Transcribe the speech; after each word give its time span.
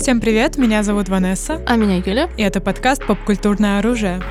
Всем 0.00 0.18
привет, 0.18 0.56
меня 0.56 0.82
зовут 0.82 1.10
Ванесса. 1.10 1.62
А 1.66 1.76
меня 1.76 1.96
Юля. 1.98 2.30
И 2.38 2.42
это 2.42 2.62
подкаст 2.62 3.06
«Попкультурное 3.06 3.80
оружие». 3.80 4.22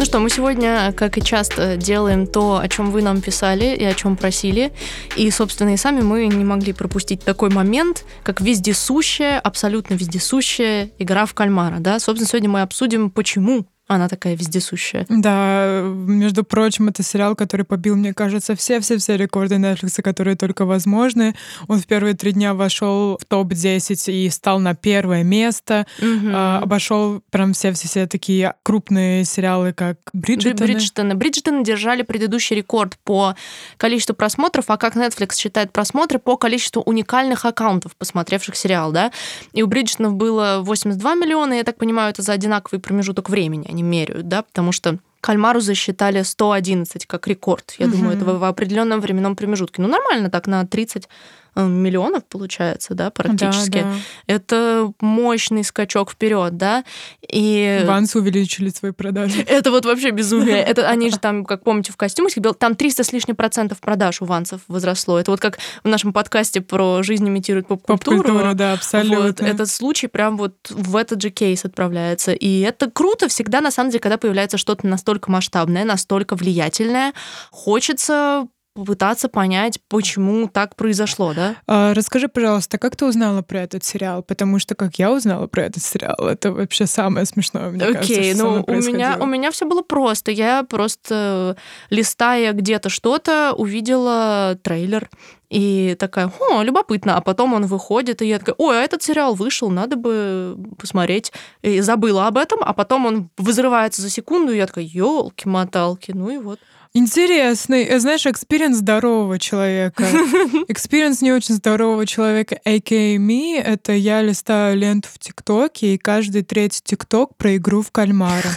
Ну 0.00 0.04
что, 0.04 0.18
мы 0.18 0.30
сегодня, 0.30 0.92
как 0.96 1.16
и 1.16 1.22
часто, 1.22 1.76
делаем 1.76 2.26
то, 2.26 2.58
о 2.58 2.68
чем 2.68 2.90
вы 2.90 3.00
нам 3.00 3.20
писали 3.20 3.76
и 3.76 3.84
о 3.84 3.94
чем 3.94 4.16
просили. 4.16 4.72
И, 5.14 5.30
собственно, 5.30 5.74
и 5.74 5.76
сами 5.76 6.00
мы 6.00 6.26
не 6.26 6.44
могли 6.44 6.72
пропустить 6.72 7.22
такой 7.22 7.50
момент, 7.50 8.04
как 8.24 8.40
вездесущая, 8.40 9.38
абсолютно 9.38 9.94
вездесущая 9.94 10.90
игра 10.98 11.24
в 11.24 11.34
кальмара. 11.34 11.76
Да? 11.78 12.00
Собственно, 12.00 12.28
сегодня 12.28 12.50
мы 12.50 12.62
обсудим, 12.62 13.10
почему 13.10 13.66
она 13.94 14.08
такая 14.08 14.36
вездесущая. 14.36 15.04
Да, 15.08 15.82
между 15.82 16.44
прочим, 16.44 16.88
это 16.88 17.02
сериал, 17.02 17.34
который 17.34 17.66
побил, 17.66 17.96
мне 17.96 18.14
кажется, 18.14 18.54
все-все-все 18.54 19.16
рекорды 19.16 19.56
Netflix, 19.56 20.00
которые 20.00 20.36
только 20.36 20.64
возможны. 20.64 21.34
Он 21.66 21.80
в 21.80 21.86
первые 21.86 22.14
три 22.14 22.30
дня 22.32 22.54
вошел 22.54 23.18
в 23.20 23.24
топ-10 23.24 24.12
и 24.12 24.30
стал 24.30 24.60
на 24.60 24.76
первое 24.76 25.24
место. 25.24 25.86
Угу. 25.98 26.30
А, 26.32 26.60
обошел 26.62 27.20
прям 27.30 27.52
все-все-все 27.52 28.06
такие 28.06 28.54
крупные 28.62 29.24
сериалы, 29.24 29.72
как 29.72 29.96
Бриджитоны. 30.12 30.66
Бриджитоны. 30.66 31.14
Бриджитоны 31.16 31.64
держали 31.64 32.02
предыдущий 32.02 32.54
рекорд 32.54 32.96
по 33.02 33.34
количеству 33.76 34.14
просмотров, 34.14 34.66
а 34.68 34.76
как 34.76 34.94
Netflix 34.94 35.36
считает 35.36 35.72
просмотры 35.72 36.20
по 36.20 36.36
количеству 36.36 36.82
уникальных 36.82 37.44
аккаунтов, 37.44 37.96
посмотревших 37.96 38.54
сериал, 38.54 38.92
да? 38.92 39.10
И 39.52 39.64
у 39.64 39.66
Бриджитонов 39.66 40.14
было 40.14 40.60
82 40.62 41.14
миллиона, 41.16 41.54
я 41.54 41.64
так 41.64 41.76
понимаю, 41.76 42.10
это 42.10 42.22
за 42.22 42.32
одинаковый 42.32 42.80
промежуток 42.80 43.28
времени. 43.28 43.66
Они 43.68 43.79
они 43.80 43.82
меряют, 43.82 44.28
да, 44.28 44.42
потому 44.42 44.72
что 44.72 44.98
Кальмару 45.20 45.60
засчитали 45.60 46.22
111 46.22 47.06
как 47.06 47.26
рекорд. 47.26 47.74
Я 47.78 47.86
угу. 47.86 47.96
думаю, 47.96 48.16
это 48.16 48.24
в 48.24 48.44
определенном 48.44 49.00
временном 49.00 49.36
промежутке. 49.36 49.82
Ну, 49.82 49.88
нормально 49.88 50.30
так, 50.30 50.46
на 50.46 50.66
30 50.66 51.04
Э, 51.04 51.08
миллионов, 51.56 52.24
получается, 52.26 52.94
да, 52.94 53.10
практически. 53.10 53.78
Да, 53.78 53.82
да. 53.82 53.94
Это 54.26 54.92
мощный 55.00 55.64
скачок 55.64 56.10
вперед, 56.10 56.56
да. 56.56 56.84
И... 57.28 57.82
Ванс 57.86 58.14
увеличили 58.14 58.68
свои 58.70 58.92
продажи. 58.92 59.42
Это 59.46 59.70
вот 59.70 59.84
вообще 59.84 60.10
безумие. 60.10 60.58
Это 60.64 60.88
они 60.88 61.10
же 61.10 61.18
там, 61.18 61.44
как 61.44 61.64
помните, 61.64 61.92
в 61.92 61.96
костюмах, 61.96 62.32
там 62.58 62.74
300 62.74 63.04
с 63.04 63.12
лишним 63.12 63.36
процентов 63.36 63.80
продаж 63.80 64.22
у 64.22 64.24
Вансов 64.24 64.60
возросло. 64.68 65.18
Это 65.18 65.30
вот 65.30 65.40
как 65.40 65.58
в 65.82 65.88
нашем 65.88 66.12
подкасте 66.12 66.60
про 66.60 67.02
жизнь 67.02 67.28
имитирует 67.28 67.66
поп-культуру. 67.66 68.18
Поп-культуру, 68.18 68.54
да, 68.54 68.72
абсолютно. 68.74 69.20
Вот, 69.20 69.40
этот 69.40 69.68
случай 69.68 70.06
прям 70.06 70.36
вот 70.36 70.54
в 70.70 70.96
этот 70.96 71.20
же 71.22 71.30
кейс 71.30 71.64
отправляется. 71.64 72.32
И 72.32 72.60
это 72.60 72.90
круто 72.90 73.28
всегда, 73.28 73.60
на 73.60 73.70
самом 73.70 73.90
деле, 73.90 74.00
когда 74.00 74.18
появляется 74.18 74.58
что-то 74.58 74.86
настолько 74.86 75.30
масштабное, 75.30 75.84
настолько 75.84 76.36
влиятельное. 76.36 77.12
Хочется 77.50 78.46
попытаться 78.74 79.28
понять, 79.28 79.80
почему 79.88 80.48
так 80.48 80.76
произошло, 80.76 81.34
да? 81.34 81.56
А, 81.66 81.92
расскажи, 81.92 82.28
пожалуйста, 82.28 82.78
как 82.78 82.96
ты 82.96 83.04
узнала 83.04 83.42
про 83.42 83.62
этот 83.62 83.84
сериал? 83.84 84.22
Потому 84.22 84.58
что 84.58 84.74
как 84.74 84.96
я 84.96 85.12
узнала 85.12 85.46
про 85.48 85.64
этот 85.64 85.82
сериал, 85.82 86.16
это 86.18 86.52
вообще 86.52 86.86
самое 86.86 87.26
смешное, 87.26 87.70
мне 87.70 87.84
okay, 87.84 87.92
кажется, 87.94 88.34
что 88.34 88.44
ну 88.44 88.64
у 88.66 88.74
меня 88.76 89.16
у 89.20 89.26
меня 89.26 89.50
все 89.50 89.66
было 89.66 89.82
просто. 89.82 90.30
Я 90.30 90.62
просто 90.62 91.56
листая 91.90 92.52
где-то 92.52 92.88
что-то 92.88 93.54
увидела 93.56 94.58
трейлер 94.62 95.10
и 95.50 95.96
такая, 95.98 96.32
о, 96.38 96.62
любопытно. 96.62 97.16
А 97.16 97.20
потом 97.20 97.54
он 97.54 97.66
выходит, 97.66 98.22
и 98.22 98.28
я 98.28 98.38
такая, 98.38 98.54
ой, 98.56 98.80
а 98.80 98.84
этот 98.84 99.02
сериал 99.02 99.34
вышел, 99.34 99.68
надо 99.68 99.96
бы 99.96 100.56
посмотреть. 100.78 101.32
И 101.62 101.80
забыла 101.80 102.28
об 102.28 102.38
этом, 102.38 102.60
а 102.62 102.72
потом 102.72 103.06
он 103.06 103.30
взрывается 103.36 104.00
за 104.00 104.10
секунду, 104.10 104.52
и 104.52 104.56
я 104.56 104.66
такая, 104.66 104.84
елки-моталки, 104.84 106.12
ну 106.12 106.30
и 106.30 106.38
вот. 106.38 106.60
Интересный, 106.92 107.84
э, 107.84 108.00
знаешь, 108.00 108.26
experience 108.26 108.78
здорового 108.78 109.38
человека. 109.38 110.02
Experience 110.66 111.22
не 111.22 111.30
очень 111.32 111.54
здорового 111.54 112.04
человека, 112.04 112.58
a.k.a. 112.64 113.16
me, 113.16 113.60
это 113.60 113.92
я 113.92 114.22
листаю 114.22 114.76
ленту 114.76 115.08
в 115.12 115.20
ТикТоке, 115.20 115.94
и 115.94 115.98
каждый 115.98 116.42
третий 116.42 116.80
ТикТок 116.82 117.36
про 117.36 117.54
игру 117.56 117.82
в 117.82 117.92
кальмара. 117.92 118.50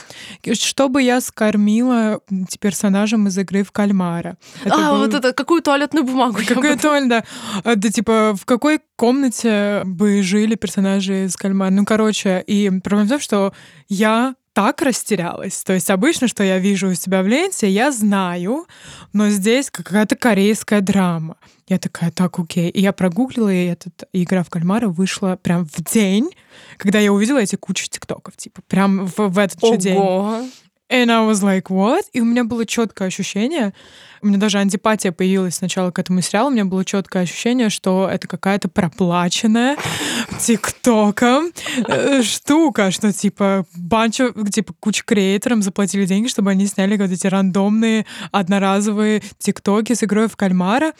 Чтобы 0.53 1.03
я 1.03 1.21
скормила 1.21 2.21
персонажем 2.59 3.27
из 3.27 3.37
игры 3.37 3.63
в 3.63 3.71
кальмара. 3.71 4.37
Это 4.63 4.75
а, 4.75 4.91
был... 4.93 4.97
вот 4.99 5.13
это, 5.13 5.31
какую 5.33 5.61
туалетную 5.61 6.03
бумагу? 6.03 6.39
Какую 6.47 6.75
туалетную, 6.79 7.09
да. 7.09 7.23
А, 7.63 7.75
да, 7.75 7.89
типа, 7.89 8.35
в 8.35 8.45
какой 8.45 8.79
комнате 8.95 9.83
бы 9.85 10.23
жили 10.23 10.55
персонажи 10.55 11.25
из 11.25 11.35
кальмара? 11.35 11.69
Ну, 11.69 11.85
короче, 11.85 12.43
и 12.47 12.71
проблема 12.83 13.05
в 13.05 13.09
том, 13.09 13.19
что 13.19 13.53
я 13.89 14.33
так 14.53 14.81
растерялась. 14.81 15.63
То 15.63 15.73
есть 15.73 15.89
обычно, 15.89 16.27
что 16.27 16.43
я 16.43 16.59
вижу 16.59 16.89
у 16.89 16.93
себя 16.93 17.21
в 17.23 17.27
ленте, 17.27 17.69
я 17.69 17.91
знаю, 17.91 18.67
но 19.11 19.29
здесь 19.29 19.69
какая-то 19.69 20.15
корейская 20.15 20.81
драма. 20.81 21.37
Я 21.67 21.79
такая, 21.79 22.11
так, 22.11 22.37
окей. 22.39 22.69
И 22.69 22.81
я 22.81 22.93
прогуглила, 22.93 23.51
и 23.51 23.65
эта 23.65 23.89
игра 24.11 24.43
в 24.43 24.49
кальмара 24.49 24.89
вышла 24.89 25.39
прям 25.41 25.65
в 25.65 25.83
день, 25.83 26.29
когда 26.77 26.99
я 26.99 27.11
увидела 27.11 27.39
эти 27.39 27.55
кучу 27.55 27.87
тиктоков, 27.89 28.35
типа, 28.37 28.61
прям 28.67 29.07
в, 29.07 29.17
в 29.17 29.37
этот 29.37 29.63
Ого. 29.63 29.73
же 29.73 29.79
день. 29.79 30.51
And 30.93 31.09
I 31.09 31.27
was 31.27 31.41
like, 31.41 31.69
what? 31.69 32.03
И 32.13 32.21
у 32.21 32.25
меня 32.25 32.43
было 32.43 32.67
четкое 32.67 33.07
ощущение, 33.07 33.73
у 34.21 34.27
меня 34.27 34.37
даже 34.37 34.59
антипатия 34.59 35.11
появилась 35.11 35.55
сначала 35.55 35.89
к 35.89 35.97
этому 35.97 36.21
сериалу, 36.21 36.49
у 36.49 36.53
меня 36.53 36.65
было 36.65 36.85
четкое 36.85 37.23
ощущение, 37.23 37.71
что 37.71 38.07
это 38.07 38.27
какая-то 38.27 38.69
проплаченная 38.69 39.75
ТикТоком 40.39 41.51
э, 41.87 42.21
штука, 42.21 42.91
что 42.91 43.11
типа 43.11 43.65
банчо, 43.75 44.33
типа 44.51 44.75
куча 44.79 45.03
креаторам 45.03 45.63
заплатили 45.63 46.05
деньги, 46.05 46.27
чтобы 46.27 46.51
они 46.51 46.67
сняли 46.67 46.95
вот 46.95 47.09
эти 47.09 47.25
рандомные 47.25 48.05
одноразовые 48.31 49.23
ТикТоки 49.39 49.93
с 49.93 50.03
игрой 50.03 50.27
в 50.27 50.37
кальмара, 50.37 50.93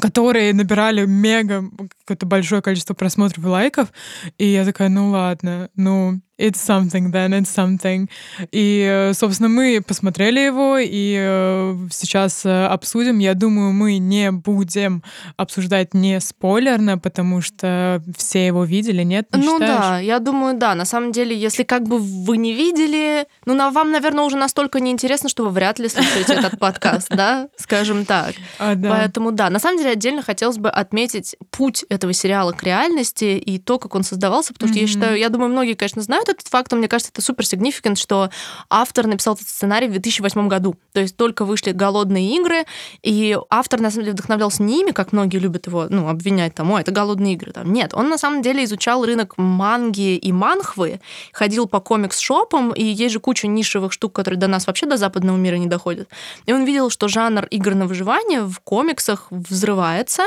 которые 0.00 0.52
набирали 0.54 1.06
мега 1.06 1.64
какое-то 2.00 2.26
большое 2.26 2.62
количество 2.62 2.94
просмотров 2.94 3.44
и 3.44 3.48
лайков. 3.48 3.92
И 4.38 4.46
я 4.46 4.64
такая, 4.64 4.88
ну 4.88 5.10
ладно, 5.10 5.70
ну, 5.76 6.20
it's 6.38 6.60
something 6.60 7.10
then, 7.12 7.32
it's 7.32 7.54
something. 7.54 8.08
И, 8.52 8.86
э, 8.88 9.14
собственно, 9.14 9.48
мы 9.48 9.80
посмотрели 9.86 10.40
его, 10.40 10.78
и 10.78 11.16
э, 11.18 11.76
сейчас 11.90 12.44
э, 12.44 12.66
обсудим. 12.66 13.18
Я 13.18 13.34
думаю, 13.34 13.72
мы 13.72 13.98
не 13.98 14.30
будем 14.30 15.02
обсуждать 15.36 15.94
не 15.94 16.20
спойлерно, 16.20 16.98
потому 16.98 17.40
что 17.40 18.02
все 18.16 18.46
его 18.46 18.64
видели, 18.64 19.02
нет? 19.02 19.28
Не 19.34 19.42
ну 19.42 19.58
считаешь? 19.58 19.80
да, 19.80 19.98
я 19.98 20.18
думаю, 20.18 20.56
да. 20.58 20.74
На 20.74 20.84
самом 20.84 21.12
деле, 21.12 21.36
если 21.36 21.62
как 21.62 21.84
бы 21.84 21.98
вы 21.98 22.36
не 22.36 22.52
видели, 22.52 23.26
ну, 23.46 23.54
на 23.54 23.70
вам, 23.70 23.90
наверное, 23.90 24.24
уже 24.24 24.36
настолько 24.36 24.80
неинтересно, 24.80 25.28
что 25.28 25.44
вы 25.44 25.50
вряд 25.50 25.78
ли 25.78 25.88
слушаете 25.88 26.34
этот 26.34 26.58
подкаст, 26.58 27.08
да, 27.10 27.48
скажем 27.56 28.04
так. 28.04 28.34
А, 28.58 28.74
Поэтому 28.74 29.32
да, 29.32 29.50
на 29.50 29.58
самом 29.58 29.78
деле 29.78 29.90
отдельно 29.90 30.22
хотелось 30.22 30.56
бы 30.56 30.70
отметить 30.70 31.36
путь 31.50 31.84
этого 31.88 32.12
сериала 32.12 32.52
к 32.52 32.62
реальности 32.62 33.36
и 33.36 33.58
то, 33.58 33.78
как 33.78 33.94
он 33.94 34.02
создавался, 34.02 34.52
потому 34.52 34.72
что 34.72 34.80
я 34.80 34.86
считаю, 34.86 35.18
я 35.18 35.28
думаю, 35.28 35.50
многие, 35.50 35.74
конечно, 35.74 36.00
знают 36.02 36.25
этот 36.28 36.48
факт, 36.48 36.72
мне 36.72 36.88
кажется, 36.88 37.12
это 37.12 37.22
супер 37.22 37.44
significant, 37.44 37.96
что 37.96 38.30
автор 38.70 39.06
написал 39.06 39.34
этот 39.34 39.48
сценарий 39.48 39.88
в 39.88 39.92
2008 39.92 40.48
году. 40.48 40.76
То 40.92 41.00
есть 41.00 41.16
только 41.16 41.44
вышли 41.44 41.72
«Голодные 41.72 42.36
игры», 42.36 42.64
и 43.02 43.38
автор, 43.50 43.80
на 43.80 43.90
самом 43.90 44.04
деле, 44.04 44.12
вдохновлялся 44.12 44.62
не 44.62 44.80
ими, 44.80 44.90
как 44.90 45.12
многие 45.12 45.38
любят 45.38 45.66
его 45.66 45.86
ну, 45.88 46.08
обвинять, 46.08 46.54
там, 46.54 46.70
о, 46.72 46.80
это 46.80 46.92
«Голодные 46.92 47.34
игры». 47.34 47.52
Там. 47.52 47.72
Нет, 47.72 47.94
он 47.94 48.08
на 48.08 48.18
самом 48.18 48.42
деле 48.42 48.64
изучал 48.64 49.04
рынок 49.04 49.34
манги 49.36 50.16
и 50.16 50.32
манхвы, 50.32 51.00
ходил 51.32 51.66
по 51.66 51.78
комикс-шопам, 51.78 52.74
и 52.74 52.84
есть 52.84 53.12
же 53.12 53.20
куча 53.20 53.46
нишевых 53.46 53.92
штук, 53.92 54.12
которые 54.12 54.38
до 54.38 54.46
нас 54.46 54.66
вообще 54.66 54.86
до 54.86 54.96
западного 54.96 55.36
мира 55.36 55.56
не 55.56 55.66
доходят. 55.66 56.08
И 56.46 56.52
он 56.52 56.64
видел, 56.64 56.90
что 56.90 57.08
жанр 57.08 57.46
игр 57.46 57.74
на 57.74 57.86
выживание 57.86 58.42
в 58.42 58.60
комиксах 58.60 59.26
взрывается, 59.30 60.24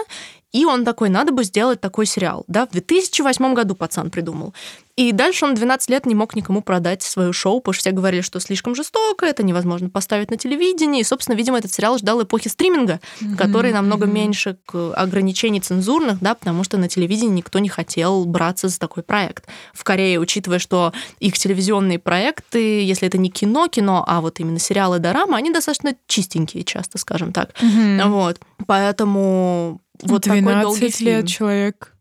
и 0.51 0.65
он 0.65 0.83
такой, 0.83 1.09
надо 1.09 1.31
бы 1.31 1.43
сделать 1.43 1.79
такой 1.79 2.05
сериал. 2.05 2.43
Да, 2.47 2.65
в 2.65 2.71
2008 2.71 3.53
году 3.53 3.75
пацан 3.75 4.09
придумал. 4.09 4.53
И 4.95 5.13
дальше 5.13 5.45
он 5.45 5.53
12 5.53 5.89
лет 5.91 6.05
не 6.05 6.13
мог 6.13 6.35
никому 6.35 6.61
продать 6.61 7.03
свое 7.03 7.31
шоу, 7.31 7.61
потому 7.61 7.73
что 7.73 7.81
все 7.81 7.91
говорили, 7.91 8.21
что 8.21 8.39
слишком 8.41 8.75
жестоко, 8.75 9.25
это 9.25 9.43
невозможно 9.43 9.89
поставить 9.89 10.29
на 10.29 10.37
телевидении. 10.37 10.99
И, 10.99 11.03
собственно, 11.05 11.35
видимо, 11.37 11.57
этот 11.57 11.71
сериал 11.71 11.97
ждал 11.97 12.21
эпохи 12.21 12.49
стриминга, 12.49 12.99
mm-hmm. 13.21 13.35
который 13.37 13.71
намного 13.71 14.07
mm-hmm. 14.07 14.11
меньше 14.11 14.57
ограничений 14.95 15.61
цензурных, 15.61 16.19
да, 16.19 16.35
потому 16.35 16.65
что 16.65 16.77
на 16.77 16.89
телевидении 16.89 17.37
никто 17.37 17.59
не 17.59 17.69
хотел 17.69 18.25
браться 18.25 18.67
за 18.67 18.77
такой 18.77 19.03
проект. 19.03 19.47
В 19.73 19.85
Корее, 19.85 20.19
учитывая, 20.19 20.59
что 20.59 20.91
их 21.19 21.37
телевизионные 21.37 21.99
проекты, 21.99 22.83
если 22.83 23.07
это 23.07 23.17
не 23.17 23.29
кино-кино, 23.29 24.03
а 24.05 24.19
вот 24.19 24.41
именно 24.41 24.59
сериалы 24.59 24.99
дорамы, 24.99 25.37
они 25.37 25.51
достаточно 25.51 25.95
чистенькие 26.07 26.65
часто, 26.65 26.97
скажем 26.97 27.31
так. 27.31 27.51
Mm-hmm. 27.61 28.09
Вот. 28.09 28.41
Поэтому 28.65 29.79
вот 30.03 30.23
12 30.23 30.45
такой 30.45 30.61
долгий 30.61 30.85
лет 30.85 30.95
фильм. 30.95 31.25
человек 31.25 31.95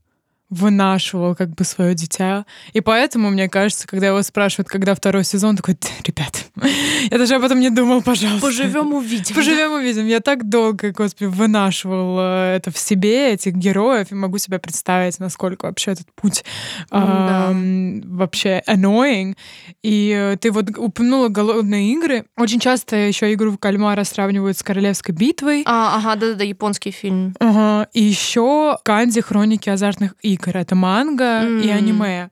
вынашивал 0.51 1.35
как 1.35 1.51
бы 1.51 1.65
свое 1.65 1.95
дитя. 1.95 2.47
И 2.73 2.81
поэтому, 2.81 3.31
мне 3.31 3.49
кажется, 3.49 3.87
когда 3.87 4.09
его 4.09 4.23
спрашивают, 4.23 4.69
когда 4.69 4.95
второй 4.95 5.25
сезон, 5.25 5.57
такой, 5.57 5.77
ребят, 6.05 6.45
Я 7.11 7.19
даже 7.19 7.35
об 7.37 7.45
этом 7.45 7.61
не 7.61 7.71
думал, 7.71 8.03
пожалуйста. 8.03 8.47
Поживем 8.47 8.93
увидим. 8.93 9.35
Поживем 9.35 9.73
увидим. 9.73 10.07
Я 10.07 10.21
так 10.21 10.49
долго, 10.49 10.93
господи, 10.93 11.29
вынашивал 11.29 12.19
э, 12.21 12.57
это 12.57 12.71
в 12.71 12.79
себе, 12.79 13.33
этих 13.33 13.55
героев, 13.55 14.11
и 14.11 14.15
могу 14.15 14.39
себе 14.39 14.59
представить, 14.59 15.19
насколько 15.21 15.67
вообще 15.67 15.93
этот 15.93 16.07
путь 16.15 16.45
Да. 16.91 17.49
эм, 17.51 18.03
вообще 18.17 18.63
annoying. 18.67 19.37
И 19.83 20.13
э, 20.17 20.37
ты 20.39 20.51
вот 20.51 20.71
упомянула 20.77 21.29
голодные 21.29 21.93
игры. 21.93 22.25
Очень 22.37 22.61
часто 22.61 22.97
еще 22.97 23.33
игру 23.35 23.53
в 23.53 23.59
кальмара 23.59 24.05
сравнивают 24.05 24.57
с 24.59 24.63
королевской 24.63 25.15
битвой. 25.15 25.63
А, 25.67 25.97
ага, 25.99 26.17
да-да-да, 26.17 26.45
японский 26.45 26.91
фильм. 26.91 27.35
Ага. 27.39 27.89
И 27.93 28.03
еще 28.03 28.79
Канди 28.83 29.21
Хроники 29.21 29.69
азартных 29.69 30.15
игр. 30.23 30.38
Это 30.47 30.75
манга 30.75 31.43
и 31.43 31.69
М. 31.69 31.77
аниме. 31.79 32.29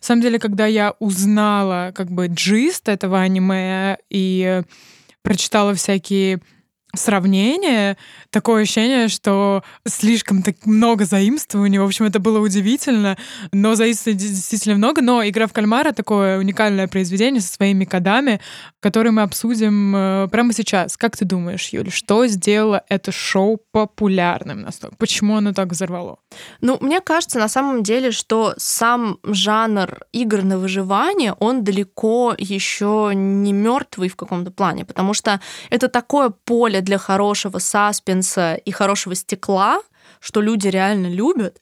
На 0.00 0.06
самом 0.06 0.22
деле, 0.22 0.38
когда 0.38 0.66
я 0.66 0.94
узнала 1.00 1.92
как 1.94 2.10
бы 2.10 2.26
джист 2.26 2.88
этого 2.88 3.20
аниме 3.20 3.96
и 4.10 4.62
прочитала 5.22 5.74
всякие 5.74 6.40
сравнения, 6.96 7.96
такое 8.30 8.62
ощущение, 8.62 9.08
что 9.08 9.62
слишком 9.86 10.42
так 10.42 10.56
много 10.64 11.04
заимствований. 11.04 11.78
В 11.78 11.84
общем, 11.84 12.04
это 12.06 12.18
было 12.18 12.40
удивительно, 12.40 13.16
но 13.52 13.74
заимствований 13.74 14.18
действительно 14.18 14.76
много. 14.76 15.02
Но 15.02 15.26
«Игра 15.26 15.46
в 15.46 15.52
кальмара»— 15.52 15.92
такое 15.92 16.38
уникальное 16.38 16.88
произведение 16.88 17.40
со 17.40 17.52
своими 17.52 17.84
кодами, 17.84 18.40
которые 18.80 19.12
мы 19.12 19.22
обсудим 19.22 19.94
э, 19.96 20.28
прямо 20.28 20.52
сейчас. 20.52 20.96
Как 20.96 21.16
ты 21.16 21.24
думаешь, 21.24 21.68
Юль, 21.68 21.90
что 21.90 22.26
сделало 22.26 22.82
это 22.88 23.12
шоу 23.12 23.58
популярным 23.72 24.62
настолько? 24.62 24.96
Почему 24.96 25.36
оно 25.36 25.52
так 25.52 25.68
взорвало? 25.68 26.18
Ну, 26.60 26.78
мне 26.80 27.00
кажется, 27.00 27.38
на 27.38 27.48
самом 27.48 27.82
деле, 27.82 28.10
что 28.10 28.54
сам 28.56 29.18
жанр 29.22 30.00
игр 30.12 30.42
на 30.42 30.58
выживание, 30.58 31.34
он 31.38 31.64
далеко 31.64 32.34
еще 32.38 33.12
не 33.14 33.52
мертвый 33.52 34.08
в 34.08 34.16
каком-то 34.16 34.50
плане, 34.50 34.84
потому 34.84 35.14
что 35.14 35.40
это 35.70 35.88
такое 35.88 36.30
поле 36.30 36.80
для 36.86 36.96
хорошего 36.96 37.58
саспенса 37.58 38.54
и 38.54 38.70
хорошего 38.70 39.14
стекла, 39.14 39.82
что 40.20 40.40
люди 40.40 40.68
реально 40.68 41.08
любят. 41.08 41.60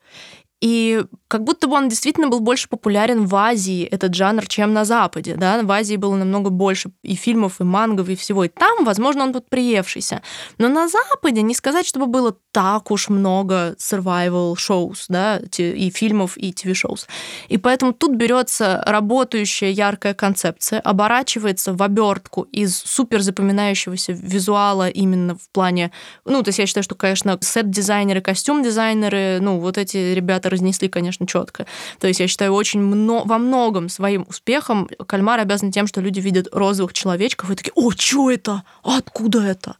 И 0.64 1.04
как 1.28 1.44
будто 1.44 1.66
бы 1.66 1.74
он 1.74 1.90
действительно 1.90 2.28
был 2.28 2.40
больше 2.40 2.70
популярен 2.70 3.26
в 3.26 3.36
Азии, 3.36 3.84
этот 3.84 4.14
жанр, 4.14 4.46
чем 4.46 4.72
на 4.72 4.86
Западе. 4.86 5.34
Да? 5.36 5.60
В 5.62 5.70
Азии 5.70 5.96
было 5.96 6.16
намного 6.16 6.48
больше 6.48 6.90
и 7.02 7.16
фильмов, 7.16 7.60
и 7.60 7.64
мангов, 7.64 8.08
и 8.08 8.14
всего. 8.14 8.44
И 8.44 8.48
там, 8.48 8.86
возможно, 8.86 9.24
он 9.24 9.32
вот 9.34 9.50
приевшийся. 9.50 10.22
Но 10.56 10.68
на 10.68 10.88
Западе 10.88 11.42
не 11.42 11.54
сказать, 11.54 11.86
чтобы 11.86 12.06
было 12.06 12.34
так 12.50 12.90
уж 12.90 13.10
много 13.10 13.76
survival 13.78 14.54
shows, 14.54 15.04
да, 15.08 15.38
и 15.58 15.90
фильмов, 15.90 16.38
и 16.38 16.52
TV-шоус. 16.52 17.08
И 17.48 17.58
поэтому 17.58 17.92
тут 17.92 18.16
берется 18.16 18.82
работающая 18.86 19.70
яркая 19.70 20.14
концепция, 20.14 20.80
оборачивается 20.80 21.74
в 21.74 21.82
обертку 21.82 22.42
из 22.52 22.78
супер 22.78 23.20
запоминающегося 23.20 24.12
визуала 24.12 24.88
именно 24.88 25.34
в 25.34 25.50
плане... 25.50 25.90
Ну, 26.24 26.42
то 26.42 26.48
есть 26.48 26.58
я 26.58 26.66
считаю, 26.66 26.84
что, 26.84 26.94
конечно, 26.94 27.36
сет-дизайнеры, 27.38 28.22
костюм-дизайнеры, 28.22 29.40
ну, 29.42 29.58
вот 29.58 29.76
эти 29.76 30.14
ребята 30.14 30.53
разнесли, 30.54 30.88
конечно, 30.88 31.26
четко. 31.26 31.66
То 32.00 32.08
есть 32.08 32.20
я 32.20 32.26
считаю, 32.26 32.52
очень 32.52 32.80
мно... 32.80 33.22
во 33.24 33.38
многом 33.38 33.88
своим 33.88 34.24
успехом 34.28 34.88
кальмар 35.06 35.40
обязан 35.40 35.70
тем, 35.70 35.86
что 35.86 36.00
люди 36.00 36.20
видят 36.20 36.48
розовых 36.52 36.92
человечков 36.92 37.50
и 37.50 37.54
такие, 37.54 37.72
о, 37.74 37.90
что 37.90 38.30
это? 38.30 38.62
Откуда 38.82 39.42
это? 39.42 39.76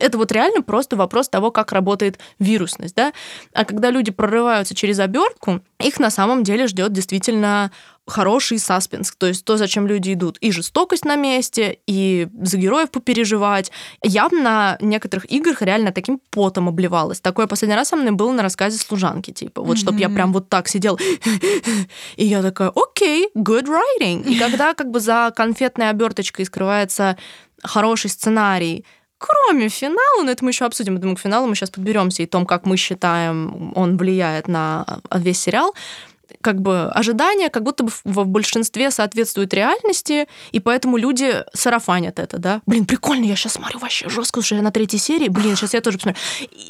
Это 0.00 0.18
вот 0.18 0.32
реально 0.32 0.62
просто 0.62 0.96
вопрос 0.96 1.28
того, 1.28 1.50
как 1.50 1.72
работает 1.72 2.18
вирусность, 2.38 2.94
да? 2.94 3.12
А 3.52 3.64
когда 3.64 3.90
люди 3.90 4.10
прорываются 4.10 4.74
через 4.74 4.98
обертку, 4.98 5.60
их 5.80 5.98
на 5.98 6.10
самом 6.10 6.44
деле 6.44 6.66
ждет 6.66 6.92
действительно 6.92 7.70
хороший 8.08 8.58
саспенс, 8.58 9.12
то 9.16 9.26
есть 9.26 9.44
то, 9.44 9.56
зачем 9.56 9.86
люди 9.86 10.12
идут. 10.12 10.38
И 10.38 10.50
жестокость 10.50 11.04
на 11.04 11.16
месте, 11.16 11.78
и 11.86 12.28
за 12.40 12.56
героев 12.56 12.90
попереживать. 12.90 13.70
Я 14.02 14.28
на 14.30 14.76
некоторых 14.80 15.30
играх 15.30 15.62
реально 15.62 15.92
таким 15.92 16.20
потом 16.30 16.68
обливалась. 16.68 17.20
Такое 17.20 17.46
последний 17.46 17.76
раз 17.76 17.88
со 17.88 17.96
мной 17.96 18.12
было 18.12 18.32
на 18.32 18.42
рассказе 18.42 18.78
служанки, 18.78 19.30
типа, 19.30 19.62
вот 19.62 19.78
чтобы 19.78 20.00
я 20.00 20.08
прям 20.08 20.32
вот 20.32 20.48
так 20.48 20.68
сидел, 20.68 20.98
и 22.16 22.24
я 22.24 22.42
такая, 22.42 22.72
окей, 22.74 23.28
good 23.36 23.66
writing. 23.66 24.26
И 24.28 24.38
когда 24.38 24.74
как 24.74 24.90
бы 24.90 25.00
за 25.00 25.32
конфетной 25.36 25.90
оберточкой 25.90 26.46
скрывается 26.46 27.16
хороший 27.62 28.10
сценарий, 28.10 28.84
Кроме 29.18 29.68
финала, 29.68 30.22
но 30.22 30.30
это 30.30 30.44
мы 30.44 30.52
еще 30.52 30.64
обсудим. 30.64 30.94
Я 30.94 31.00
думаю, 31.00 31.16
к 31.16 31.20
финалу 31.20 31.48
мы 31.48 31.56
сейчас 31.56 31.70
подберемся 31.70 32.22
и 32.22 32.26
том, 32.26 32.46
как 32.46 32.66
мы 32.66 32.76
считаем, 32.76 33.72
он 33.74 33.96
влияет 33.96 34.46
на 34.46 35.00
весь 35.12 35.40
сериал. 35.40 35.74
Как 36.40 36.60
бы 36.60 36.90
ожидания 36.90 37.48
как 37.48 37.62
будто 37.62 37.84
бы 37.84 37.90
в- 38.04 38.24
большинстве 38.26 38.90
соответствуют 38.90 39.54
реальности, 39.54 40.28
и 40.52 40.60
поэтому 40.60 40.96
люди 40.96 41.44
сарафанят 41.54 42.18
это, 42.18 42.38
да. 42.38 42.60
Блин, 42.66 42.84
прикольно, 42.84 43.24
я 43.24 43.34
сейчас 43.36 43.54
смотрю 43.54 43.78
вообще 43.78 44.08
жестко 44.08 44.40
уже 44.40 44.60
на 44.60 44.70
третьей 44.70 44.98
серии. 44.98 45.28
Блин, 45.28 45.56
сейчас 45.56 45.74
я 45.74 45.80
тоже 45.80 45.98
посмотрю. 45.98 46.20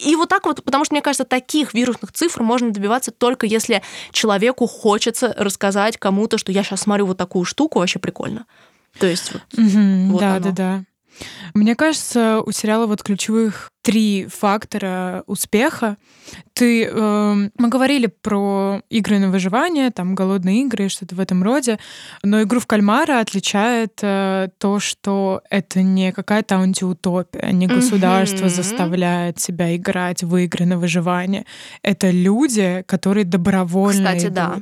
И 0.05 0.15
вот 0.17 0.29
так 0.29 0.45
вот, 0.47 0.63
потому 0.65 0.85
что, 0.85 0.95
мне 0.95 1.03
кажется, 1.03 1.25
таких 1.25 1.75
вирусных 1.75 2.13
цифр 2.13 2.43
можно 2.43 2.71
добиваться 2.71 3.11
только 3.11 3.47
если 3.47 3.83
человеку 4.13 4.67
хочется 4.67 5.35
рассказать 5.37 5.97
кому-то, 5.99 6.39
что 6.39 6.53
я 6.53 6.63
сейчас 6.63 6.83
смотрю 6.83 7.07
вот 7.07 7.17
такую 7.19 7.45
штуку, 7.45 7.81
вообще 7.81 7.99
прикольно. 7.99 8.47
То 8.99 9.07
есть 9.07 9.33
вот 9.33 9.43
Мгм, 9.57 10.13
Вот 10.13 10.21
да, 10.21 10.37
оно. 10.37 10.45
да, 10.47 10.51
да. 10.53 10.85
Мне 11.55 11.75
кажется, 11.75 12.43
у 12.47 12.53
сериала 12.53 12.87
вот 12.87 13.03
ключевых 13.03 13.71
три 13.89 14.27
фактора 14.27 15.23
успеха. 15.27 15.97
Ты, 16.53 16.85
эм, 16.85 17.51
мы 17.57 17.69
говорили 17.71 18.07
про 18.07 18.83
игры 18.91 19.19
на 19.19 19.31
выживание, 19.31 19.91
там 19.91 20.15
голодные 20.15 20.61
игры, 20.65 20.91
что-то 20.91 21.15
в 21.15 21.21
этом 21.21 21.43
роде, 21.43 21.79
но 22.23 22.43
игру 22.43 22.61
в 22.61 22.67
кальмара 22.67 23.21
отличает 23.21 23.99
э, 24.03 24.49
то, 24.59 24.79
что 24.79 25.41
это 25.49 25.81
не 25.83 26.13
какая-то 26.13 26.57
антиутопия, 26.57 27.51
не 27.53 27.67
государство 27.67 28.45
Мгм. 28.45 28.55
заставляет 28.55 29.41
себя 29.41 29.75
играть 29.75 30.23
в 30.23 30.37
игры 30.37 30.67
на 30.67 30.77
выживание. 30.77 31.47
Это 31.83 32.11
люди, 32.11 32.85
которые 32.87 33.25
добровольно 33.25 34.09
Кстати, 34.13 34.27
идут. 34.27 34.35
да. 34.35 34.59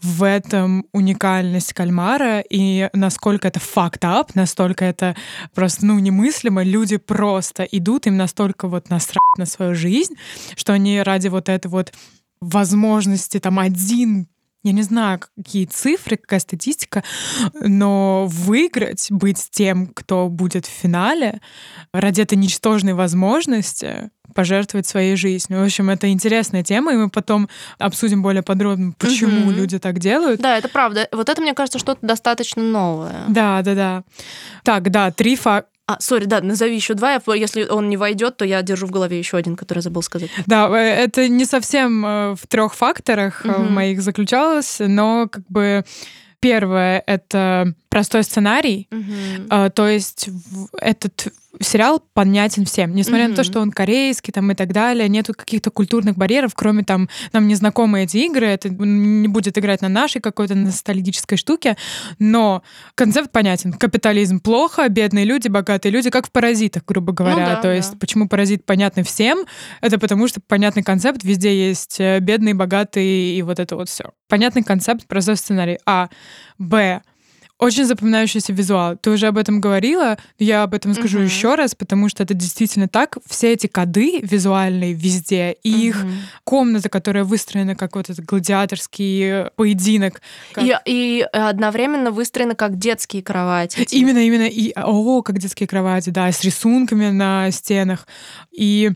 В 0.00 0.22
этом 0.22 0.84
уникальность 0.92 1.72
кальмара 1.72 2.38
и 2.38 2.88
насколько 2.92 3.48
это 3.48 3.58
up, 3.58 4.30
настолько 4.34 4.84
это 4.84 5.16
просто, 5.54 5.86
ну, 5.86 5.98
немыслимо. 5.98 6.62
Люди 6.62 6.98
просто 6.98 7.64
идут, 7.64 8.06
им 8.06 8.16
настолько 8.16 8.59
вот 8.68 8.90
насрать 8.90 9.22
на 9.36 9.46
свою 9.46 9.74
жизнь, 9.74 10.14
что 10.56 10.72
они 10.72 11.00
ради 11.02 11.28
вот 11.28 11.48
этой 11.48 11.68
вот 11.68 11.92
возможности 12.40 13.38
там 13.38 13.58
один 13.58 14.28
я 14.62 14.72
не 14.72 14.82
знаю, 14.82 15.20
какие 15.20 15.64
цифры, 15.64 16.18
какая 16.18 16.40
статистика, 16.40 17.02
но 17.62 18.26
выиграть, 18.28 19.06
быть 19.10 19.48
тем, 19.50 19.86
кто 19.86 20.28
будет 20.28 20.66
в 20.66 20.70
финале, 20.70 21.40
ради 21.94 22.20
этой 22.20 22.36
ничтожной 22.36 22.92
возможности 22.92 24.10
пожертвовать 24.34 24.86
своей 24.86 25.16
жизнью. 25.16 25.60
В 25.60 25.64
общем, 25.64 25.90
это 25.90 26.08
интересная 26.10 26.62
тема, 26.62 26.92
и 26.92 26.96
мы 26.96 27.10
потом 27.10 27.48
обсудим 27.78 28.22
более 28.22 28.42
подробно, 28.42 28.92
почему 28.98 29.46
Мгм. 29.46 29.50
люди 29.52 29.78
так 29.78 29.98
делают. 29.98 30.40
Да, 30.40 30.56
это 30.56 30.68
правда. 30.68 31.08
Вот 31.10 31.28
это, 31.28 31.40
мне 31.40 31.54
кажется, 31.54 31.78
что-то 31.78 32.06
достаточно 32.06 32.62
новое. 32.62 33.24
Да, 33.28 33.62
да, 33.62 33.74
да. 33.74 34.04
Так, 34.62 34.90
да, 34.90 35.10
три 35.10 35.36
факта. 35.36 35.69
А, 35.90 35.96
сори, 36.00 36.24
да, 36.26 36.40
назови 36.40 36.76
еще 36.76 36.94
два. 36.94 37.12
Я- 37.12 37.34
Если 37.34 37.64
он 37.64 37.88
не 37.88 37.96
войдет, 37.96 38.36
то 38.36 38.44
я 38.44 38.62
держу 38.62 38.86
в 38.86 38.90
голове 38.90 39.18
еще 39.18 39.36
один, 39.36 39.56
который 39.56 39.80
забыл 39.82 40.02
сказать. 40.02 40.30
Да, 40.46 40.68
э, 40.68 41.04
это 41.04 41.28
не 41.28 41.44
совсем 41.44 42.04
э, 42.06 42.34
в 42.34 42.46
трех 42.46 42.74
факторах 42.74 43.44
Мгм. 43.44 43.72
моих 43.74 44.02
заключалось, 44.02 44.76
но 44.80 45.28
как 45.28 45.44
бы 45.48 45.84
первое 46.40 47.02
это 47.06 47.74
простой 47.90 48.22
сценарий, 48.22 48.88
Мгм. 48.90 49.46
А, 49.50 49.68
то 49.68 49.86
есть 49.86 50.30
этот 50.80 51.32
сериал 51.60 52.02
понятен 52.14 52.64
всем, 52.64 52.94
несмотря 52.94 53.28
на 53.28 53.34
то, 53.34 53.44
что 53.44 53.60
он 53.60 53.72
корейский 53.72 54.32
там 54.32 54.50
и 54.50 54.54
так 54.54 54.72
далее, 54.72 55.08
нету 55.08 55.34
каких-то 55.34 55.70
культурных 55.70 56.16
барьеров, 56.16 56.54
кроме 56.54 56.84
там 56.84 57.08
нам 57.32 57.48
незнакомые 57.48 58.04
эти 58.04 58.18
игры, 58.18 58.46
это 58.46 58.68
не 58.70 59.28
будет 59.28 59.58
играть 59.58 59.82
на 59.82 59.88
нашей 59.88 60.20
какой-то 60.20 60.54
ностальгической 60.54 61.36
штуке, 61.36 61.76
но 62.18 62.62
концепт 62.94 63.32
понятен. 63.32 63.72
Капитализм 63.72 64.40
плохо, 64.40 64.88
бедные 64.88 65.24
люди, 65.24 65.48
богатые 65.48 65.92
люди, 65.92 66.08
как 66.08 66.28
в 66.28 66.30
«Паразитах», 66.30 66.84
грубо 66.86 67.12
говоря. 67.12 67.46
да, 67.46 67.56
то 67.56 67.62
да. 67.64 67.74
есть 67.74 67.98
почему 67.98 68.28
«Паразит» 68.28 68.64
понятный 68.64 69.02
всем, 69.02 69.44
это 69.80 69.98
потому 69.98 70.28
что 70.28 70.40
понятный 70.40 70.84
концепт, 70.84 71.24
везде 71.24 71.68
есть 71.68 71.98
э, 71.98 72.20
бедные, 72.20 72.54
богатые 72.54 73.36
и 73.36 73.42
вот 73.42 73.58
это 73.58 73.76
вот 73.76 73.88
все. 73.88 74.12
Понятный 74.28 74.62
концепт, 74.62 75.06
простой 75.06 75.36
сценарий. 75.36 75.78
А. 75.84 76.08
Б. 76.58 77.02
Очень 77.60 77.84
запоминающийся 77.84 78.54
визуал. 78.54 78.96
Ты 78.96 79.10
уже 79.10 79.26
об 79.26 79.36
этом 79.36 79.60
говорила, 79.60 80.16
я 80.38 80.62
об 80.62 80.72
этом 80.72 80.94
скажу 80.94 81.18
Мгм. 81.18 81.26
еще 81.26 81.54
раз, 81.56 81.74
потому 81.74 82.08
что 82.08 82.22
это 82.22 82.32
действительно 82.32 82.88
так. 82.88 83.18
Все 83.26 83.52
эти 83.52 83.66
коды 83.66 84.20
визуальные 84.22 84.94
везде, 84.94 85.52
и 85.62 85.70
их 85.88 86.02
Мгм. 86.02 86.12
комната, 86.44 86.88
которая 86.88 87.24
выстроена 87.24 87.76
как 87.76 87.96
вот 87.96 88.08
этот 88.08 88.24
гладиаторский 88.24 89.50
поединок. 89.56 90.22
как- 90.52 90.64
И, 90.64 90.74
и 90.86 91.26
одновременно 91.32 92.10
выстроены 92.10 92.54
как 92.54 92.78
детские 92.78 93.22
кровати. 93.22 93.84
типа. 93.84 93.90
Именно, 93.94 94.18
именно. 94.26 94.48
И, 94.48 94.72
о, 94.76 95.22
как 95.22 95.38
детские 95.38 95.66
кровати, 95.68 96.10
да, 96.10 96.32
с 96.32 96.42
рисунками 96.42 97.10
на 97.10 97.50
стенах. 97.50 98.06
И 98.52 98.92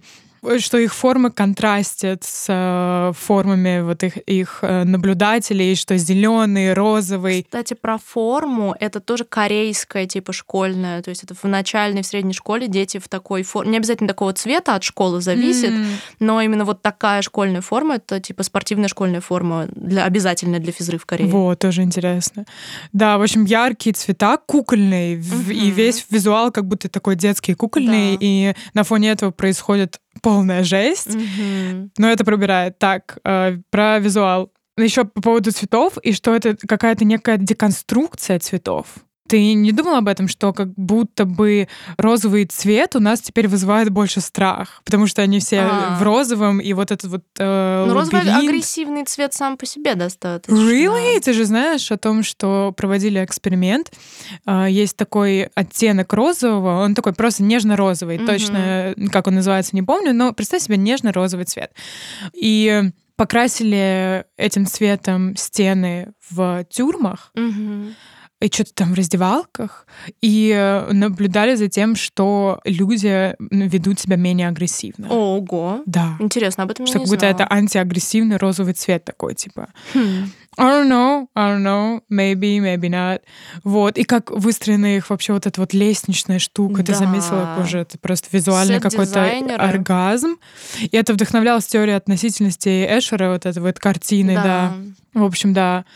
что 0.58 0.78
их 0.78 0.94
формы 0.94 1.30
контрастят 1.30 2.24
с 2.24 2.46
э, 2.48 3.12
формами 3.16 3.80
вот 3.82 4.02
их, 4.02 4.16
их 4.18 4.58
э, 4.62 4.84
наблюдателей, 4.84 5.74
что 5.74 5.96
зеленый, 5.96 6.72
розовый. 6.72 7.42
Кстати, 7.42 7.74
про 7.74 7.98
форму, 7.98 8.74
это 8.78 9.00
тоже 9.00 9.24
корейская, 9.24 10.06
типа 10.06 10.32
школьная, 10.32 11.02
то 11.02 11.10
есть 11.10 11.24
это 11.24 11.34
в 11.34 11.44
начальной, 11.44 12.02
в 12.02 12.06
средней 12.06 12.32
школе 12.32 12.68
дети 12.68 12.98
в 12.98 13.08
такой 13.08 13.42
форме, 13.42 13.72
не 13.72 13.76
обязательно 13.78 14.08
такого 14.08 14.32
цвета 14.32 14.74
от 14.74 14.84
школы 14.84 15.20
зависит, 15.20 15.70
mm. 15.70 15.86
но 16.20 16.40
именно 16.40 16.64
вот 16.64 16.82
такая 16.82 17.22
школьная 17.22 17.60
форма, 17.60 17.96
это 17.96 18.20
типа 18.20 18.42
спортивная 18.42 18.88
школьная 18.88 19.20
форма, 19.20 19.66
для, 19.74 20.04
обязательная 20.04 20.60
для 20.60 20.72
физры 20.72 20.98
в 20.98 21.06
Корее. 21.06 21.28
Вот, 21.28 21.58
тоже 21.58 21.82
интересно. 21.82 22.44
Да, 22.92 23.18
в 23.18 23.22
общем, 23.22 23.44
яркие 23.44 23.94
цвета, 23.94 24.38
кукольные, 24.38 25.16
mm-hmm. 25.16 25.52
и 25.52 25.70
весь 25.70 26.06
визуал 26.10 26.50
как 26.52 26.66
будто 26.66 26.88
такой 26.88 27.16
детский, 27.16 27.54
кукольный, 27.54 28.12
да. 28.12 28.18
и 28.20 28.54
на 28.74 28.84
фоне 28.84 29.10
этого 29.10 29.30
происходит 29.30 29.98
полная 30.24 30.64
жесть. 30.64 31.14
Mm-hmm. 31.14 31.90
Но 31.98 32.08
это 32.10 32.24
пробирает. 32.24 32.78
Так, 32.78 33.18
э, 33.24 33.58
про 33.70 33.98
визуал. 33.98 34.50
Еще 34.76 35.04
по 35.04 35.20
поводу 35.20 35.52
цветов, 35.52 35.98
и 35.98 36.12
что 36.12 36.34
это 36.34 36.56
какая-то 36.56 37.04
некая 37.04 37.36
деконструкция 37.36 38.40
цветов. 38.40 38.86
Ты 39.26 39.54
не 39.54 39.72
думал 39.72 39.94
об 39.94 40.08
этом, 40.08 40.28
что 40.28 40.52
как 40.52 40.74
будто 40.74 41.24
бы 41.24 41.66
розовый 41.96 42.44
цвет 42.44 42.94
у 42.94 43.00
нас 43.00 43.22
теперь 43.22 43.48
вызывает 43.48 43.88
больше 43.88 44.20
страх, 44.20 44.82
потому 44.84 45.06
что 45.06 45.22
они 45.22 45.40
все 45.40 45.60
А-а-а. 45.60 45.98
в 45.98 46.02
розовом, 46.02 46.60
и 46.60 46.74
вот 46.74 46.90
этот 46.90 47.10
вот 47.10 47.22
э, 47.38 47.84
Ну, 47.86 47.94
розовый 47.94 48.20
агрессивный 48.20 49.04
цвет 49.04 49.32
сам 49.32 49.56
по 49.56 49.64
себе 49.64 49.94
достаточно. 49.94 50.54
Really? 50.54 51.18
Ты 51.20 51.32
же 51.32 51.46
знаешь 51.46 51.90
о 51.90 51.96
том, 51.96 52.22
что 52.22 52.74
проводили 52.76 53.24
эксперимент. 53.24 53.92
Э, 54.46 54.66
есть 54.68 54.96
такой 54.98 55.44
оттенок 55.54 56.12
розового, 56.12 56.82
он 56.82 56.94
такой 56.94 57.14
просто 57.14 57.44
нежно-розовый, 57.44 58.18
mm-hmm. 58.18 58.26
точно, 58.26 58.94
как 59.10 59.26
он 59.26 59.36
называется, 59.36 59.74
не 59.74 59.82
помню, 59.82 60.12
но 60.12 60.34
представь 60.34 60.62
себе 60.62 60.76
нежно-розовый 60.76 61.46
цвет. 61.46 61.72
И 62.34 62.90
покрасили 63.16 64.26
этим 64.36 64.66
цветом 64.66 65.34
стены 65.36 66.12
в 66.28 66.64
тюрьмах. 66.68 67.32
Mm-hmm 67.38 67.94
и 68.44 68.52
что-то 68.52 68.74
там 68.74 68.92
в 68.92 68.94
раздевалках, 68.94 69.86
и 70.20 70.52
э, 70.54 70.92
наблюдали 70.92 71.54
за 71.54 71.68
тем, 71.68 71.96
что 71.96 72.60
люди 72.64 73.34
ведут 73.38 74.00
себя 74.00 74.16
менее 74.16 74.48
агрессивно. 74.48 75.08
Ого. 75.08 75.80
Да. 75.86 76.16
Интересно, 76.20 76.64
об 76.64 76.70
этом 76.70 76.86
что 76.86 76.98
я 76.98 77.00
не 77.00 77.06
как 77.06 77.14
будто 77.14 77.26
это 77.26 77.46
антиагрессивный 77.50 78.36
розовый 78.36 78.74
цвет 78.74 79.02
такой, 79.02 79.34
типа. 79.34 79.68
Хм. 79.94 80.30
I 80.58 80.66
don't 80.66 80.88
know, 80.88 81.26
I 81.34 81.50
don't 81.50 81.62
know, 81.62 82.02
maybe, 82.10 82.58
maybe 82.58 82.90
not. 82.90 83.22
Вот. 83.64 83.96
И 83.96 84.04
как 84.04 84.30
выстроена 84.30 84.96
их 84.96 85.08
вообще 85.08 85.32
вот 85.32 85.46
эта 85.46 85.58
вот 85.58 85.72
лестничная 85.72 86.38
штука, 86.38 86.82
да. 86.82 86.92
ты 86.92 86.94
заметила 86.94 87.56
уже, 87.62 87.78
это 87.78 87.98
просто 87.98 88.28
визуально 88.30 88.78
какой-то 88.78 89.24
оргазм. 89.56 90.36
И 90.80 90.94
это 90.94 91.14
вдохновлялось 91.14 91.66
теорией 91.66 91.96
относительности 91.96 92.86
Эшера, 92.86 93.32
вот 93.32 93.46
этой 93.46 93.62
вот 93.62 93.78
картины, 93.78 94.34
да. 94.34 94.42
да. 94.42 94.74
В 95.14 95.24
общем, 95.24 95.54
да. 95.54 95.86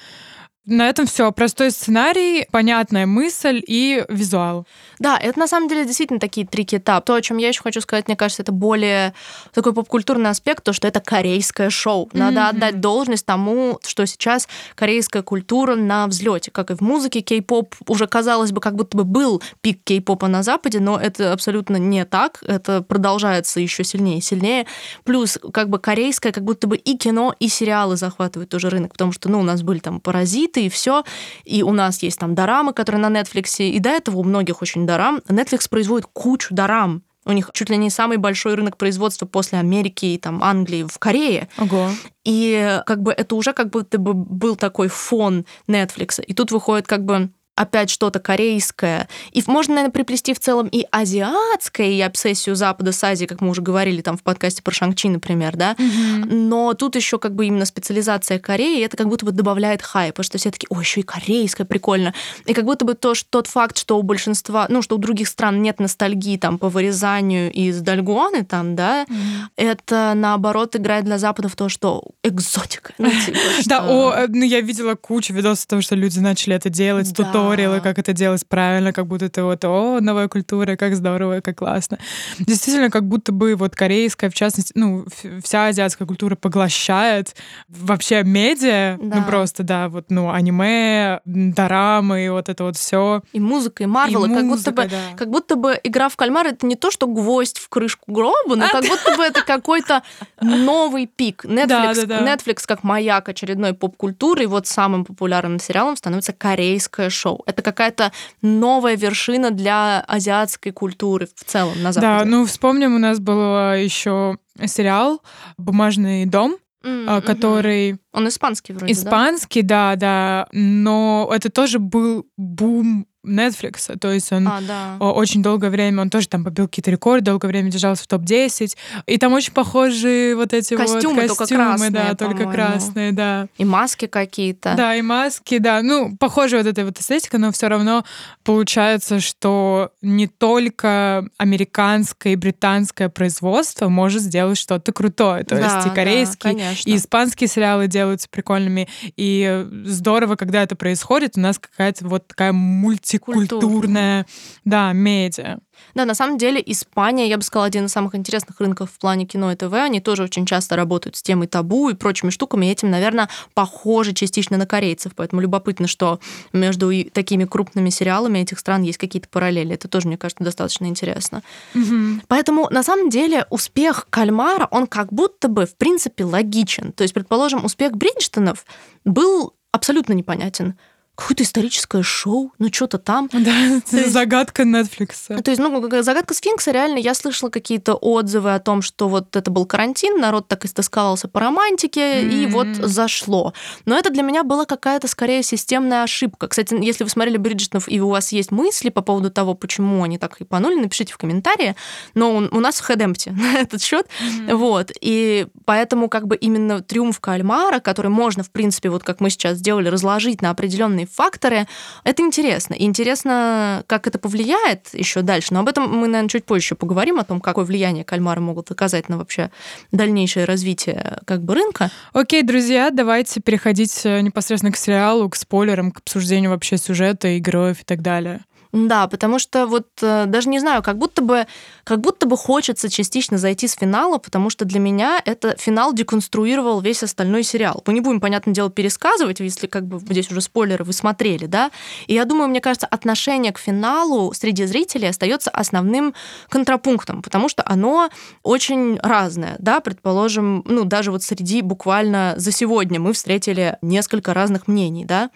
На 0.70 0.90
этом 0.90 1.06
все. 1.06 1.32
Простой 1.32 1.70
сценарий, 1.70 2.46
понятная 2.50 3.06
мысль 3.06 3.62
и 3.66 4.04
визуал. 4.10 4.66
Да, 4.98 5.16
это 5.16 5.38
на 5.38 5.48
самом 5.48 5.66
деле 5.66 5.86
действительно 5.86 6.20
такие 6.20 6.46
трики 6.46 6.76
этап. 6.76 7.06
То, 7.06 7.14
о 7.14 7.22
чем 7.22 7.38
я 7.38 7.48
еще 7.48 7.62
хочу 7.62 7.80
сказать, 7.80 8.06
мне 8.06 8.16
кажется, 8.16 8.42
это 8.42 8.52
более 8.52 9.14
такой 9.54 9.72
попкультурный 9.72 10.28
аспект, 10.28 10.62
то, 10.64 10.74
что 10.74 10.86
это 10.86 11.00
корейское 11.00 11.70
шоу. 11.70 12.10
Надо 12.12 12.40
mm-hmm. 12.40 12.48
отдать 12.48 12.80
должность 12.80 13.24
тому, 13.24 13.78
что 13.82 14.04
сейчас 14.06 14.46
корейская 14.74 15.22
культура 15.22 15.74
на 15.74 16.06
взлете. 16.06 16.50
Как 16.50 16.70
и 16.70 16.74
в 16.74 16.82
музыке, 16.82 17.22
кей-поп 17.22 17.74
уже, 17.86 18.06
казалось 18.06 18.52
бы, 18.52 18.60
как 18.60 18.74
будто 18.74 18.98
бы 18.98 19.04
был 19.04 19.42
пик 19.62 19.80
кей-попа 19.84 20.28
на 20.28 20.42
Западе, 20.42 20.80
но 20.80 21.00
это 21.00 21.32
абсолютно 21.32 21.76
не 21.76 22.04
так. 22.04 22.42
Это 22.46 22.82
продолжается 22.82 23.58
еще 23.58 23.84
сильнее 23.84 24.18
и 24.18 24.20
сильнее. 24.20 24.66
Плюс, 25.04 25.38
как 25.50 25.70
бы 25.70 25.78
корейское, 25.78 26.30
как 26.30 26.44
будто 26.44 26.66
бы 26.66 26.76
и 26.76 26.98
кино, 26.98 27.34
и 27.38 27.48
сериалы 27.48 27.96
захватывают 27.96 28.50
тоже 28.50 28.68
рынок, 28.68 28.92
потому 28.92 29.12
что, 29.12 29.30
ну, 29.30 29.40
у 29.40 29.44
нас 29.44 29.62
были 29.62 29.78
там 29.78 30.00
паразиты, 30.00 30.57
и 30.58 30.68
все. 30.68 31.04
И 31.44 31.62
у 31.62 31.72
нас 31.72 32.02
есть 32.02 32.18
там 32.18 32.34
дорамы, 32.34 32.72
которые 32.72 33.00
на 33.06 33.20
Netflix, 33.20 33.64
и 33.64 33.78
до 33.78 33.90
этого 33.90 34.18
у 34.18 34.24
многих 34.24 34.62
очень 34.62 34.86
дорам. 34.86 35.20
Netflix 35.28 35.68
производит 35.68 36.06
кучу 36.12 36.54
дорам. 36.54 37.02
У 37.24 37.32
них 37.32 37.50
чуть 37.52 37.68
ли 37.68 37.76
не 37.76 37.90
самый 37.90 38.16
большой 38.16 38.54
рынок 38.54 38.78
производства 38.78 39.26
после 39.26 39.58
Америки 39.58 40.06
и 40.06 40.18
там 40.18 40.42
Англии 40.42 40.86
в 40.90 40.98
Корее. 40.98 41.48
Ого. 41.58 41.90
И 42.24 42.80
как 42.86 43.02
бы 43.02 43.12
это 43.12 43.34
уже 43.34 43.52
как 43.52 43.68
будто 43.68 43.98
бы 43.98 44.14
был 44.14 44.56
такой 44.56 44.88
фон 44.88 45.44
Netflix. 45.68 46.22
И 46.22 46.32
тут 46.32 46.52
выходит 46.52 46.86
как 46.86 47.04
бы 47.04 47.30
опять 47.58 47.90
что-то 47.90 48.20
корейское. 48.20 49.08
И 49.32 49.42
можно, 49.46 49.74
наверное, 49.74 49.92
приплести 49.92 50.32
в 50.32 50.40
целом 50.40 50.68
и 50.68 50.86
азиатское, 50.90 51.88
и 51.88 52.00
обсессию 52.00 52.54
Запада 52.54 52.92
с 52.92 53.02
Азией, 53.02 53.26
как 53.26 53.40
мы 53.40 53.50
уже 53.50 53.62
говорили 53.62 54.00
там 54.00 54.16
в 54.16 54.22
подкасте 54.22 54.62
про 54.62 54.72
Шанг-Чи, 54.72 55.08
например, 55.08 55.56
да. 55.56 55.72
Mm-hmm. 55.72 56.34
Но 56.34 56.74
тут 56.74 56.94
еще 56.94 57.18
как 57.18 57.34
бы 57.34 57.46
именно 57.46 57.64
специализация 57.64 58.38
Кореи, 58.38 58.84
это 58.84 58.96
как 58.96 59.08
будто 59.08 59.26
бы 59.26 59.32
добавляет 59.32 59.82
хайп, 59.82 60.14
потому 60.14 60.24
что 60.24 60.38
все 60.38 60.50
таки 60.50 60.66
ой, 60.70 60.82
еще 60.82 61.00
и 61.00 61.02
корейское, 61.02 61.66
прикольно. 61.66 62.14
И 62.46 62.54
как 62.54 62.64
будто 62.64 62.84
бы 62.84 62.94
то, 62.94 63.14
что, 63.14 63.28
тот 63.28 63.46
факт, 63.48 63.76
что 63.76 63.98
у 63.98 64.02
большинства, 64.02 64.66
ну, 64.68 64.80
что 64.80 64.94
у 64.94 64.98
других 64.98 65.28
стран 65.28 65.60
нет 65.60 65.80
ностальгии 65.80 66.36
там 66.36 66.58
по 66.58 66.68
вырезанию 66.68 67.52
из 67.52 67.80
Дальгуаны 67.80 68.44
там, 68.44 68.76
да, 68.76 69.04
mm-hmm. 69.04 69.46
это 69.56 70.12
наоборот 70.14 70.76
играет 70.76 71.04
для 71.04 71.18
Запада 71.18 71.48
в 71.48 71.56
то, 71.56 71.68
что 71.68 72.04
экзотика. 72.22 72.92
Ну, 72.98 73.10
типа, 73.10 73.38
да, 73.66 73.84
о, 73.84 74.26
ну 74.28 74.44
я 74.44 74.60
видела 74.60 74.94
кучу 74.94 75.32
видосов 75.32 75.66
того, 75.66 75.82
что 75.82 75.96
люди 75.96 76.20
начали 76.20 76.54
это 76.54 76.70
делать, 76.70 77.12
да 77.12 77.47
туториалы, 77.50 77.80
как 77.80 77.98
это 77.98 78.12
делать 78.12 78.46
правильно, 78.46 78.92
как 78.92 79.06
будто 79.06 79.26
это 79.26 79.44
вот, 79.44 79.64
о, 79.64 80.00
новая 80.00 80.28
культура, 80.28 80.76
как 80.76 80.94
здорово, 80.94 81.40
как 81.40 81.58
классно. 81.58 81.98
Действительно, 82.38 82.90
как 82.90 83.04
будто 83.04 83.32
бы 83.32 83.54
вот 83.54 83.74
корейская, 83.74 84.30
в 84.30 84.34
частности, 84.34 84.72
ну, 84.74 85.06
вся 85.42 85.66
азиатская 85.66 86.06
культура 86.06 86.36
поглощает 86.36 87.34
вообще 87.68 88.22
медиа, 88.22 88.96
ну, 88.98 89.10
да. 89.10 89.16
ну, 89.16 89.24
просто, 89.24 89.62
да, 89.62 89.88
вот, 89.88 90.06
ну, 90.08 90.30
аниме, 90.30 91.20
дорамы, 91.24 92.30
вот 92.30 92.48
это 92.48 92.64
вот 92.64 92.76
все. 92.76 93.22
И 93.32 93.40
музыка, 93.40 93.82
и 93.82 93.86
Марвел, 93.86 94.22
как 94.22 94.46
будто 94.46 94.70
бы, 94.70 94.86
да. 94.86 95.16
как 95.16 95.30
будто 95.30 95.56
бы 95.56 95.78
игра 95.82 96.08
в 96.08 96.16
кальмар 96.16 96.46
это 96.46 96.66
не 96.66 96.76
то, 96.76 96.90
что 96.90 97.06
гвоздь 97.06 97.58
в 97.58 97.68
крышку 97.68 98.12
гроба, 98.12 98.56
но 98.56 98.66
а, 98.66 98.68
как 98.68 98.84
будто 98.84 99.16
бы 99.16 99.22
это 99.22 99.42
какой-то 99.42 100.02
новый 100.40 101.06
пик. 101.06 101.44
Netflix, 101.48 102.06
Netflix 102.06 102.62
как 102.66 102.84
маяк 102.84 103.28
очередной 103.28 103.74
поп-культуры, 103.74 104.44
и 104.44 104.46
вот 104.46 104.66
самым 104.66 105.04
популярным 105.04 105.58
сериалом 105.58 105.96
становится 105.96 106.32
корейское 106.32 107.10
шоу. 107.10 107.37
Это 107.46 107.62
какая-то 107.62 108.12
новая 108.42 108.96
вершина 108.96 109.50
для 109.50 110.00
азиатской 110.00 110.72
культуры 110.72 111.28
в 111.34 111.44
целом 111.44 111.82
на 111.82 111.92
Западе. 111.92 112.24
Да, 112.24 112.24
ну 112.24 112.44
вспомним, 112.46 112.94
у 112.94 112.98
нас 112.98 113.18
был 113.18 113.74
еще 113.74 114.38
сериал 114.66 115.22
«Бумажный 115.56 116.26
дом», 116.26 116.56
mm-hmm. 116.84 117.22
который... 117.22 117.98
Он 118.12 118.28
испанский 118.28 118.72
вроде, 118.72 118.92
Испанский, 118.92 119.62
да? 119.62 119.96
да, 119.96 119.96
да. 119.96 120.48
Но 120.52 121.30
это 121.32 121.50
тоже 121.50 121.78
был 121.78 122.26
бум 122.36 123.06
Netflix, 123.26 123.98
то 123.98 124.12
есть 124.12 124.32
он 124.32 124.46
а, 124.46 124.60
да. 124.60 124.96
очень 124.98 125.42
долгое 125.42 125.70
время, 125.70 126.02
он 126.02 126.10
тоже 126.10 126.28
там 126.28 126.44
побил 126.44 126.68
какие-то 126.68 126.90
рекорды, 126.92 127.26
долгое 127.26 127.48
время 127.48 127.70
держался 127.70 128.04
в 128.04 128.06
топ-10, 128.06 128.76
и 129.06 129.18
там 129.18 129.32
очень 129.32 129.52
похожие 129.52 130.36
вот 130.36 130.52
эти 130.54 130.76
костюмы, 130.76 131.22
вот 131.22 131.28
костюмы, 131.28 131.28
только 131.28 131.46
красные, 131.46 131.90
да, 131.90 132.14
только 132.14 132.50
красные, 132.50 133.12
да. 133.12 133.48
И 133.58 133.64
маски 133.64 134.06
какие-то. 134.06 134.74
Да, 134.76 134.94
и 134.94 135.02
маски, 135.02 135.58
да, 135.58 135.82
ну, 135.82 136.16
похожая 136.16 136.62
вот 136.62 136.70
эта 136.70 136.84
вот 136.84 136.98
эстетика, 137.00 137.38
но 137.38 137.50
все 137.50 137.66
равно 137.66 138.04
получается, 138.44 139.18
что 139.18 139.90
не 140.00 140.28
только 140.28 141.26
американское 141.38 142.34
и 142.34 142.36
британское 142.36 143.08
производство 143.08 143.88
может 143.88 144.22
сделать 144.22 144.58
что-то 144.58 144.92
крутое, 144.92 145.42
то 145.42 145.56
да, 145.56 145.76
есть 145.76 145.88
и 145.88 145.94
корейские, 145.94 146.54
да, 146.54 146.70
и 146.84 146.96
испанские 146.96 147.48
сериалы 147.48 147.88
делаются 147.88 148.28
прикольными, 148.30 148.88
и 149.16 149.66
здорово, 149.84 150.36
когда 150.36 150.62
это 150.62 150.76
происходит, 150.76 151.32
у 151.36 151.40
нас 151.40 151.58
какая-то 151.58 152.06
вот 152.06 152.28
такая 152.28 152.52
мульти 152.52 153.07
мультикультурная, 153.12 154.26
да, 154.64 154.92
медиа. 154.92 155.58
Да, 155.94 156.04
на 156.04 156.14
самом 156.14 156.38
деле 156.38 156.62
Испания, 156.64 157.28
я 157.28 157.36
бы 157.36 157.42
сказала, 157.42 157.66
один 157.66 157.86
из 157.86 157.92
самых 157.92 158.14
интересных 158.14 158.60
рынков 158.60 158.90
в 158.90 158.98
плане 158.98 159.26
кино 159.26 159.52
и 159.52 159.56
ТВ. 159.56 159.72
Они 159.72 160.00
тоже 160.00 160.24
очень 160.24 160.46
часто 160.46 160.76
работают 160.76 161.16
с 161.16 161.22
темой 161.22 161.46
табу 161.46 161.88
и 161.88 161.94
прочими 161.94 162.30
штуками. 162.30 162.66
И 162.66 162.70
этим, 162.70 162.90
наверное, 162.90 163.28
похожи 163.54 164.12
частично 164.12 164.56
на 164.56 164.66
корейцев. 164.66 165.12
Поэтому 165.14 165.40
любопытно, 165.40 165.86
что 165.86 166.20
между 166.52 166.90
такими 167.12 167.44
крупными 167.44 167.90
сериалами 167.90 168.40
этих 168.40 168.58
стран 168.58 168.82
есть 168.82 168.98
какие-то 168.98 169.28
параллели. 169.28 169.74
Это 169.74 169.88
тоже, 169.88 170.08
мне 170.08 170.18
кажется, 170.18 170.44
достаточно 170.44 170.86
интересно. 170.86 171.42
Угу. 171.74 172.22
Поэтому, 172.28 172.68
на 172.70 172.82
самом 172.82 173.10
деле, 173.10 173.46
успех 173.50 174.06
Кальмара, 174.10 174.68
он 174.70 174.86
как 174.86 175.12
будто 175.12 175.48
бы, 175.48 175.66
в 175.66 175.76
принципе, 175.76 176.24
логичен. 176.24 176.92
То 176.92 177.02
есть, 177.02 177.14
предположим, 177.14 177.64
успех 177.64 177.92
Бриджтонов 177.92 178.64
был 179.04 179.54
абсолютно 179.72 180.12
непонятен 180.12 180.78
какое-то 181.18 181.42
историческое 181.42 182.02
шоу, 182.04 182.52
ну 182.58 182.72
что-то 182.72 182.98
там. 182.98 183.28
Да, 183.48 183.50
это 183.78 183.96
есть- 183.96 184.12
загадка 184.12 184.62
Netflix. 184.62 185.42
То 185.42 185.50
есть, 185.50 185.60
ну, 185.60 186.02
загадка 186.02 186.32
сфинкса, 186.34 186.70
реально, 186.70 186.98
я 186.98 187.14
слышала 187.14 187.50
какие-то 187.50 187.94
отзывы 187.94 188.54
о 188.54 188.60
том, 188.60 188.82
что 188.82 189.08
вот 189.08 189.34
это 189.34 189.50
был 189.50 189.66
карантин, 189.66 190.20
народ 190.20 190.46
так 190.46 190.64
истосковался 190.64 191.26
по 191.28 191.40
романтике, 191.40 192.22
и 192.22 192.46
Мгм. 192.46 192.52
вот 192.52 192.66
зашло. 192.88 193.52
Но 193.84 193.98
это 193.98 194.10
для 194.10 194.22
меня 194.22 194.44
была 194.44 194.64
какая-то 194.64 195.08
скорее 195.08 195.42
системная 195.42 196.04
ошибка. 196.04 196.46
Кстати, 196.46 196.76
если 196.80 197.02
вы 197.04 197.10
смотрели 197.10 197.36
Бриджитонов, 197.36 197.88
и 197.88 198.00
у 198.00 198.08
вас 198.10 198.30
есть 198.32 198.52
мысли 198.52 198.88
по 198.90 199.02
поводу 199.02 199.30
того, 199.30 199.54
почему 199.54 200.02
они 200.04 200.18
так 200.18 200.38
хайпанули, 200.38 200.76
напишите 200.76 201.12
в 201.12 201.18
комментарии. 201.18 201.74
Но 202.14 202.36
у, 202.36 202.60
нас 202.60 202.76
в 202.76 202.84
Хедемпте 202.84 203.32
на 203.36 203.54
этот 203.58 203.82
счет. 203.82 204.06
Вот. 204.46 204.92
И 205.00 205.46
поэтому 205.64 206.08
как 206.08 206.26
бы 206.28 206.36
именно 206.36 206.80
триумф 206.80 207.18
Кальмара, 207.18 207.80
который 207.80 208.10
можно, 208.10 208.44
в 208.44 208.50
принципе, 208.50 208.88
вот 208.90 209.02
как 209.02 209.20
мы 209.20 209.30
сейчас 209.30 209.58
сделали, 209.58 209.88
разложить 209.88 210.42
на 210.42 210.50
определенные 210.50 211.07
факторы, 211.12 211.66
это 212.04 212.22
интересно. 212.22 212.74
И 212.74 212.84
интересно, 212.84 213.84
как 213.86 214.06
это 214.06 214.18
повлияет 214.18 214.88
еще 214.92 215.22
дальше. 215.22 215.54
Но 215.54 215.60
об 215.60 215.68
этом 215.68 215.88
мы, 215.90 216.06
наверное, 216.06 216.28
чуть 216.28 216.44
позже 216.44 216.74
поговорим, 216.74 217.18
о 217.18 217.24
том, 217.24 217.40
какое 217.40 217.64
влияние 217.64 218.04
кальмары 218.04 218.40
могут 218.40 218.70
оказать 218.70 219.08
на 219.08 219.18
вообще 219.18 219.50
дальнейшее 219.92 220.44
развитие 220.44 221.18
как 221.24 221.42
бы 221.42 221.54
рынка. 221.54 221.90
Окей, 222.12 222.42
друзья, 222.42 222.90
давайте 222.90 223.40
переходить 223.40 224.00
э, 224.04 224.20
непосредственно 224.20 224.72
к 224.72 224.76
сериалу, 224.76 225.28
к 225.28 225.36
спойлерам, 225.36 225.90
к 225.90 225.98
обсуждению 225.98 226.50
вообще 226.50 226.76
сюжета 226.76 227.28
и 227.28 227.38
героев 227.38 227.80
и 227.80 227.84
так 227.84 228.02
далее. 228.02 228.40
Да, 228.72 229.08
потому 229.08 229.38
что 229.38 229.66
вот 229.66 229.86
э, 230.02 230.26
даже 230.26 230.48
не 230.50 230.58
знаю, 230.58 230.82
как 230.82 230.98
будто 230.98 231.22
бы, 231.22 231.46
как 231.84 232.00
будто 232.00 232.26
бы 232.26 232.36
хочется 232.36 232.90
частично 232.90 233.38
зайти 233.38 233.66
с 233.66 233.74
финала, 233.74 234.18
потому 234.18 234.50
что 234.50 234.66
для 234.66 234.78
меня 234.78 235.20
это 235.24 235.56
финал 235.58 235.94
деконструировал 235.94 236.80
весь 236.82 237.02
остальной 237.02 237.44
сериал. 237.44 237.82
Мы 237.86 237.94
не 237.94 238.00
будем, 238.00 238.20
понятное 238.20 238.52
дело, 238.52 238.70
пересказывать, 238.70 239.40
если 239.40 239.66
как 239.66 239.86
бы 239.86 239.98
здесь 240.00 240.30
уже 240.30 240.42
спойлеры 240.42 240.84
вы 240.84 240.92
смотрели, 240.92 241.46
да. 241.46 241.70
И 242.08 242.14
я 242.14 242.26
думаю, 242.26 242.48
мне 242.48 242.60
кажется, 242.60 242.86
отношение 242.86 243.52
к 243.52 243.58
финалу 243.58 244.34
среди 244.34 244.66
зрителей 244.66 245.08
остается 245.08 245.50
основным 245.50 246.12
контрапунктом, 246.50 247.22
потому 247.22 247.48
что 247.48 247.62
оно 247.64 248.10
очень 248.42 248.98
разное, 249.00 249.56
да, 249.58 249.80
предположим, 249.80 250.62
ну 250.66 250.84
даже 250.84 251.10
вот 251.10 251.22
среди 251.22 251.62
буквально 251.62 252.34
за 252.36 252.52
сегодня 252.52 253.00
мы 253.00 253.14
встретили 253.14 253.78
несколько 253.80 254.34
разных 254.34 254.68
мнений, 254.68 255.06
да. 255.06 255.30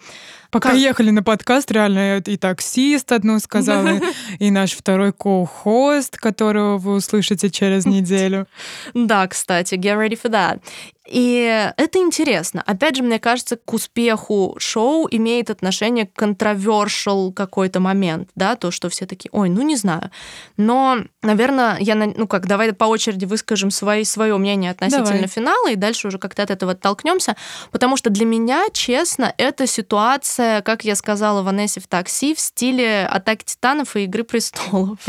Пока 0.53 0.69
Как- 0.69 0.77
ехали 0.77 1.09
на 1.09 1.23
подкаст, 1.23 1.71
реально 1.71 2.17
и 2.17 2.37
таксист 2.37 3.11
одну 3.11 3.39
сказал, 3.39 3.87
и- 3.87 3.99
и 4.37 4.51
наш 4.51 4.73
второй 4.73 5.11
ко-хост, 5.11 6.15
которого 6.17 6.77
вы 6.77 6.93
услышите 6.93 7.49
через 7.49 7.85
неделю. 7.87 8.45
Да, 8.93 9.27
кстати, 9.27 9.73
get 9.75 9.97
ready 9.97 10.15
for 10.21 10.29
that. 10.29 10.59
И 11.07 11.71
это 11.75 11.99
интересно. 11.99 12.63
Опять 12.65 12.95
же, 12.95 13.03
мне 13.03 13.19
кажется, 13.19 13.57
к 13.57 13.73
успеху 13.73 14.55
шоу 14.57 15.07
имеет 15.11 15.49
отношение 15.49 16.05
controversial 16.05 17.33
какой-то 17.33 17.81
момент, 17.81 18.29
да, 18.35 18.55
то, 18.55 18.71
что 18.71 18.87
все 18.87 19.05
такие, 19.05 19.29
ой, 19.33 19.49
ну 19.49 19.63
не 19.63 19.75
знаю. 19.75 20.11
Но, 20.55 20.99
наверное, 21.21 21.77
я, 21.79 21.95
ну 21.95 22.25
как, 22.25 22.47
давай 22.47 22.71
по 22.71 22.85
очереди 22.85 23.25
выскажем 23.25 23.69
свои, 23.69 24.05
свое 24.05 24.37
мнение 24.37 24.71
относительно 24.71 25.11
Давай. 25.11 25.27
финала, 25.27 25.71
и 25.71 25.75
дальше 25.75 26.07
уже 26.07 26.19
как-то 26.19 26.43
от 26.43 26.51
этого 26.51 26.71
оттолкнемся, 26.71 27.35
потому 27.71 27.97
что 27.97 28.09
для 28.09 28.25
меня, 28.25 28.65
честно, 28.71 29.33
это 29.37 29.67
ситуация, 29.67 30.61
как 30.61 30.85
я 30.85 30.95
сказала 30.95 31.41
Ванессе 31.41 31.81
в 31.81 31.87
такси, 31.87 32.33
в 32.33 32.39
стиле 32.39 33.05
«Атаки 33.05 33.43
титанов» 33.43 33.97
и 33.97 34.05
«Игры 34.05 34.23
престолов». 34.23 34.99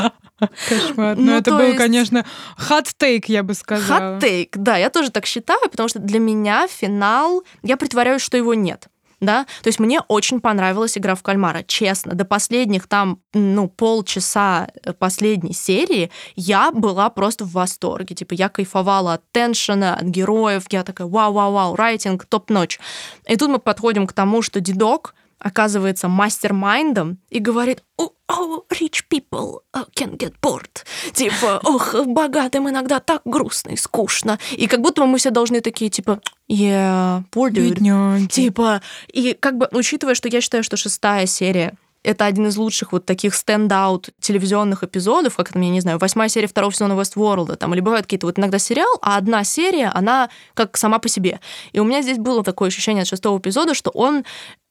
Кошмар. 0.69 1.17
Ну, 1.17 1.23
Но 1.23 1.33
это 1.37 1.51
то 1.51 1.57
был, 1.59 1.65
есть- 1.67 1.79
конечно, 1.79 2.25
hot-take, 2.59 3.25
я 3.29 3.43
бы 3.43 3.55
сказала. 3.55 4.19
Хот-тейк, 4.19 4.51
да, 4.57 4.77
я 4.77 4.91
тоже 4.91 5.11
так 5.11 5.27
считаю, 5.27 5.61
потому 5.71 5.89
что 5.89 5.99
для 5.99 6.19
меня 6.19 6.67
финал, 6.69 7.43
я 7.63 7.77
притворяюсь, 7.77 8.23
что 8.23 8.37
его 8.37 8.55
нет. 8.55 8.89
Да, 9.21 9.45
то 9.63 9.69
есть 9.69 9.79
мне 9.79 10.01
очень 10.09 10.41
понравилась 10.41 10.99
игра 10.99 11.15
в 11.15 11.23
кальмара, 11.23 11.63
честно. 11.67 12.15
До 12.15 12.27
последних 12.27 12.87
там, 12.89 13.21
ну, 13.33 13.69
полчаса 13.69 14.69
э, 14.83 14.93
последней 14.93 15.55
серии 15.55 16.11
я 16.37 16.71
была 16.71 17.09
просто 17.09 17.45
в 17.47 17.53
восторге. 17.53 18.15
Типа, 18.15 18.35
я 18.35 18.51
кайфовала 18.51 19.15
от 19.15 19.23
теншена, 19.33 19.95
от 19.95 20.03
героев. 20.05 20.65
Я 20.69 20.83
такая, 20.83 21.07
вау-вау-вау, 21.07 21.75
райтинг, 21.75 22.27
топ-ночь. 22.27 22.79
И 23.27 23.37
тут 23.37 23.49
мы 23.49 23.59
подходим 23.61 24.07
к 24.07 24.13
тому, 24.13 24.43
что 24.43 24.61
дедок 24.61 25.15
оказывается 25.45 26.09
мастер-майндом 26.09 27.19
и 27.29 27.39
говорит, 27.39 27.85
oh, 28.01 28.13
oh, 28.31 28.65
rich 28.81 29.05
people 29.11 29.61
uh, 29.75 29.87
can 29.95 30.17
get 30.17 30.33
bored. 30.41 30.85
Типа, 31.13 31.61
ох, 31.65 31.95
богатым 32.07 32.69
иногда 32.71 32.99
так 32.99 33.21
грустно 33.27 33.73
и 33.73 33.77
скучно. 33.77 34.39
И 34.53 34.67
как 34.67 34.81
будто 34.81 35.05
мы 35.05 35.19
все 35.19 35.31
должны 35.31 35.61
такие, 35.61 35.91
типа, 35.91 36.21
yeah, 36.51 37.23
poor 37.31 37.51
dude. 37.51 37.75
Бедняги. 37.75 38.27
Типа, 38.27 38.81
и 39.13 39.35
как 39.39 39.59
бы, 39.59 39.69
учитывая, 39.73 40.15
что 40.15 40.29
я 40.29 40.41
считаю, 40.41 40.65
что 40.65 40.79
шестая 40.79 41.27
серия 41.27 41.75
это 42.05 42.27
один 42.27 42.47
из 42.47 42.57
лучших 42.57 42.93
вот 42.93 43.07
таких 43.07 43.35
стендаут 43.35 44.11
телевизионных 44.21 44.85
эпизодов, 44.85 45.37
как, 45.37 45.53
там, 45.53 45.63
я 45.63 45.71
не 45.71 45.81
знаю, 45.81 45.99
восьмая 45.99 46.29
серия 46.29 46.47
второго 46.47 46.73
сезона 46.73 46.93
Westworld, 46.93 47.57
там, 47.57 47.73
или 47.73 47.81
бывают 47.81 48.05
какие-то 48.05 48.27
вот 48.27 48.39
иногда 48.39 48.59
сериал, 48.59 48.99
а 49.01 49.17
одна 49.17 49.43
серия, 49.43 49.89
она 49.89 50.29
как 50.53 50.77
сама 50.77 50.99
по 50.99 51.09
себе. 51.09 51.41
И 51.73 51.81
у 51.81 51.85
меня 51.85 52.03
здесь 52.03 52.19
было 52.19 52.45
такое 52.45 52.69
ощущение 52.69 53.03
от 53.03 53.09
шестого 53.09 53.39
эпизода, 53.39 53.73
что 53.73 53.91
он 53.91 54.25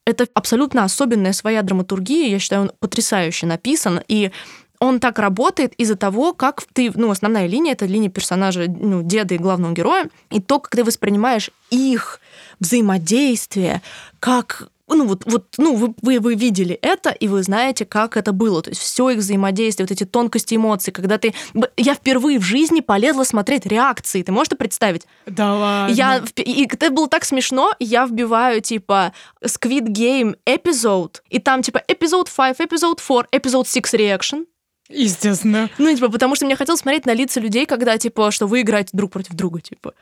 это 0.05 0.27
абсолютно 0.33 0.83
особенная 0.83 1.33
своя 1.33 1.61
драматургия, 1.61 2.27
я 2.27 2.39
считаю, 2.39 2.63
он 2.63 2.71
потрясающе 2.79 3.45
написан, 3.45 4.01
и 4.07 4.31
он 4.79 4.99
так 4.99 5.17
работает 5.19 5.73
из-за 5.75 5.95
того, 5.95 6.33
как 6.33 6.63
ты, 6.73 6.91
ну, 6.93 7.09
основная 7.09 7.47
линия, 7.47 7.71
это 7.71 7.85
линия 7.85 8.09
персонажа, 8.09 8.65
ну, 8.67 9.01
деда 9.01 9.35
и 9.35 9.37
главного 9.37 9.73
героя, 9.73 10.09
и 10.29 10.41
то, 10.41 10.59
как 10.59 10.75
ты 10.75 10.83
воспринимаешь 10.83 11.51
их 11.69 12.19
взаимодействие, 12.59 13.81
как 14.19 14.67
ну 14.87 15.05
вот, 15.07 15.23
вот 15.25 15.45
ну 15.57 15.75
вы, 15.75 15.93
вы, 16.01 16.19
вы 16.19 16.35
видели 16.35 16.77
это, 16.81 17.09
и 17.11 17.27
вы 17.27 17.43
знаете, 17.43 17.85
как 17.85 18.17
это 18.17 18.31
было. 18.33 18.61
То 18.61 18.69
есть 18.69 18.81
все 18.81 19.09
их 19.11 19.19
взаимодействие, 19.19 19.85
вот 19.85 19.91
эти 19.91 20.05
тонкости 20.05 20.55
эмоций, 20.55 20.91
когда 20.91 21.17
ты... 21.17 21.33
Я 21.77 21.95
впервые 21.95 22.39
в 22.39 22.43
жизни 22.43 22.81
полезла 22.81 23.23
смотреть 23.23 23.65
реакции. 23.65 24.21
Ты 24.23 24.31
можешь 24.31 24.49
это 24.49 24.57
представить? 24.57 25.07
Да 25.25 25.53
ладно. 25.53 25.93
Я, 25.93 26.23
и 26.35 26.65
это 26.65 26.89
было 26.89 27.07
так 27.07 27.25
смешно, 27.25 27.71
я 27.79 28.05
вбиваю, 28.05 28.61
типа, 28.61 29.13
Squid 29.43 29.87
Game 29.87 30.35
episode, 30.45 31.21
и 31.29 31.39
там, 31.39 31.61
типа, 31.61 31.81
episode 31.87 32.27
5, 32.35 32.59
episode 32.59 32.99
4, 32.99 33.27
episode 33.31 33.67
6 33.67 33.93
reaction. 33.93 34.45
Естественно. 34.89 35.69
Ну, 35.77 35.95
типа, 35.95 36.09
потому 36.09 36.35
что 36.35 36.45
мне 36.45 36.57
хотелось 36.57 36.81
смотреть 36.81 37.05
на 37.05 37.13
лица 37.13 37.39
людей, 37.39 37.65
когда, 37.65 37.97
типа, 37.97 38.31
что 38.31 38.47
вы 38.47 38.61
играете 38.61 38.89
друг 38.93 39.11
против 39.11 39.33
друга, 39.33 39.61
типа. 39.61 39.93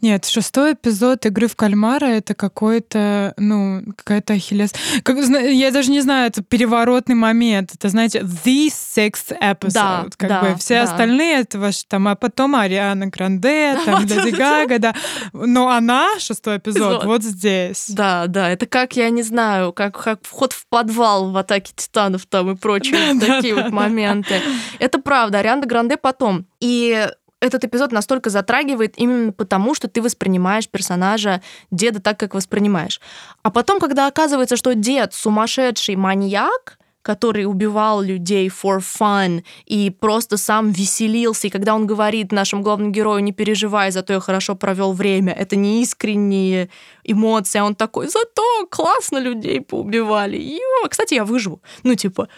Нет, 0.00 0.24
шестой 0.24 0.72
эпизод 0.72 1.24
игры 1.26 1.46
в 1.46 1.54
кальмара 1.54 2.06
это 2.06 2.34
какой-то, 2.34 3.34
ну, 3.36 3.82
какая-то 3.96 4.32
ахиллес. 4.32 4.72
Как, 5.04 5.18
я 5.18 5.70
даже 5.70 5.92
не 5.92 6.00
знаю, 6.00 6.28
это 6.28 6.42
переворотный 6.42 7.14
момент. 7.14 7.74
Это, 7.74 7.88
знаете, 7.88 8.20
the 8.20 8.66
sixth 8.68 9.38
episode. 9.40 9.72
Да, 9.72 10.06
как 10.16 10.28
да, 10.28 10.42
бы 10.42 10.56
все 10.56 10.74
да. 10.74 10.82
остальные 10.82 11.40
это 11.40 11.60
ваш 11.60 11.84
там, 11.84 12.08
а 12.08 12.16
потом 12.16 12.56
Ариана 12.56 13.06
Гранде, 13.06 13.78
там 13.84 14.04
Леди. 14.04 14.34
Гага, 14.34 14.80
да. 14.80 14.94
Но 15.32 15.68
она, 15.68 16.18
шестой 16.18 16.58
эпизод, 16.58 17.04
вот 17.04 17.22
здесь. 17.22 17.86
Да, 17.88 18.26
да, 18.26 18.50
это 18.50 18.66
как, 18.66 18.96
я 18.96 19.10
не 19.10 19.22
знаю, 19.22 19.72
как, 19.72 20.02
как 20.02 20.20
вход 20.24 20.52
в 20.52 20.66
подвал 20.68 21.30
в 21.30 21.36
«Атаке 21.36 21.72
титанов» 21.76 22.26
там 22.26 22.50
и 22.50 22.56
прочие 22.56 23.18
такие 23.20 23.54
вот 23.54 23.70
да. 23.70 24.23
Моменты. 24.30 24.48
Это 24.78 24.98
правда, 24.98 25.38
Ариана 25.38 25.66
Гранде 25.66 25.96
потом. 25.96 26.46
И 26.60 27.08
этот 27.40 27.64
эпизод 27.64 27.92
настолько 27.92 28.30
затрагивает 28.30 28.94
именно 28.96 29.32
потому, 29.32 29.74
что 29.74 29.88
ты 29.88 30.00
воспринимаешь 30.00 30.68
персонажа 30.68 31.42
деда 31.70 32.00
так, 32.00 32.18
как 32.18 32.34
воспринимаешь. 32.34 33.00
А 33.42 33.50
потом, 33.50 33.80
когда 33.80 34.06
оказывается, 34.06 34.56
что 34.56 34.74
дед 34.74 35.14
сумасшедший 35.14 35.96
маньяк, 35.96 36.78
который 37.04 37.44
убивал 37.44 38.02
людей 38.02 38.48
for 38.48 38.78
fun 38.78 39.42
и 39.66 39.90
просто 39.90 40.36
сам 40.36 40.72
веселился. 40.72 41.46
И 41.46 41.50
когда 41.50 41.74
он 41.74 41.86
говорит 41.86 42.32
нашему 42.32 42.62
главному 42.62 42.90
герою, 42.90 43.22
не 43.22 43.32
переживай, 43.32 43.90
зато 43.90 44.14
я 44.14 44.20
хорошо 44.20 44.54
провел 44.54 44.92
время, 44.92 45.32
это 45.32 45.56
не 45.56 45.82
искренние 45.82 46.68
эмоции, 47.04 47.60
а 47.60 47.64
он 47.64 47.74
такой, 47.74 48.08
зато 48.08 48.42
классно 48.70 49.18
людей 49.18 49.60
поубивали. 49.60 50.36
Ё, 50.36 50.88
кстати, 50.88 51.14
я 51.14 51.24
выживу. 51.24 51.60
Ну, 51.82 51.94
типа, 51.94 52.28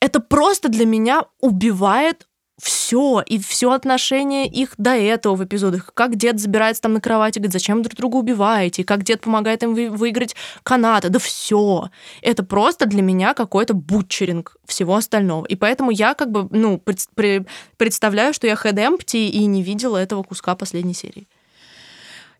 это 0.00 0.20
просто 0.20 0.68
для 0.68 0.86
меня 0.86 1.24
убивает 1.40 2.26
все 2.62 3.22
и 3.26 3.38
все 3.38 3.72
отношение 3.72 4.46
их 4.46 4.74
до 4.78 4.90
этого 4.90 5.36
в 5.36 5.44
эпизодах. 5.44 5.92
Как 5.94 6.16
дед 6.16 6.40
забирается 6.40 6.82
там 6.82 6.94
на 6.94 7.00
кровати, 7.00 7.38
говорит, 7.38 7.52
зачем 7.52 7.82
друг 7.82 7.96
друга 7.96 8.16
убиваете, 8.16 8.82
и 8.82 8.84
как 8.84 9.02
дед 9.02 9.20
помогает 9.20 9.62
им 9.62 9.74
вы- 9.74 9.90
выиграть 9.90 10.34
канаты. 10.62 11.08
Да 11.08 11.18
все. 11.18 11.90
Это 12.22 12.42
просто 12.42 12.86
для 12.86 13.02
меня 13.02 13.34
какой-то 13.34 13.74
бутчеринг 13.74 14.56
всего 14.66 14.96
остального. 14.96 15.44
И 15.46 15.56
поэтому 15.56 15.90
я 15.90 16.14
как 16.14 16.30
бы, 16.30 16.48
ну, 16.50 16.78
пред- 16.78 17.08
пре- 17.16 17.46
представляю, 17.76 18.32
что 18.32 18.46
я 18.46 18.54
empty 18.54 19.28
и 19.28 19.46
не 19.46 19.62
видела 19.62 19.96
этого 19.96 20.22
куска 20.22 20.54
последней 20.54 20.94
серии. 20.94 21.28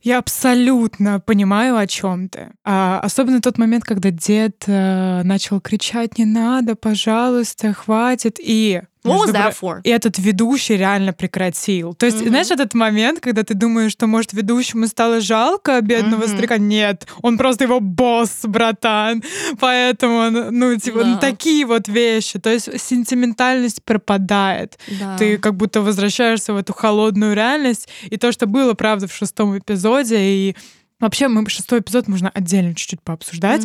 Я 0.02 0.18
абсолютно 0.18 1.20
понимаю, 1.20 1.76
о 1.76 1.87
чем 1.87 2.30
ты. 2.30 2.52
А, 2.64 3.00
особенно 3.00 3.42
тот 3.42 3.59
момент, 3.59 3.85
когда 3.85 4.11
дед 4.11 4.64
э, 4.66 5.22
начал 5.24 5.61
кричать: 5.61 6.16
не 6.16 6.24
надо, 6.24 6.74
пожалуйста, 6.74 7.74
хватит. 7.74 8.38
И 8.40 8.80
What 9.03 9.27
was 9.27 9.33
that 9.33 9.55
for? 9.61 9.81
И 9.83 9.89
этот 9.91 10.19
ведущий 10.19 10.77
реально 10.77 11.13
прекратил. 11.13 11.95
То 11.95 12.07
есть, 12.07 12.21
Мгм. 12.21 12.29
знаешь, 12.29 12.51
этот 12.51 12.75
момент, 12.75 13.21
когда 13.21 13.43
ты 13.43 13.55
думаешь, 13.55 13.93
что, 13.93 14.07
может, 14.07 14.33
ведущему 14.35 14.87
стало 14.87 15.21
жалко 15.21 15.81
бедного 15.81 16.25
Мгм. 16.27 16.29
старика? 16.29 16.59
Нет, 16.59 17.07
он 17.23 17.39
просто 17.39 17.65
его 17.65 17.81
босс, 17.81 18.41
братан. 18.45 19.23
Поэтому, 19.59 20.17
он, 20.17 20.49
ну, 20.59 20.77
типа, 20.77 21.05
ну, 21.05 21.15
Да. 21.15 21.19
такие 21.21 21.65
вот 21.65 21.89
вещи. 21.89 22.39
То 22.39 22.51
есть 22.53 22.69
сентиментальность 22.81 23.83
пропадает. 23.85 24.79
Да. 25.01 25.17
Ты 25.17 25.39
как 25.39 25.57
будто 25.57 25.81
возвращаешься 25.81 26.53
в 26.53 26.57
эту 26.57 26.73
холодную 26.75 27.35
реальность. 27.35 27.89
И 28.11 28.17
то, 28.17 28.33
что 28.33 28.47
было, 28.47 28.75
правда, 28.75 29.07
в 29.09 29.15
шестом 29.15 29.57
эпизоде, 29.57 30.19
и 30.21 30.57
Вообще, 31.01 31.29
мы 31.29 31.49
шестой 31.49 31.81
эпизод 31.81 32.09
можно 32.09 32.29
отдельно 32.31 32.75
чуть-чуть 32.75 33.03
пообсуждать. 33.03 33.63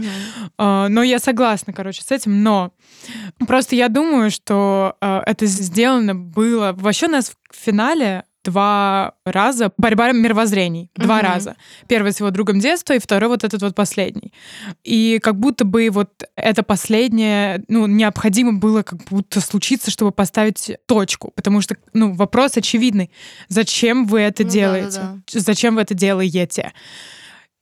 А, 0.58 0.88
Но 0.90 1.04
я 1.04 1.20
согласна, 1.20 1.74
короче, 1.74 2.02
с 2.02 2.12
этим. 2.12 2.44
Но 2.44 2.72
просто 3.48 3.76
я 3.76 3.90
думаю, 3.90 4.32
что 4.32 4.96
а, 5.02 5.22
это 5.26 5.46
сделано 5.46 6.16
было... 6.16 6.74
Вообще 6.78 7.08
у 7.08 7.12
нас 7.12 7.34
в 7.52 7.56
финале 7.56 8.24
два 8.44 9.14
раза 9.26 9.72
борьба 9.76 10.12
мировоззрений. 10.12 10.92
Два 10.96 11.18
Мгм. 11.18 11.26
раза. 11.26 11.56
Первый 11.88 12.12
с 12.14 12.20
его 12.20 12.30
другом 12.30 12.60
детства, 12.60 12.94
и 12.94 13.00
второй 13.00 13.28
вот 13.28 13.44
этот 13.44 13.60
вот 13.64 13.74
последний. 13.74 14.32
И 14.84 15.20
как 15.22 15.40
будто 15.40 15.66
бы 15.66 15.90
вот 15.90 16.12
это 16.36 16.62
последнее, 16.62 17.64
ну, 17.70 17.88
необходимо 17.88 18.54
было 18.54 18.84
как 18.84 19.04
будто 19.06 19.42
случиться, 19.42 19.90
чтобы 19.90 20.12
поставить 20.12 20.78
точку. 20.86 21.32
Потому 21.36 21.62
что, 21.62 21.76
ну, 21.94 22.14
вопрос 22.14 22.56
очевидный. 22.56 23.10
Зачем 23.48 24.06
вы 24.06 24.20
это 24.22 24.44
Ну 24.44 24.50
да, 24.50 24.54
делаете? 24.54 25.00
да, 25.02 25.18
Зачем 25.40 25.74
вы 25.76 25.82
это 25.82 25.96
делаете? 25.96 26.72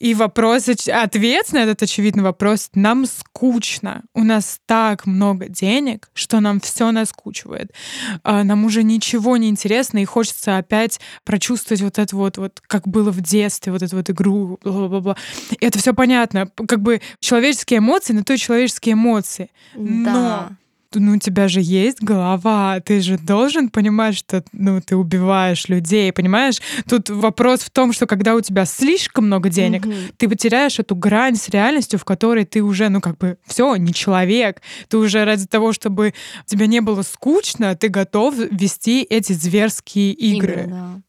И 0.03 0.15
вопрос, 0.15 0.67
ответ 0.67 1.53
на 1.53 1.59
этот 1.59 1.83
очевидный 1.83 2.23
вопрос, 2.23 2.69
нам 2.75 3.05
скучно. 3.05 4.03
У 4.13 4.25
нас 4.25 4.59
так 4.65 5.05
много 5.05 5.47
денег, 5.47 6.09
что 6.13 6.41
нам 6.41 6.59
все 6.59 6.91
наскучивает. 6.91 7.71
А, 8.21 8.43
Нам 8.43 8.65
уже 8.65 8.83
ничего 8.83 9.37
не 9.37 9.47
интересно, 9.47 9.99
и 9.99 10.05
хочется 10.05 10.57
опять 10.57 10.99
прочувствовать 11.23 11.81
вот 11.81 11.99
это 11.99 12.17
вот, 12.17 12.37
вот 12.37 12.61
как 12.67 12.85
было 12.85 13.11
в 13.11 13.21
детстве, 13.21 13.71
вот 13.71 13.81
эту 13.81 13.95
вот 13.95 14.09
игру, 14.09 14.59
бла-бла-бла. 14.61 15.15
И 15.51 15.65
это 15.65 15.79
все 15.79 15.93
понятно. 15.93 16.49
Как 16.67 16.81
бы 16.81 16.99
человеческие 17.21 17.77
эмоции, 17.77 18.11
на 18.11 18.25
то 18.25 18.33
и 18.33 18.37
человеческие 18.37 18.93
эмоции. 18.95 19.51
Но 19.73 20.03
Да. 20.03 20.49
Ну, 20.95 21.13
у 21.13 21.17
тебя 21.17 21.47
же 21.47 21.59
есть 21.61 22.01
голова, 22.01 22.79
ты 22.79 23.01
же 23.01 23.17
должен 23.17 23.69
понимать, 23.69 24.15
что 24.17 24.43
ну, 24.51 24.81
ты 24.81 24.95
убиваешь 24.95 25.67
людей, 25.69 26.11
понимаешь? 26.13 26.61
Тут 26.89 27.09
вопрос 27.09 27.61
в 27.61 27.69
том, 27.69 27.93
что 27.93 28.05
когда 28.07 28.35
у 28.35 28.41
тебя 28.41 28.65
слишком 28.65 29.25
много 29.27 29.49
денег, 29.49 29.85
Мгм. 29.85 29.95
ты 30.17 30.27
потеряешь 30.29 30.79
эту 30.79 30.95
грань 30.95 31.35
с 31.35 31.49
реальностью, 31.49 31.99
в 31.99 32.05
которой 32.05 32.45
ты 32.45 32.61
уже, 32.61 32.89
ну, 32.89 33.01
как 33.01 33.17
бы, 33.17 33.37
все, 33.45 33.75
не 33.75 33.93
человек. 33.93 34.61
Ты 34.87 34.97
уже 34.97 35.23
ради 35.25 35.45
того, 35.47 35.73
чтобы 35.73 36.13
тебе 36.45 36.67
не 36.67 36.81
было 36.81 37.01
скучно, 37.01 37.75
ты 37.75 37.89
готов 37.89 38.35
вести 38.51 39.01
эти 39.03 39.33
зверские 39.33 40.11
игры. 40.13 40.65
да. 40.69 40.99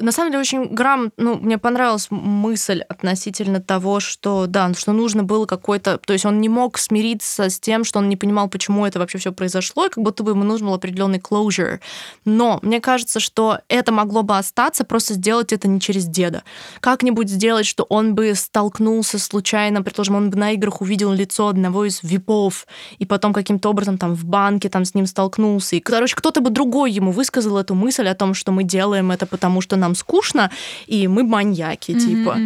На 0.00 0.12
самом 0.12 0.30
деле 0.30 0.42
очень 0.42 0.66
грамотно, 0.66 1.12
ну, 1.16 1.34
мне 1.36 1.58
понравилась 1.58 2.06
мысль 2.10 2.82
относительно 2.88 3.60
того, 3.60 3.98
что, 3.98 4.46
да, 4.46 4.72
что 4.74 4.92
нужно 4.92 5.24
было 5.24 5.44
какой-то, 5.44 5.98
то 5.98 6.12
есть 6.12 6.24
он 6.24 6.40
не 6.40 6.48
мог 6.48 6.78
смириться 6.78 7.50
с 7.50 7.58
тем, 7.58 7.82
что 7.82 7.98
он 7.98 8.08
не 8.08 8.16
понимал, 8.16 8.48
почему 8.48 8.86
это 8.86 9.00
вообще 9.00 9.18
все 9.18 9.32
произошло, 9.32 9.86
и 9.86 9.88
как 9.88 10.04
будто 10.04 10.22
бы 10.22 10.30
ему 10.32 10.44
нужен 10.44 10.68
был 10.68 10.74
определенный 10.74 11.18
closure. 11.18 11.80
Но 12.24 12.60
мне 12.62 12.80
кажется, 12.80 13.18
что 13.18 13.58
это 13.68 13.90
могло 13.90 14.22
бы 14.22 14.38
остаться, 14.38 14.84
просто 14.84 15.14
сделать 15.14 15.52
это 15.52 15.66
не 15.66 15.80
через 15.80 16.06
деда. 16.06 16.44
Как-нибудь 16.80 17.28
сделать, 17.28 17.66
что 17.66 17.84
он 17.84 18.14
бы 18.14 18.34
столкнулся 18.36 19.18
случайно, 19.18 19.82
предположим, 19.82 20.14
он 20.14 20.30
бы 20.30 20.38
на 20.38 20.52
играх 20.52 20.80
увидел 20.80 21.12
лицо 21.12 21.48
одного 21.48 21.86
из 21.86 22.04
випов, 22.04 22.66
и 22.98 23.04
потом 23.04 23.32
каким-то 23.32 23.70
образом 23.70 23.98
там 23.98 24.14
в 24.14 24.24
банке 24.24 24.68
там 24.68 24.84
с 24.84 24.94
ним 24.94 25.06
столкнулся. 25.06 25.74
И, 25.74 25.80
короче, 25.80 26.14
кто-то 26.14 26.40
бы 26.40 26.50
другой 26.50 26.92
ему 26.92 27.10
высказал 27.10 27.58
эту 27.58 27.74
мысль 27.74 28.06
о 28.06 28.14
том, 28.14 28.34
что 28.34 28.52
мы 28.52 28.62
делаем 28.62 29.10
это 29.10 29.26
потому, 29.26 29.60
что 29.60 29.76
нам 29.76 29.87
скучно, 29.94 30.50
и 30.86 31.08
мы 31.08 31.22
маньяки, 31.22 31.92
Мгм, 31.92 32.00
типа. 32.00 32.38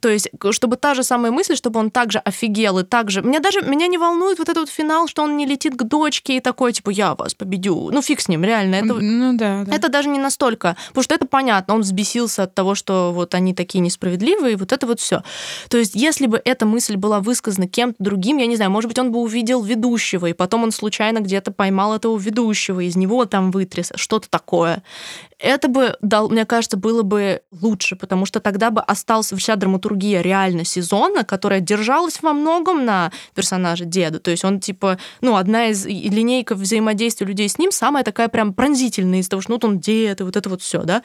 То 0.00 0.08
есть, 0.08 0.28
чтобы 0.50 0.76
та 0.76 0.94
же 0.94 1.02
самая 1.02 1.32
мысль, 1.32 1.56
чтобы 1.56 1.80
он 1.80 1.90
также 1.90 2.18
офигел 2.18 2.78
и 2.78 2.84
также... 2.84 3.22
Меня 3.22 3.40
даже 3.40 3.62
меня 3.62 3.86
не 3.86 3.98
волнует 3.98 4.38
вот 4.38 4.48
этот 4.48 4.62
вот 4.64 4.70
финал, 4.70 5.08
что 5.08 5.22
он 5.22 5.36
не 5.36 5.46
летит 5.46 5.74
к 5.76 5.82
дочке 5.82 6.36
и 6.36 6.40
такой, 6.40 6.72
типа, 6.72 6.90
я 6.90 7.14
вас 7.14 7.34
победю. 7.34 7.90
Ну, 7.92 8.02
фиг 8.02 8.20
с 8.20 8.28
ним, 8.28 8.44
реально. 8.44 8.76
Это, 8.76 8.94
Ну 8.94 9.36
да, 9.36 9.64
да. 9.64 9.74
это 9.74 9.88
даже 9.88 10.08
не 10.08 10.18
настолько. 10.18 10.76
Потому 10.88 11.04
что 11.04 11.14
это 11.14 11.26
понятно. 11.26 11.74
Он 11.74 11.80
взбесился 11.80 12.44
от 12.44 12.54
того, 12.54 12.74
что 12.74 13.12
вот 13.12 13.34
они 13.34 13.54
такие 13.54 13.80
несправедливые, 13.80 14.54
и 14.54 14.56
вот 14.56 14.72
это 14.72 14.86
вот 14.86 15.00
все. 15.00 15.22
То 15.68 15.78
есть, 15.78 15.94
если 15.94 16.26
бы 16.26 16.40
эта 16.44 16.66
мысль 16.66 16.96
была 16.96 17.20
высказана 17.20 17.68
кем-то 17.68 17.96
другим, 18.02 18.38
я 18.38 18.46
не 18.46 18.56
знаю, 18.56 18.70
может 18.70 18.88
быть, 18.88 18.98
он 18.98 19.12
бы 19.12 19.18
увидел 19.18 19.62
ведущего, 19.62 20.26
и 20.26 20.32
потом 20.32 20.64
он 20.64 20.72
случайно 20.72 21.20
где-то 21.20 21.52
поймал 21.52 21.94
этого 21.94 22.16
ведущего, 22.18 22.80
из 22.80 22.96
него 22.96 23.24
там 23.24 23.50
вытряс, 23.50 23.92
что-то 23.96 24.28
такое. 24.28 24.82
Это 25.38 25.68
бы, 25.68 25.96
дал, 26.00 26.30
мне 26.30 26.46
кажется, 26.46 26.78
было 26.78 27.02
бы 27.02 27.42
лучше, 27.50 27.94
потому 27.94 28.24
что 28.24 28.40
тогда 28.40 28.70
бы 28.70 28.80
осталась 28.80 29.32
вся 29.32 29.56
драматургия 29.56 30.22
реально 30.22 30.64
сезона, 30.64 31.24
которая 31.24 31.60
держалась 31.60 32.22
во 32.22 32.32
многом 32.32 32.86
на 32.86 33.12
персонаже 33.34 33.84
деда. 33.84 34.18
То 34.18 34.30
есть 34.30 34.44
он, 34.44 34.60
типа, 34.60 34.98
ну, 35.20 35.36
одна 35.36 35.68
из 35.68 35.84
линейка 35.84 36.54
взаимодействия 36.54 37.26
людей 37.26 37.48
с 37.50 37.58
ним 37.58 37.70
самая 37.70 38.02
такая 38.02 38.28
прям 38.28 38.54
пронзительная 38.54 39.20
из 39.20 39.28
того, 39.28 39.42
что 39.42 39.50
ну, 39.50 39.56
вот 39.56 39.64
он 39.64 39.78
дед, 39.78 40.20
и 40.20 40.24
вот 40.24 40.36
это 40.36 40.48
вот 40.48 40.62
все, 40.62 40.82
да. 40.84 41.02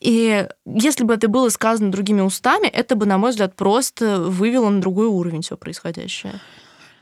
И 0.00 0.48
если 0.64 1.04
бы 1.04 1.12
это 1.12 1.28
было 1.28 1.50
сказано 1.50 1.92
другими 1.92 2.22
устами, 2.22 2.68
это 2.68 2.96
бы, 2.96 3.04
на 3.04 3.18
мой 3.18 3.30
взгляд, 3.30 3.56
просто 3.56 4.20
вывело 4.20 4.70
на 4.70 4.80
другой 4.80 5.06
уровень 5.06 5.42
все 5.42 5.56
происходящее. 5.56 6.40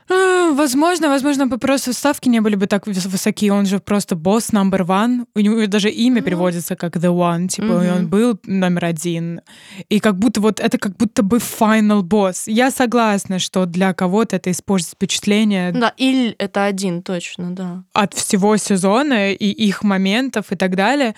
А, 0.09 0.35
Возможно, 0.51 1.09
возможно, 1.09 1.47
бы 1.47 1.57
просто 1.57 1.91
ставки 1.93 2.29
не 2.29 2.39
были 2.39 2.55
бы 2.55 2.67
так 2.67 2.87
выс- 2.87 3.07
высоки. 3.09 3.49
Он 3.51 3.65
же 3.65 3.79
просто 3.79 4.15
босс 4.15 4.51
number 4.51 4.85
one. 4.85 5.25
У 5.35 5.39
него 5.39 5.65
даже 5.67 5.89
имя 5.89 6.19
Ну. 6.21 6.25
переводится 6.25 6.75
как 6.75 6.95
the 6.97 7.11
one. 7.11 7.47
Типа, 7.47 7.83
и 7.83 7.89
он 7.89 8.07
был 8.07 8.39
номер 8.45 8.85
один. 8.85 9.41
И 9.89 9.99
как 9.99 10.17
будто 10.17 10.41
вот 10.41 10.59
это 10.59 10.77
как 10.77 10.95
будто 10.97 11.23
бы 11.23 11.37
final 11.37 12.03
boss. 12.03 12.43
Я 12.45 12.71
согласна, 12.71 13.39
что 13.39 13.65
для 13.65 13.93
кого-то 13.93 14.35
это 14.35 14.51
испортит 14.51 14.89
впечатление 14.89 15.71
Да, 15.71 15.93
Иль 15.97 16.35
это 16.37 16.65
один, 16.65 17.01
точно, 17.01 17.51
да. 17.55 17.83
от 17.93 18.13
всего 18.13 18.55
сезона 18.57 19.31
и 19.33 19.49
их 19.67 19.83
моментов 19.83 20.51
и 20.51 20.55
так 20.55 20.75
далее. 20.75 21.15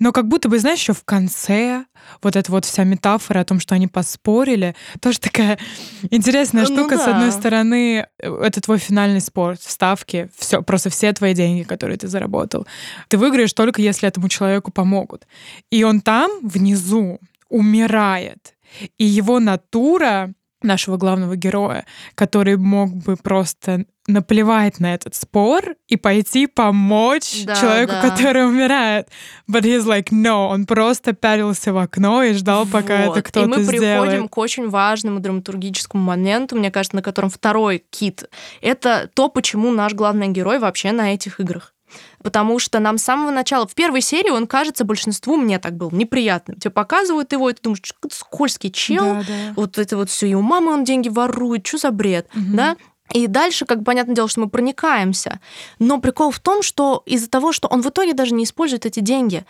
Но 0.00 0.12
как 0.12 0.26
будто 0.26 0.48
бы, 0.48 0.58
знаешь, 0.58 0.80
еще 0.80 0.94
в 0.94 1.04
конце 1.04 1.84
вот 2.22 2.34
эта 2.34 2.50
вот 2.50 2.64
вся 2.64 2.84
метафора 2.84 3.40
о 3.40 3.44
том, 3.44 3.60
что 3.60 3.74
они 3.74 3.86
поспорили, 3.86 4.74
тоже 5.00 5.20
такая 5.20 5.58
интересная 6.10 6.66
Ну 6.66 6.74
штука. 6.74 6.96
С 6.96 7.04
да. 7.04 7.14
одной 7.14 7.30
стороны, 7.30 8.06
э, 8.18 8.42
это 8.42 8.60
твой 8.60 8.78
финальный 8.78 9.20
спорт, 9.20 9.62
ставки, 9.62 10.30
все, 10.36 10.62
просто 10.62 10.90
все 10.90 11.12
твои 11.12 11.34
деньги, 11.34 11.62
которые 11.62 11.98
ты 11.98 12.08
заработал. 12.08 12.66
Ты 13.08 13.18
выиграешь 13.18 13.52
только 13.52 13.82
если 13.82 14.08
этому 14.08 14.28
человеку 14.28 14.72
помогут. 14.72 15.26
И 15.70 15.84
он 15.84 16.00
там, 16.00 16.30
внизу, 16.42 17.20
умирает. 17.50 18.54
И 18.98 19.04
его 19.04 19.38
натура 19.38 20.32
нашего 20.62 20.96
главного 20.96 21.36
героя, 21.36 21.84
который 22.14 22.56
мог 22.56 22.90
бы 22.94 23.16
просто 23.16 23.84
наплевать 24.06 24.80
на 24.80 24.94
этот 24.94 25.14
спор 25.14 25.76
и 25.86 25.96
пойти 25.96 26.46
помочь 26.48 27.44
Да, 27.44 27.54
человеку, 27.54 27.92
да. 27.92 28.08
который 28.10 28.44
умирает. 28.46 29.08
But 29.48 29.62
he's 29.62 29.84
like, 29.86 30.08
no, 30.10 30.48
он 30.48 30.66
просто 30.66 31.12
пялился 31.12 31.72
в 31.72 31.78
окно 31.78 32.22
и 32.24 32.32
ждал, 32.32 32.66
пока 32.66 33.06
Вот. 33.06 33.12
это 33.18 33.22
кто-то 33.22 33.46
И 33.46 33.48
мы 33.48 33.66
приходим 33.66 33.78
сделает. 33.78 34.30
к 34.30 34.38
очень 34.38 34.68
важному 34.68 35.20
драматургическому 35.20 36.02
моменту, 36.02 36.56
мне 36.56 36.70
кажется, 36.70 36.96
на 36.96 37.02
котором 37.02 37.30
второй 37.30 37.84
кит. 37.90 38.24
Это 38.60 39.08
то, 39.14 39.28
почему 39.28 39.70
наш 39.70 39.92
главный 39.94 40.28
герой 40.28 40.58
вообще 40.58 40.92
на 40.92 41.14
этих 41.14 41.38
играх. 41.40 41.74
Потому 42.22 42.58
что 42.58 42.78
нам 42.80 42.98
с 42.98 43.02
самого 43.04 43.30
начала, 43.30 43.66
в 43.66 43.74
первой 43.74 44.00
серии 44.00 44.30
он 44.30 44.46
кажется 44.46 44.84
большинству, 44.84 45.36
мне 45.36 45.58
так 45.58 45.74
был, 45.76 45.90
неприятным. 45.90 46.58
Тебе 46.58 46.70
показывают 46.70 47.32
его, 47.32 47.50
и 47.50 47.54
ты 47.54 47.62
думаешь, 47.62 47.82
скользкий 48.12 48.70
чел, 48.70 49.14
Да, 49.14 49.22
да. 49.26 49.52
вот 49.56 49.78
это 49.78 49.96
вот 49.96 50.10
все, 50.10 50.26
и 50.26 50.34
у 50.34 50.42
мамы 50.42 50.72
он 50.72 50.84
деньги 50.84 51.08
ворует, 51.08 51.66
что 51.66 51.78
за 51.78 51.90
бред, 51.90 52.28
Мгм. 52.34 52.56
да? 52.56 52.76
И 53.12 53.26
дальше, 53.26 53.64
как 53.66 53.82
понятное 53.84 54.14
дело, 54.14 54.28
что 54.28 54.40
мы 54.40 54.48
проникаемся. 54.48 55.40
Но 55.80 56.00
прикол 56.00 56.30
в 56.30 56.38
том, 56.38 56.62
что 56.62 57.02
из-за 57.06 57.28
того, 57.28 57.52
что 57.52 57.66
он 57.66 57.82
в 57.82 57.88
итоге 57.88 58.14
даже 58.14 58.34
не 58.34 58.44
использует 58.44 58.86
эти 58.86 59.00
деньги, 59.00 59.44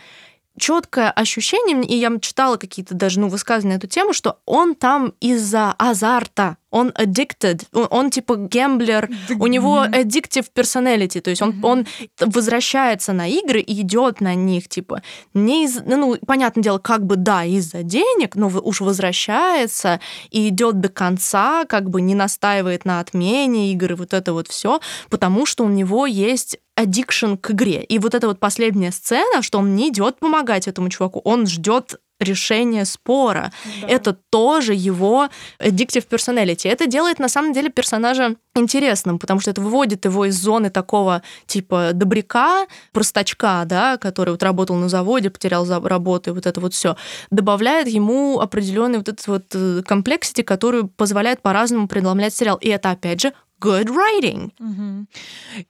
четкое 0.57 1.11
ощущение, 1.11 1.81
и 1.83 1.95
я 1.95 2.11
читала 2.19 2.57
какие-то 2.57 2.95
даже 2.95 3.19
ну, 3.19 3.27
высказывания 3.29 3.75
на 3.75 3.77
эту 3.77 3.87
тему, 3.87 4.13
что 4.13 4.39
он 4.45 4.75
там 4.75 5.13
из-за 5.21 5.73
азарта, 5.77 6.57
он 6.71 6.89
addicted, 6.89 7.65
он, 7.73 7.87
он 7.89 8.09
типа 8.09 8.35
гемблер, 8.37 9.09
у 9.39 9.47
него 9.47 9.85
addictive 9.85 10.47
personality, 10.55 11.21
то 11.21 11.29
есть 11.29 11.41
он, 11.41 11.63
он 11.63 11.85
возвращается 12.19 13.13
на 13.13 13.27
игры 13.27 13.59
и 13.59 13.81
идет 13.81 14.21
на 14.21 14.33
них, 14.33 14.67
типа, 14.67 15.03
не 15.33 15.65
из, 15.65 15.81
ну, 15.85 16.17
понятное 16.25 16.63
дело, 16.63 16.79
как 16.79 17.05
бы, 17.05 17.17
да, 17.17 17.43
из-за 17.45 17.83
денег, 17.83 18.35
но 18.35 18.47
уж 18.47 18.81
возвращается 18.81 19.99
и 20.31 20.47
идет 20.47 20.79
до 20.79 20.89
конца, 20.89 21.65
как 21.65 21.89
бы 21.89 22.01
не 22.01 22.15
настаивает 22.15 22.85
на 22.85 22.99
отмене 22.99 23.71
игры, 23.73 23.95
вот 23.95 24.13
это 24.13 24.33
вот 24.33 24.47
все, 24.47 24.79
потому 25.09 25.45
что 25.45 25.65
у 25.65 25.69
него 25.69 26.05
есть 26.05 26.57
addiction 26.79 27.37
к 27.37 27.51
игре. 27.51 27.83
И 27.83 27.99
вот 27.99 28.15
эта 28.15 28.27
вот 28.27 28.39
последняя 28.39 28.91
сцена, 28.91 29.41
что 29.41 29.59
он 29.59 29.75
не 29.75 29.89
идет 29.89 30.19
помогать 30.19 30.67
этому 30.67 30.89
чуваку, 30.89 31.21
он 31.23 31.45
ждет 31.47 31.99
решения 32.21 32.85
спора. 32.85 33.51
Да. 33.81 33.87
Это 33.87 34.13
тоже 34.13 34.73
его 34.73 35.29
addictive 35.59 36.07
personality. 36.07 36.69
Это 36.69 36.87
делает 36.87 37.19
на 37.19 37.29
самом 37.29 37.53
деле 37.53 37.69
персонажа 37.69 38.35
интересным, 38.55 39.19
потому 39.19 39.39
что 39.39 39.51
это 39.51 39.61
выводит 39.61 40.05
его 40.05 40.25
из 40.25 40.35
зоны 40.35 40.69
такого 40.69 41.21
типа 41.45 41.91
добряка, 41.93 42.67
простачка, 42.91 43.63
да, 43.65 43.97
который 43.97 44.31
вот 44.31 44.43
работал 44.43 44.75
на 44.75 44.89
заводе, 44.89 45.29
потерял 45.29 45.65
работу 45.87 46.31
и 46.31 46.33
вот 46.33 46.45
это 46.45 46.59
вот 46.59 46.73
все, 46.73 46.95
добавляет 47.29 47.87
ему 47.87 48.39
определенный 48.39 48.97
вот 48.97 49.09
этот 49.09 49.27
вот 49.27 49.43
э, 49.53 49.81
комплексити, 49.87 50.41
который 50.41 50.87
позволяет 50.87 51.41
по-разному 51.41 51.87
преломлять 51.87 52.33
сериал. 52.33 52.57
И 52.57 52.67
это, 52.67 52.91
опять 52.91 53.21
же, 53.21 53.33
good 53.61 53.89
writing. 53.89 54.51
Угу. 54.59 55.05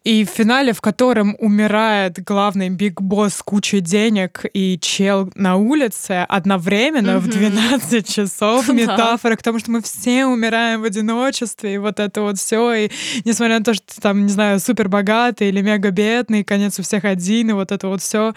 И 0.06 0.26
в 0.26 0.30
финале, 0.30 0.74
в 0.74 0.82
котором 0.82 1.36
умирает 1.40 2.24
главный 2.24 2.70
биг 2.70 3.02
босс 3.02 3.36
с 3.36 3.44
кучей 3.44 3.82
денег 3.82 4.46
и 4.54 4.80
чел 4.80 5.30
на 5.36 5.58
улице 5.58 6.26
одновременно 6.28 7.18
угу. 7.18 7.26
в 7.26 7.30
12 7.30 8.08
часов, 8.08 8.68
метафора 8.74 9.36
к 9.36 9.44
тому, 9.44 9.60
что 9.60 9.72
мы 9.72 9.82
все 9.82 10.26
умираем 10.26 10.82
в 10.82 10.86
одиночестве, 10.86 11.76
и 11.76 11.78
вот 11.78 12.00
это 12.00 12.22
вот 12.22 12.40
все. 12.40 12.74
И 12.74 12.92
несмотря 13.26 13.60
на 13.60 13.66
то, 13.66 13.74
что 13.74 13.96
ты 13.96 14.02
там, 14.02 14.24
не 14.24 14.32
знаю, 14.32 14.60
супер 14.60 14.88
богатый 14.88 15.50
или 15.50 15.62
мега 15.62 15.92
бедный, 15.92 16.44
конец 16.44 16.80
у 16.80 16.84
всех 16.84 17.04
один, 17.04 17.50
и 17.50 17.54
вот 17.54 17.72
это 17.72 17.88
вот 17.88 18.02
все. 18.02 18.34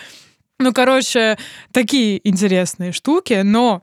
Ну, 0.58 0.72
короче, 0.72 1.36
такие 1.72 2.26
интересные 2.28 2.92
штуки, 2.92 3.40
но 3.44 3.82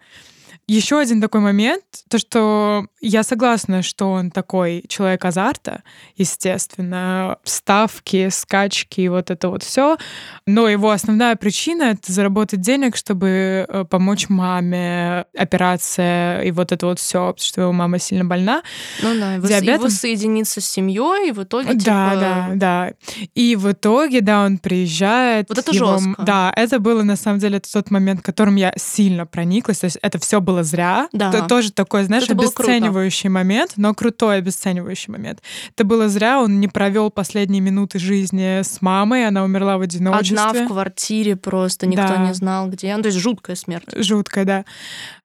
еще 0.68 1.00
один 1.00 1.22
такой 1.22 1.42
момент, 1.42 1.84
то, 2.10 2.18
что 2.18 2.86
я 3.02 3.24
согласна, 3.24 3.82
что 3.82 4.12
он 4.12 4.32
такой 4.32 4.84
человек 4.88 5.26
азарта, 5.26 5.84
естественно, 6.16 7.38
ставки, 7.44 8.30
скачки, 8.30 9.08
вот 9.08 9.32
это 9.32 9.50
вот 9.50 9.64
все. 9.64 9.98
Но 10.46 10.70
его 10.70 10.92
основная 10.92 11.36
причина— 11.36 11.84
это 11.92 12.12
заработать 12.12 12.62
денег, 12.62 12.96
чтобы 12.96 13.66
э, 13.68 13.86
помочь 13.90 14.30
маме, 14.30 15.26
операция 15.38 16.42
и 16.42 16.52
вот 16.52 16.72
это 16.72 16.86
вот 16.86 17.00
все, 17.00 17.20
потому 17.20 17.38
что 17.40 17.62
его 17.62 17.74
мама 17.74 18.00
сильно 18.00 18.24
больна. 18.24 18.62
Ну 19.02 19.20
да, 19.20 19.38
и 19.38 19.42
диабетом. 19.42 19.84
воссоединиться 19.84 20.62
с 20.62 20.66
семьей, 20.66 21.30
и 21.30 21.32
в 21.32 21.44
итоге 21.44 21.72
типа... 21.72 21.84
Да, 21.86 22.16
да, 22.16 22.50
да. 22.56 22.94
И 23.36 23.56
в 23.56 23.72
итоге, 23.72 24.22
да, 24.22 24.46
он 24.46 24.58
приезжает. 24.58 25.50
Вот 25.50 25.58
это 25.58 25.72
его... 25.72 25.98
жестко. 25.98 26.22
Да, 26.24 26.54
это 26.56 26.80
было 26.80 27.04
на 27.04 27.16
самом 27.16 27.40
деле 27.40 27.60
тот 27.60 27.92
момент, 27.92 28.22
которым 28.22 28.56
я 28.56 28.74
сильно 28.78 29.26
прониклась. 29.26 29.80
То 29.80 29.86
есть 29.86 29.98
это 30.02 30.20
все 30.20 30.40
было 30.40 30.61
было 30.62 30.64
зря. 30.64 31.10
Да. 31.12 31.30
Это 31.30 31.48
тоже 31.48 31.72
такой, 31.72 32.04
знаешь, 32.04 32.24
это 32.24 32.34
обесценивающий 32.34 33.30
момент, 33.30 33.74
но 33.78 33.94
крутой 33.94 34.38
обесценивающий 34.38 35.12
момент. 35.12 35.42
Это 35.76 35.84
было 35.84 36.10
зря, 36.10 36.42
он 36.42 36.60
не 36.60 36.68
провел 36.68 37.10
последние 37.10 37.62
минуты 37.62 38.00
жизни 38.00 38.62
с 38.62 38.82
мамой, 38.82 39.28
она 39.28 39.44
умерла 39.44 39.78
в 39.78 39.82
одиночестве. 39.82 40.38
Одна 40.38 40.66
в 40.66 40.68
квартире 40.68 41.36
просто, 41.36 41.88
никто 41.88 42.08
да. 42.08 42.28
не 42.28 42.34
знал, 42.34 42.70
где. 42.70 42.96
Ну, 42.96 43.04
то 43.04 43.08
есть 43.08 43.20
жуткая 43.20 43.56
смерть. 43.56 43.90
Жуткая, 43.96 44.46
да. 44.46 44.66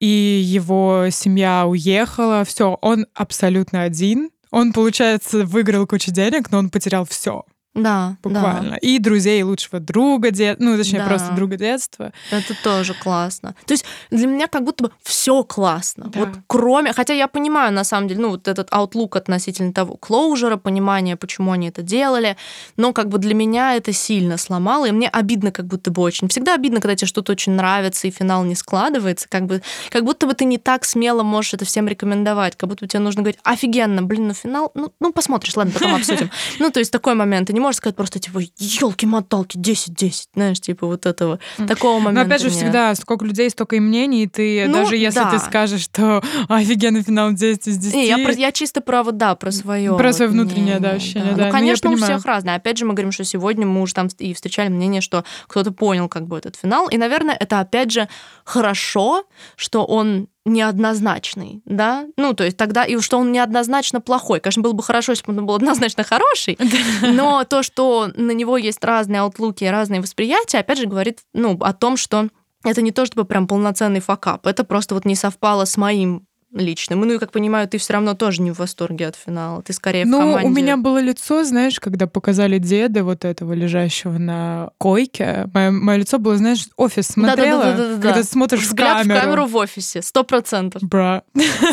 И 0.01 0.07
его 0.07 1.07
семья 1.11 1.67
уехала, 1.67 2.45
все, 2.45 2.79
он 2.81 3.07
абсолютно 3.15 3.83
один. 3.83 4.31
Он, 4.51 4.73
получается, 4.73 5.45
выиграл 5.45 5.87
кучу 5.87 6.13
денег, 6.13 6.51
но 6.51 6.59
он 6.59 6.71
потерял 6.71 7.05
все. 7.05 7.45
Да, 7.77 8.17
буквально. 8.23 8.71
Да. 8.71 8.77
И 8.79 8.99
друзей 8.99 9.43
лучшего 9.43 9.81
друга, 9.81 10.31
дет... 10.31 10.59
ну, 10.61 10.77
точнее, 10.77 11.01
да. 11.01 11.07
просто 11.07 11.33
друга 11.33 11.57
детства. 11.57 12.13
Это 12.31 12.55
тоже 12.65 12.95
классно. 12.95 13.55
То 13.67 13.75
есть 13.75 13.85
для 14.11 14.27
меня 14.27 14.47
как 14.47 14.65
будто 14.65 14.85
бы 14.85 14.91
все 15.03 15.45
классно. 15.45 16.07
Да. 16.09 16.21
Вот 16.21 16.29
кроме... 16.47 16.93
Хотя 16.93 17.13
я 17.13 17.29
понимаю, 17.29 17.73
на 17.73 17.85
самом 17.85 18.09
деле, 18.09 18.23
ну, 18.23 18.31
вот 18.31 18.49
этот 18.49 18.71
outlook 18.71 19.19
относительно 19.19 19.73
того 19.75 19.97
клоужера, 19.97 20.57
понимание, 20.57 21.17
почему 21.17 21.53
они 21.53 21.69
это 21.69 21.83
делали, 21.83 22.37
но 22.77 22.95
как 22.95 23.09
бы 23.09 23.19
для 23.19 23.35
меня 23.35 23.77
это 23.77 23.93
сильно 23.93 24.39
сломало, 24.39 24.87
и 24.87 24.93
мне 24.93 25.09
обидно 25.09 25.53
как 25.53 25.67
будто 25.67 25.91
бы 25.91 26.01
очень. 26.01 26.29
Всегда 26.29 26.55
обидно, 26.55 26.81
когда 26.81 26.97
тебе 26.97 27.09
что-то 27.09 27.33
очень 27.33 27.53
нравится, 27.53 28.09
и 28.09 28.11
финал 28.11 28.45
не 28.45 28.55
складывается, 28.55 29.29
как 29.29 29.45
бы 29.47 29.63
как 29.91 30.05
будто 30.05 30.27
бы 30.27 30.33
ты 30.33 30.47
не 30.47 30.59
так 30.59 30.85
смело 30.87 31.23
можешь 31.23 31.55
это 31.55 31.67
всем 31.67 31.89
рекомендовать, 31.89 32.57
как 32.57 32.71
будто 32.71 32.85
бы 32.85 32.89
тебе 32.89 33.01
нужно 33.01 33.23
говорить, 33.23 33.41
офигенно, 33.43 34.03
блин, 34.03 34.29
ну 34.29 34.35
финал, 34.35 34.71
ну, 34.75 34.93
ну 34.99 35.13
посмотришь, 35.13 35.57
ладно, 35.57 35.73
потом 35.73 35.95
обсудим. 35.95 36.31
Ну, 36.59 36.71
то 36.71 36.81
есть 36.81 36.91
такой 36.91 37.15
момент. 37.15 37.49
Ты 37.49 37.53
не 37.53 37.61
можешь 37.67 37.79
сказать 37.79 37.97
просто, 37.97 38.19
типа, 38.19 38.41
елки-моталки, 38.59 39.57
10-10, 39.57 40.29
знаешь, 40.35 40.61
типа 40.61 40.87
вот 40.87 41.05
этого, 41.05 41.41
такого 41.69 41.99
момента. 41.99 42.21
Но 42.23 42.27
опять 42.27 42.41
же, 42.41 42.49
нет. 42.49 42.57
всегда 42.57 42.95
сколько 42.95 43.25
людей, 43.25 43.51
столько 43.51 43.77
и 43.77 43.81
мнений, 43.81 44.25
и 44.25 44.27
ты, 44.29 44.67
ну, 44.67 44.73
даже 44.73 44.97
если 44.97 45.19
да. 45.19 45.31
ты 45.31 45.39
скажешь, 45.39 45.83
что 45.83 46.23
офигенный 46.49 47.03
финал 47.03 47.33
10 47.33 47.67
из 47.67 47.79
10. 47.79 47.95
Не, 47.95 48.07
я, 48.07 48.17
я 48.17 48.53
чисто 48.53 48.81
про 48.81 49.03
вот, 49.03 49.17
да, 49.17 49.35
про 49.35 49.51
свое. 49.51 49.97
Про 49.97 50.13
свое 50.13 50.31
внутреннее, 50.31 50.79
да, 50.79 50.91
ощущение, 50.91 51.33
да. 51.33 51.37
да. 51.37 51.47
Ну, 51.47 51.53
конечно, 51.53 51.91
у 51.91 51.97
всех 51.97 52.25
разное. 52.25 52.57
Опять 52.57 52.79
же, 52.79 52.85
мы 52.85 52.95
говорим, 52.95 53.13
что 53.13 53.25
сегодня 53.25 53.67
мы 53.67 53.83
уже 53.83 53.95
там 53.95 54.09
и 54.19 54.33
встречали 54.33 54.69
мнение, 54.69 55.01
что 55.01 55.25
кто-то 55.49 55.73
понял 55.73 56.09
как 56.09 56.27
бы 56.27 56.39
этот 56.39 56.57
финал, 56.57 56.89
и, 56.89 56.97
наверное, 56.97 57.35
это, 57.35 57.61
опять 57.61 57.91
же, 57.91 58.09
хорошо, 58.45 59.25
что 59.57 59.85
он 59.85 60.29
неоднозначный, 60.47 61.61
да, 61.65 62.07
ну, 62.17 62.33
то 62.33 62.45
есть 62.45 62.57
тогда, 62.57 62.85
и 62.85 62.99
что 63.01 63.19
он 63.19 63.33
неоднозначно 63.33 64.01
плохой. 64.01 64.41
Конечно, 64.41 64.63
было 64.63 64.73
бы 64.73 64.83
хорошо, 64.83 65.13
если 65.13 65.27
бы 65.27 65.37
он 65.37 65.45
был 65.45 65.57
однозначно 65.57 66.05
хороший, 66.05 66.57
но 67.03 67.45
то, 67.45 67.63
что 67.63 68.09
на 68.15 68.31
него 68.31 68.57
есть 68.57 68.83
разные 68.83 69.21
аутлуки, 69.21 69.65
разные 69.65 70.01
восприятия, 70.01 70.59
опять 70.59 70.79
же, 70.79 70.87
говорит, 70.87 71.21
ну, 71.35 71.59
о 71.61 71.73
том, 71.73 71.97
что 71.97 72.29
это 72.65 72.81
не 72.81 72.93
то, 72.93 73.07
чтобы 73.07 73.25
прям 73.25 73.47
полноценный 73.47 74.01
факап, 74.01 74.47
это 74.47 74.65
просто 74.65 74.95
вот 74.95 75.05
не 75.05 75.17
совпало 75.17 75.65
с 75.65 75.77
моим 75.77 76.27
личным. 76.59 77.01
Ну 77.01 77.15
и, 77.15 77.19
как 77.19 77.33
понимаю, 77.33 77.69
ты 77.69 77.79
все 77.79 77.95
равно 77.95 78.15
тоже 78.15 78.43
не 78.43 78.51
в 78.51 78.59
восторге 78.59 79.09
от 79.09 79.17
финала. 79.17 79.63
Ты 79.63 79.73
скорее 79.73 80.05
ну, 80.05 80.19
в 80.19 80.21
команде. 80.21 80.49
у 80.49 80.51
меня 80.51 80.77
было 80.77 80.99
лицо, 80.99 81.45
знаешь, 81.45 81.81
когда 81.81 82.07
показали 82.07 82.59
деда 82.59 83.05
вот 83.05 83.25
этого 83.25 83.53
лежащего 83.53 84.19
на 84.19 84.71
койке. 84.79 85.49
Мое, 85.53 85.71
мое 85.71 85.99
лицо 85.99 86.19
было, 86.19 86.37
знаешь, 86.37 86.67
офис 86.77 87.09
смотрела, 87.09 87.65
да, 87.65 87.73
да, 87.73 87.77
да, 87.77 87.89
да, 87.89 87.95
когда 87.95 88.13
ты 88.15 88.25
смотришь 88.25 88.63
Взгляд 88.63 88.99
в 88.99 89.03
камеру. 89.03 89.19
в 89.19 89.23
камеру 89.23 89.47
в 89.47 89.57
офисе, 89.57 90.03
сто 90.03 90.25
процентов. 90.25 90.83
Бра. 90.83 91.23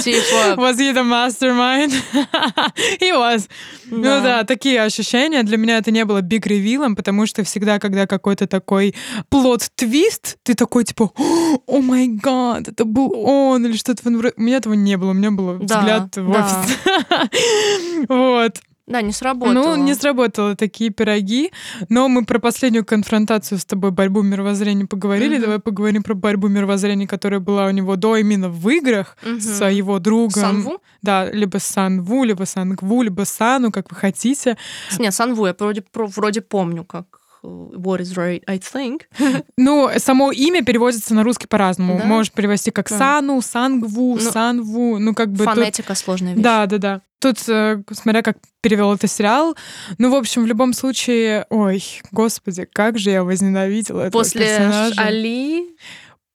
Типа... 0.04 0.56
Was 0.64 0.78
he 0.78 0.94
the 0.94 1.04
mastermind? 1.04 1.94
he 3.00 3.12
was. 3.12 3.48
Да. 3.86 3.98
Ну 3.98 4.24
да, 4.24 4.44
такие 4.44 4.82
ощущения. 4.82 5.44
Для 5.44 5.58
меня 5.58 5.78
это 5.78 5.92
не 5.92 6.06
было 6.06 6.22
биг 6.22 6.48
ревилом, 6.48 6.96
потому 6.96 7.26
что 7.26 7.44
всегда, 7.44 7.80
когда 7.80 8.08
какой-то 8.08 8.48
такой 8.48 8.96
плод-твист, 9.30 10.38
ты 10.44 10.56
такой, 10.56 10.84
типа, 10.84 11.12
о 11.68 11.82
май 11.82 12.08
гад, 12.08 12.68
это 12.68 12.86
был 12.86 13.14
он, 13.14 13.66
или 13.66 13.76
что-то. 13.76 14.02
У 14.06 14.42
меня 14.42 14.58
этого 14.58 14.73
не 14.74 14.98
было, 14.98 15.12
у 15.12 15.14
меня 15.14 15.32
был 15.32 15.58
да, 15.60 15.80
взгляд 15.80 16.18
в 16.18 16.32
да. 16.32 16.46
офис. 16.46 18.08
вот. 18.10 18.60
Да, 18.86 19.02
не 19.02 19.14
сработало. 19.14 19.54
Ну, 19.54 19.76
не 19.78 19.96
сработало 19.96 20.56
такие 20.56 20.90
пироги. 20.90 21.52
Но 21.88 22.10
мы 22.10 22.26
про 22.26 22.40
последнюю 22.40 22.84
конфронтацию 22.84 23.58
с 23.58 23.66
тобой, 23.66 23.92
борьбу 23.92 24.22
мировоззрения 24.22 24.86
поговорили. 24.86 25.38
Mm-hmm. 25.38 25.42
Давай 25.42 25.60
поговорим 25.60 26.04
про 26.04 26.16
борьбу 26.16 26.50
мировоззрения, 26.50 27.08
которая 27.08 27.40
была 27.40 27.68
у 27.68 27.72
него 27.72 27.96
до 27.96 28.18
именно 28.18 28.50
в 28.50 28.70
играх 28.70 29.18
mm-hmm. 29.24 29.40
с 29.40 29.70
его 29.70 30.00
другом. 30.00 30.32
Санву? 30.32 30.82
Да, 31.02 31.32
либо 31.32 31.60
Санву, 31.60 32.26
либо 32.26 32.44
Сангву, 32.44 33.02
либо 33.04 33.24
Сану, 33.24 33.72
как 33.72 33.90
вы 33.90 33.96
хотите. 33.96 34.58
Нет, 35.00 35.14
Санву 35.14 35.46
я 35.48 35.56
вроде, 35.58 35.84
вроде 35.94 36.42
помню, 36.42 36.84
как 36.84 37.23
what 37.44 38.00
is 38.00 38.16
right, 38.16 38.44
I 38.48 38.58
think. 38.58 39.04
Ну, 39.58 39.90
само 39.98 40.32
имя 40.32 40.64
переводится 40.64 41.14
на 41.14 41.24
русский 41.24 41.48
по-разному. 41.48 42.00
Да? 42.00 42.06
Можешь 42.06 42.32
перевести 42.32 42.72
как 42.72 42.90
да. 42.90 42.98
Сану, 42.98 43.42
Сангву, 43.42 44.16
ну, 44.16 44.32
Санву. 44.32 45.00
Ну, 45.00 45.14
как 45.14 45.32
бы 45.32 45.44
Фонетика 45.44 45.90
тут... 45.90 45.98
сложная 45.98 46.34
вещь. 46.34 46.44
Да, 46.44 46.66
да, 46.66 46.78
да. 46.78 47.02
Тут, 47.20 47.38
э, 47.48 47.82
смотря 47.92 48.22
как 48.22 48.38
перевел 48.62 48.94
это 48.94 49.08
сериал. 49.08 49.56
Ну, 49.98 50.12
в 50.12 50.16
общем, 50.16 50.44
в 50.44 50.46
любом 50.46 50.74
случае, 50.74 51.46
ой, 51.50 51.84
господи, 52.12 52.68
как 52.72 52.98
же 52.98 53.12
я 53.12 53.24
возненавидела 53.24 54.02
этого 54.02 54.22
После 54.22 54.42
персонажа. 54.42 55.02
Али 55.02 55.76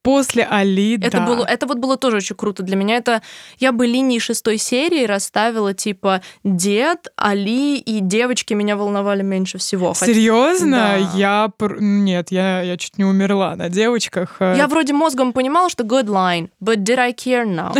После 0.08 0.48
Али, 0.50 0.96
это 0.96 1.18
да. 1.18 1.26
Было, 1.26 1.44
это 1.44 1.66
вот 1.66 1.76
было 1.76 1.98
тоже 1.98 2.16
очень 2.16 2.34
круто 2.34 2.62
для 2.62 2.76
меня. 2.76 2.96
Это 2.96 3.20
я 3.58 3.72
бы 3.72 3.86
линии 3.86 4.18
шестой 4.18 4.56
серии 4.56 5.04
расставила, 5.04 5.74
типа, 5.74 6.22
дед, 6.44 7.08
Али 7.16 7.76
и 7.76 8.00
девочки 8.00 8.54
меня 8.54 8.78
волновали 8.78 9.20
меньше 9.20 9.58
всего. 9.58 9.92
Серьезно? 9.92 10.76
Да. 10.78 10.96
Я... 11.14 11.52
Нет, 11.78 12.28
я, 12.30 12.62
я 12.62 12.78
чуть 12.78 12.96
не 12.96 13.04
умерла 13.04 13.54
на 13.54 13.68
девочках. 13.68 14.36
Э. 14.40 14.54
Я 14.56 14.66
вроде 14.66 14.94
мозгом 14.94 15.34
понимала, 15.34 15.68
что 15.68 15.84
good 15.84 16.06
line, 16.06 16.48
but 16.58 16.76
did 16.76 16.98
I 16.98 17.12
care 17.12 17.44
now? 17.44 17.78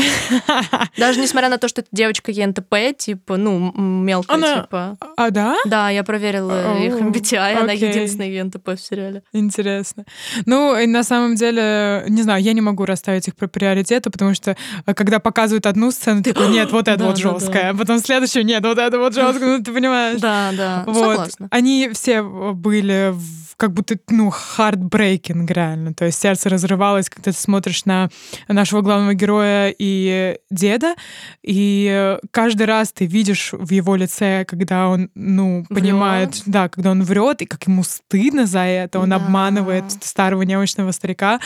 Даже 0.99 1.21
несмотря 1.21 1.49
на 1.49 1.57
то, 1.57 1.67
что 1.67 1.81
это 1.81 1.89
девочка 1.93 2.31
ЕНТП, 2.31 2.95
типа, 2.95 3.39
ну, 3.39 3.73
мелкая, 3.75 4.37
она... 4.37 4.61
типа. 4.61 4.99
А, 5.17 5.31
да? 5.31 5.57
Да, 5.65 5.89
я 5.89 6.05
проверила 6.05 6.77
их 6.79 6.93
MBTI, 6.93 7.55
okay. 7.55 7.57
она 7.57 7.73
единственная 7.73 8.29
ЕНТП 8.29 8.69
в 8.69 8.79
сериале. 8.79 9.23
Интересно. 9.33 10.05
Ну, 10.45 10.79
и 10.79 10.87
на 10.87 11.03
самом 11.05 11.35
деле 11.35 12.05
не 12.19 12.23
знаю, 12.23 12.43
я 12.43 12.53
не 12.53 12.61
могу 12.61 12.85
расставить 12.85 13.29
их 13.29 13.37
по 13.37 13.47
приоритету, 13.47 14.11
потому 14.11 14.35
что 14.35 14.57
э, 14.87 14.95
когда 14.95 15.21
показывают 15.21 15.67
одну 15.67 15.91
сцену, 15.91 16.23
ты 16.23 16.33
такой, 16.33 16.49
нет, 16.49 16.73
вот 16.73 16.89
это 16.89 17.05
вот 17.07 17.17
жесткая, 17.17 17.75
потом 17.75 18.01
следующую, 18.01 18.45
нет, 18.45 18.63
вот 18.65 18.79
это 18.79 18.99
вот 18.99 19.15
жесткая, 19.15 19.59
ну 19.59 19.65
ты 19.65 19.73
понимаешь. 19.73 20.21
Да, 20.21 20.51
да, 20.57 20.85
вот. 20.87 21.31
Они 21.51 21.91
все 21.93 22.23
были 22.23 23.15
в 23.15 23.48
как 23.59 23.73
будто, 23.73 23.97
ну, 24.09 24.31
heartbreaking 24.31 25.53
реально. 25.53 25.93
То 25.93 26.05
есть 26.05 26.21
сердце 26.21 26.49
разрывалось, 26.49 27.11
когда 27.11 27.33
ты 27.33 27.39
смотришь 27.39 27.85
на 27.85 28.09
нашего 28.47 28.83
главного 28.83 29.15
героя 29.15 29.75
и 29.77 30.39
деда, 30.49 30.95
и 31.43 32.17
каждый 32.31 32.67
раз 32.67 32.93
ты 32.93 33.05
видишь 33.05 33.53
в 33.53 33.71
его 33.73 33.97
лице, 33.97 34.45
когда 34.45 34.89
он, 34.89 35.11
ну, 35.17 35.67
понимает, 35.69 36.35
врет. 36.35 36.43
да, 36.47 36.69
когда 36.69 36.93
он 36.93 37.03
врет, 37.03 37.43
и 37.43 37.47
как 37.47 37.67
ему 37.67 37.83
стыдно 37.83 38.47
за 38.47 38.61
это, 38.61 39.01
он 39.01 39.11
да. 39.11 39.17
обманывает 39.17 39.91
старого 40.05 40.43
немощного 40.43 40.93
старика 40.93 41.41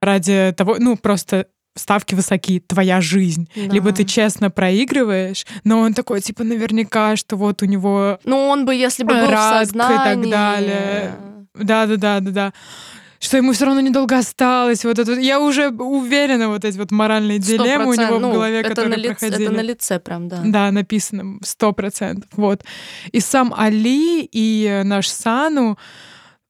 ради 0.00 0.54
того, 0.56 0.76
ну, 0.78 0.96
просто 0.96 1.48
ставки 1.76 2.14
высоки, 2.14 2.60
твоя 2.60 3.02
жизнь. 3.02 3.48
Да. 3.54 3.74
Либо 3.74 3.92
ты 3.92 4.04
честно 4.04 4.50
проигрываешь, 4.50 5.46
но 5.64 5.80
он 5.80 5.92
такой, 5.92 6.22
типа, 6.22 6.44
наверняка, 6.44 7.14
что 7.16 7.36
вот 7.36 7.62
у 7.62 7.66
него... 7.66 8.18
Ну, 8.24 8.48
он 8.48 8.64
бы, 8.64 8.74
если 8.74 9.04
бы 9.04 9.14
был 9.14 9.26
в 9.26 9.36
сознании... 9.36 9.94
и 9.94 9.98
так 9.98 10.30
далее. 10.30 11.14
Да-да-да-да-да 11.58 12.52
что 13.20 13.36
ему 13.36 13.52
все 13.52 13.66
равно 13.66 13.80
недолго 13.80 14.16
осталось. 14.16 14.84
Вот 14.84 14.98
это, 14.98 15.12
я 15.14 15.40
уже 15.40 15.70
уверена, 15.70 16.48
вот 16.48 16.64
эти 16.64 16.76
вот 16.78 16.90
моральные 16.90 17.38
дилеммы 17.38 17.86
у 17.86 17.94
него 17.94 18.18
ну, 18.18 18.30
в 18.30 18.32
голове, 18.32 18.60
это 18.60 18.68
которые 18.68 18.96
на 18.96 19.00
лице, 19.00 19.08
проходили. 19.08 19.44
Это 19.44 19.56
на 19.56 19.60
лице 19.60 19.98
прям, 19.98 20.28
да. 20.28 20.40
Да, 20.44 20.70
написано 20.70 21.38
сто 21.42 21.72
процентов. 21.72 22.30
Вот. 22.34 22.62
И 23.10 23.20
сам 23.20 23.52
Али, 23.56 24.28
и 24.30 24.82
наш 24.84 25.08
Сану, 25.08 25.78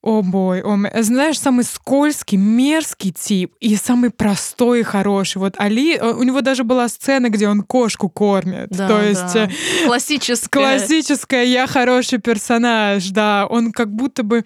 о 0.00 0.22
бой, 0.22 0.62
о, 0.62 0.78
знаешь, 1.02 1.40
самый 1.40 1.64
скользкий, 1.64 2.38
мерзкий 2.38 3.12
тип 3.12 3.54
и 3.58 3.74
самый 3.74 4.10
простой 4.10 4.80
и 4.80 4.82
хороший. 4.84 5.38
Вот 5.38 5.54
Али, 5.58 5.96
э, 5.96 6.12
у 6.12 6.22
него 6.22 6.40
даже 6.40 6.62
была 6.62 6.88
сцена, 6.88 7.30
где 7.30 7.48
он 7.48 7.62
кошку 7.62 8.08
кормит. 8.08 8.68
Да, 8.70 8.86
То 8.86 9.02
есть 9.02 9.34
да. 9.34 9.46
Э, 9.46 9.86
классическая. 9.86 10.78
Классическая, 10.78 11.44
я 11.44 11.66
хороший 11.66 12.18
персонаж, 12.18 13.08
да. 13.08 13.46
Он 13.50 13.72
как 13.72 13.92
будто 13.92 14.22
бы 14.22 14.44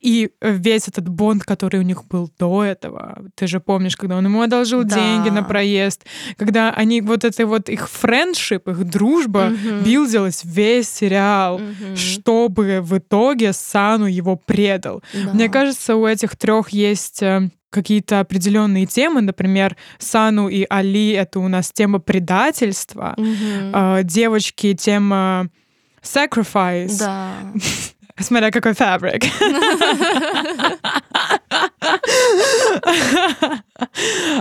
и 0.00 0.30
весь 0.40 0.88
этот 0.88 1.08
бонд, 1.08 1.44
который 1.44 1.80
у 1.80 1.82
них 1.82 2.06
был 2.06 2.30
до 2.38 2.64
этого, 2.64 3.18
ты 3.34 3.46
же 3.46 3.60
помнишь, 3.60 3.96
когда 3.96 4.16
он 4.16 4.24
ему 4.24 4.40
одолжил 4.40 4.82
да. 4.82 4.96
деньги 4.96 5.28
на 5.28 5.42
проезд, 5.42 6.06
когда 6.36 6.70
они 6.70 7.02
вот 7.02 7.24
это 7.24 7.46
вот 7.46 7.68
их 7.68 7.88
френдшип, 7.88 8.66
их 8.68 8.84
дружба 8.84 9.52
угу. 9.52 9.84
билдилась 9.84 10.42
весь 10.44 10.88
сериал, 10.88 11.56
угу. 11.56 11.96
чтобы 11.96 12.80
в 12.80 12.96
итоге 12.96 13.52
Сану 13.52 14.06
его 14.06 14.36
предал. 14.36 15.02
Да. 15.12 15.34
Мне 15.34 15.48
кажется, 15.48 15.96
у 15.96 16.06
этих 16.06 16.36
трех 16.36 16.70
есть 16.70 17.22
э, 17.22 17.50
какие-то 17.68 18.20
определенные 18.20 18.86
темы, 18.86 19.20
например, 19.20 19.76
Сану 19.98 20.48
и 20.48 20.64
Али 20.70 21.10
это 21.10 21.40
у 21.40 21.48
нас 21.48 21.72
тема 21.72 21.98
предательства, 21.98 23.14
угу. 23.18 24.02
девочки 24.02 24.74
тема 24.74 25.50
sacrifice. 26.02 26.98
Да. 26.98 27.34
Смотря 28.20 28.50
какой 28.50 28.74
фабрик. 28.74 29.24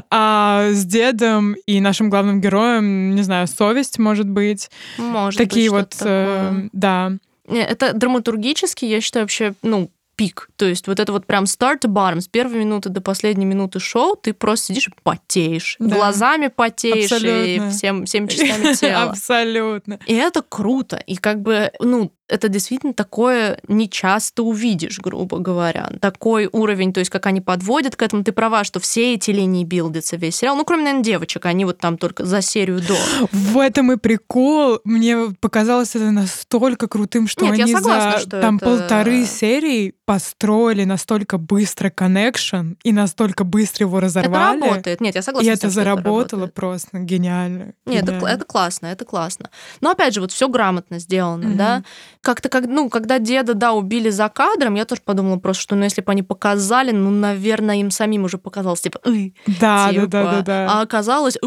а 0.09 0.69
с 0.71 0.85
дедом 0.85 1.55
и 1.65 1.79
нашим 1.79 2.09
главным 2.09 2.41
героем, 2.41 3.15
не 3.15 3.21
знаю, 3.23 3.47
совесть, 3.47 3.99
может 3.99 4.29
быть. 4.29 4.69
Может 4.97 5.37
Такие 5.37 5.69
быть, 5.71 5.79
вот, 5.79 5.95
э, 6.01 6.67
да. 6.73 7.13
Это 7.47 7.93
драматургически, 7.93 8.85
я 8.85 9.01
считаю, 9.01 9.23
вообще, 9.23 9.53
ну, 9.63 9.89
пик. 10.19 10.49
То 10.57 10.65
есть 10.65 10.87
вот 10.87 10.99
это 10.99 11.13
вот 11.13 11.25
прям 11.25 11.45
to 11.45 11.87
bottom, 11.87 12.19
с 12.19 12.27
первой 12.27 12.59
минуты 12.59 12.89
до 12.89 12.99
последней 12.99 13.45
минуты 13.45 13.79
шоу 13.79 14.17
ты 14.17 14.33
просто 14.33 14.67
сидишь 14.67 14.89
и 14.89 14.91
потеешь. 15.01 15.77
Да. 15.79 15.95
Глазами 15.95 16.47
потеешь 16.47 17.09
Абсолютно. 17.09 17.67
и 17.67 17.69
всем, 17.69 18.05
всем 18.05 18.27
частями 18.27 18.73
тела. 18.73 19.03
Абсолютно. 19.11 19.97
И 20.05 20.13
это 20.13 20.41
круто. 20.41 20.97
И 21.07 21.15
как 21.15 21.41
бы, 21.41 21.71
ну, 21.79 22.11
это 22.29 22.47
действительно 22.47 22.93
такое 22.93 23.59
не 23.67 23.89
часто 23.89 24.43
увидишь, 24.43 24.99
грубо 24.99 25.39
говоря. 25.39 25.89
Такой 25.99 26.47
уровень, 26.51 26.93
то 26.93 26.99
есть 26.99 27.09
как 27.09 27.25
они 27.25 27.41
подводят 27.41 27.95
к 27.95 28.01
этому. 28.01 28.23
Ты 28.23 28.31
права, 28.31 28.63
что 28.63 28.79
все 28.79 29.15
эти 29.15 29.31
линии 29.31 29.63
билдятся 29.63 30.15
весь 30.15 30.37
сериал. 30.37 30.55
Ну, 30.55 30.63
кроме, 30.63 30.83
наверное, 30.83 31.03
девочек, 31.03 31.45
они 31.45 31.65
вот 31.65 31.79
там 31.79 31.97
только 31.97 32.25
за 32.25 32.41
серию 32.41 32.81
до. 32.81 32.95
В 33.31 33.57
этом 33.57 33.91
и 33.91 33.97
прикол. 33.97 34.79
Мне 34.83 35.33
показалось 35.39 35.95
это 35.95 36.11
настолько 36.11 36.87
крутым, 36.87 37.27
что 37.27 37.45
Нет, 37.45 37.59
они 37.59 37.73
согласна, 37.73 38.11
за 38.11 38.19
что 38.19 38.41
там 38.41 38.57
это... 38.57 38.65
полторы 38.65 39.25
серии 39.25 39.95
построили 40.05 40.85
настолько 40.85 41.37
быстро 41.37 41.89
коннекшн 41.89 42.73
и 42.83 42.91
настолько 42.91 43.43
быстро 43.43 43.85
его 43.85 43.99
разорвали. 43.99 44.57
Это 44.57 44.65
работает. 44.67 45.01
Нет, 45.01 45.15
я 45.15 45.21
согласна. 45.21 45.47
И 45.47 45.51
это 45.51 45.61
тем, 45.61 45.69
заработало 45.71 46.45
это 46.45 46.53
просто 46.53 46.99
гениально. 46.99 47.73
Нет, 47.85 48.07
это, 48.07 48.25
это 48.25 48.45
классно, 48.45 48.87
это 48.87 49.05
классно. 49.05 49.49
Но 49.81 49.91
опять 49.91 50.13
же, 50.13 50.21
вот 50.21 50.31
все 50.31 50.47
грамотно 50.47 50.99
сделано, 50.99 51.45
mm-hmm. 51.45 51.55
да 51.55 51.83
как-то, 52.21 52.49
как, 52.49 52.65
ну, 52.67 52.89
когда 52.89 53.19
деда, 53.19 53.53
да, 53.53 53.73
убили 53.73 54.09
за 54.09 54.29
кадром, 54.29 54.75
я 54.75 54.85
тоже 54.85 55.01
подумала 55.03 55.37
просто, 55.37 55.63
что, 55.63 55.75
ну, 55.75 55.83
если 55.83 56.01
бы 56.01 56.11
они 56.11 56.23
показали, 56.23 56.91
ну, 56.91 57.09
наверное, 57.09 57.77
им 57.77 57.91
самим 57.91 58.25
уже 58.25 58.37
показалось, 58.37 58.81
типа, 58.81 58.99
да, 59.59 59.89
типа, 59.91 60.07
да, 60.07 60.23
да, 60.23 60.31
да, 60.31 60.41
да. 60.41 60.67
А 60.69 60.81
оказалось, 60.81 61.37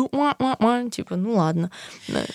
типа, 0.90 1.16
ну, 1.16 1.34
ладно. 1.34 1.70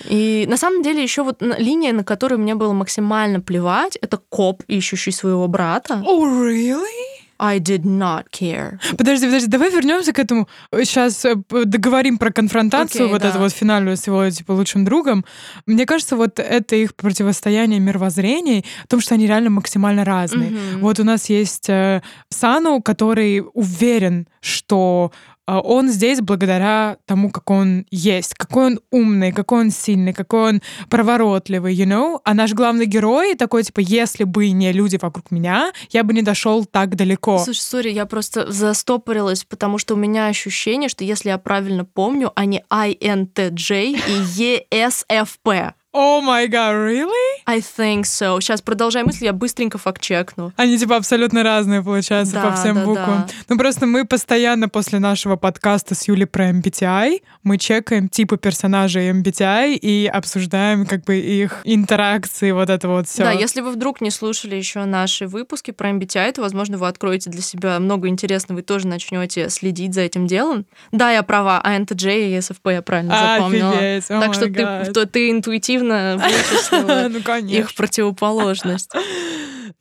И 0.10 0.45
на 0.47 0.58
самом 0.58 0.84
деле 0.84 1.02
еще 1.02 1.23
вот 1.23 1.41
линия, 1.41 1.93
на 1.93 2.04
которую 2.04 2.39
мне 2.39 2.56
было 2.56 2.73
максимально 2.73 3.41
плевать, 3.41 3.97
это 4.02 4.17
коп, 4.17 4.63
ищущий 4.67 5.12
своего 5.12 5.47
брата. 5.47 6.04
Oh, 6.06 6.23
really? 6.23 7.16
I 7.39 7.60
did 7.60 7.84
not 7.84 8.26
care. 8.32 8.80
Подожди, 8.97 9.26
подожди, 9.26 9.47
давай 9.47 9.71
вернемся 9.71 10.13
к 10.13 10.19
этому. 10.19 10.47
Сейчас 10.73 11.26
э, 11.26 11.36
договорим 11.65 12.17
про 12.17 12.32
конфронтацию, 12.32 13.08
okay, 13.08 13.12
вот 13.12 13.21
да. 13.21 13.30
эту 13.30 13.39
вот 13.39 13.52
финальную 13.52 13.97
с 13.97 14.08
его 14.08 14.30
типа 14.30 14.52
лучшим 14.54 14.86
другом. 14.86 15.26
Мне 15.65 15.86
кажется, 15.86 16.15
вот 16.15 16.39
это 16.39 16.76
их 16.76 16.95
противостояние 16.95 17.80
мировоззрений, 17.80 18.65
в 18.86 18.88
том, 18.88 19.02
что 19.02 19.15
они 19.15 19.28
реально 19.28 19.50
максимально 19.50 20.04
разные. 20.04 20.50
Mm-hmm. 20.50 20.80
Вот 20.80 21.00
у 21.00 21.04
нас 21.04 21.30
есть 21.30 21.69
э, 21.69 22.02
Сану, 22.30 22.82
который 22.82 23.43
уверен, 23.54 24.28
что 24.48 25.12
а, 25.48 25.62
он 25.62 25.88
здесь 25.90 26.20
благодаря 26.20 26.98
тому, 27.06 27.32
как 27.32 27.50
он 27.50 27.86
есть, 27.90 28.34
какой 28.34 28.66
он 28.66 28.80
умный, 28.92 29.32
какой 29.32 29.62
он 29.62 29.72
сильный, 29.72 30.14
какой 30.14 30.50
он 30.50 30.62
проворотливый, 30.90 31.74
you 31.74 31.86
know? 31.86 32.20
А 32.26 32.34
наш 32.34 32.54
главный 32.54 32.86
герой 32.86 33.36
такой, 33.36 33.64
типа, 33.64 33.80
если 33.80 34.26
бы 34.26 34.50
не 34.50 34.74
люди 34.74 35.00
вокруг 35.02 35.32
меня, 35.32 35.72
я 35.92 36.04
бы 36.04 36.14
не 36.14 36.22
дошел 36.22 36.66
так 36.66 36.96
далеко. 36.96 37.40
Слушай, 37.40 37.60
сори, 37.60 37.90
я 37.92 38.06
просто 38.06 38.52
застопорилась, 38.52 39.46
потому 39.46 39.78
что 39.78 39.94
у 39.94 39.98
меня 39.98 40.28
ощущение, 40.28 40.90
что 40.90 41.06
если 41.06 41.30
я 41.30 41.38
правильно 41.38 41.86
помню, 41.86 42.34
они 42.36 42.64
INTJ 42.70 44.02
и 44.08 44.66
ESFP. 44.70 45.74
О 46.00 46.22
май 46.22 46.48
гад, 46.48 46.76
really? 46.76 47.42
I 47.48 47.60
think 47.60 48.02
so. 48.02 48.40
Сейчас 48.40 48.62
продолжай 48.62 49.02
мысль, 49.02 49.26
я 49.26 49.34
быстренько 49.34 49.80
факт-чекну. 49.80 50.54
Они 50.56 50.78
типа 50.78 50.96
абсолютно 50.96 51.42
разные, 51.42 51.82
получаются, 51.82 52.36
да, 52.36 52.44
по 52.44 52.56
всем 52.56 52.76
да, 52.76 52.86
буквам. 52.86 53.26
Да. 53.28 53.34
Ну 53.50 53.58
просто 53.58 53.88
мы 53.88 54.06
постоянно 54.06 54.70
после 54.70 55.00
нашего 55.00 55.38
подкаста 55.38 55.96
с 55.96 56.08
Юлей 56.08 56.28
про 56.28 56.52
MBTI, 56.52 57.24
мы 57.42 57.58
чекаем 57.58 58.10
типы 58.10 58.38
персонажей 58.38 59.10
MBTI 59.10 59.74
и 59.74 60.06
обсуждаем 60.06 60.86
как 60.86 61.04
бы 61.04 61.18
их 61.18 61.62
интеракции, 61.64 62.52
вот 62.52 62.70
это 62.70 62.88
вот 62.88 63.08
все. 63.08 63.24
Да, 63.24 63.32
если 63.32 63.62
вы 63.62 63.72
вдруг 63.72 64.00
не 64.00 64.12
слушали 64.12 64.56
еще 64.56 64.86
наши 64.86 65.26
выпуски 65.26 65.72
про 65.72 65.90
MBTI, 65.90 66.34
то, 66.34 66.42
возможно, 66.42 66.78
вы 66.78 66.88
откроете 66.88 67.32
для 67.32 67.42
себя 67.42 67.80
много 67.80 68.08
интересного 68.08 68.60
и 68.60 68.62
тоже 68.62 68.86
начнете 68.86 69.50
следить 69.50 69.96
за 69.96 70.02
этим 70.02 70.28
делом. 70.28 70.68
Да, 70.92 71.10
я 71.10 71.24
права, 71.24 71.60
INTJ 71.66 72.28
и 72.28 72.38
ESFP 72.38 72.74
я 72.74 72.82
правильно 72.84 73.18
запомнила. 73.18 73.72
Офигеть, 73.72 74.12
oh 74.12 74.20
так 74.20 74.34
что 74.36 74.46
ты, 74.46 74.92
то, 74.92 75.08
ты 75.08 75.32
интуитивно 75.32 75.87
вычислила 76.17 77.08
ну, 77.41 77.47
их 77.47 77.73
противоположность. 77.76 78.91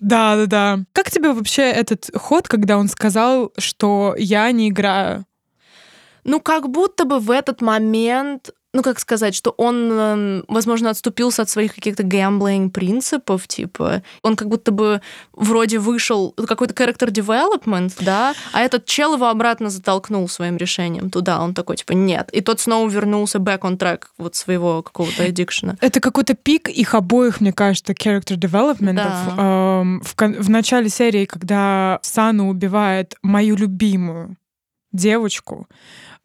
Да, 0.00 0.36
да, 0.36 0.46
да. 0.46 0.78
Как 0.92 1.10
тебе 1.10 1.32
вообще 1.32 1.62
этот 1.62 2.10
ход, 2.14 2.48
когда 2.48 2.76
он 2.76 2.88
сказал, 2.88 3.52
что 3.56 4.14
я 4.18 4.50
не 4.52 4.68
играю? 4.68 5.24
Ну, 6.24 6.40
как 6.40 6.68
будто 6.68 7.04
бы 7.04 7.18
в 7.18 7.30
этот 7.30 7.62
момент 7.62 8.50
ну, 8.76 8.82
как 8.82 8.98
сказать, 9.00 9.34
что 9.34 9.54
он, 9.56 9.90
эм, 9.90 10.44
возможно, 10.48 10.90
отступился 10.90 11.42
от 11.42 11.48
своих 11.48 11.74
каких-то 11.74 12.02
гэмблинг 12.02 12.74
принципов, 12.74 13.48
типа, 13.48 14.02
он 14.22 14.36
как 14.36 14.48
будто 14.48 14.70
бы 14.70 15.00
вроде 15.32 15.78
вышел, 15.78 16.32
какой-то 16.32 16.74
character 16.74 17.08
development, 17.08 17.94
да, 18.00 18.34
а 18.52 18.60
этот 18.60 18.84
чел 18.84 19.14
его 19.14 19.28
обратно 19.28 19.70
затолкнул 19.70 20.28
своим 20.28 20.58
решением 20.58 21.08
туда, 21.08 21.40
он 21.40 21.54
такой, 21.54 21.76
типа, 21.76 21.92
нет. 21.92 22.28
И 22.32 22.42
тот 22.42 22.60
снова 22.60 22.86
вернулся 22.88 23.38
back 23.38 23.60
on 23.60 23.78
track 23.78 24.02
вот 24.18 24.34
своего 24.34 24.82
какого-то 24.82 25.22
аддикшена. 25.24 25.76
Это 25.80 26.00
какой-то 26.00 26.34
пик 26.34 26.68
их 26.68 26.94
обоих, 26.94 27.40
мне 27.40 27.54
кажется, 27.54 27.94
character 27.94 28.36
development. 28.36 28.94
Да. 28.94 29.34
Эм, 29.38 30.02
в, 30.02 30.14
в 30.16 30.50
начале 30.50 30.90
серии, 30.90 31.24
когда 31.24 31.98
Сану 32.02 32.50
убивает 32.50 33.14
мою 33.22 33.56
любимую 33.56 34.36
девочку, 34.92 35.66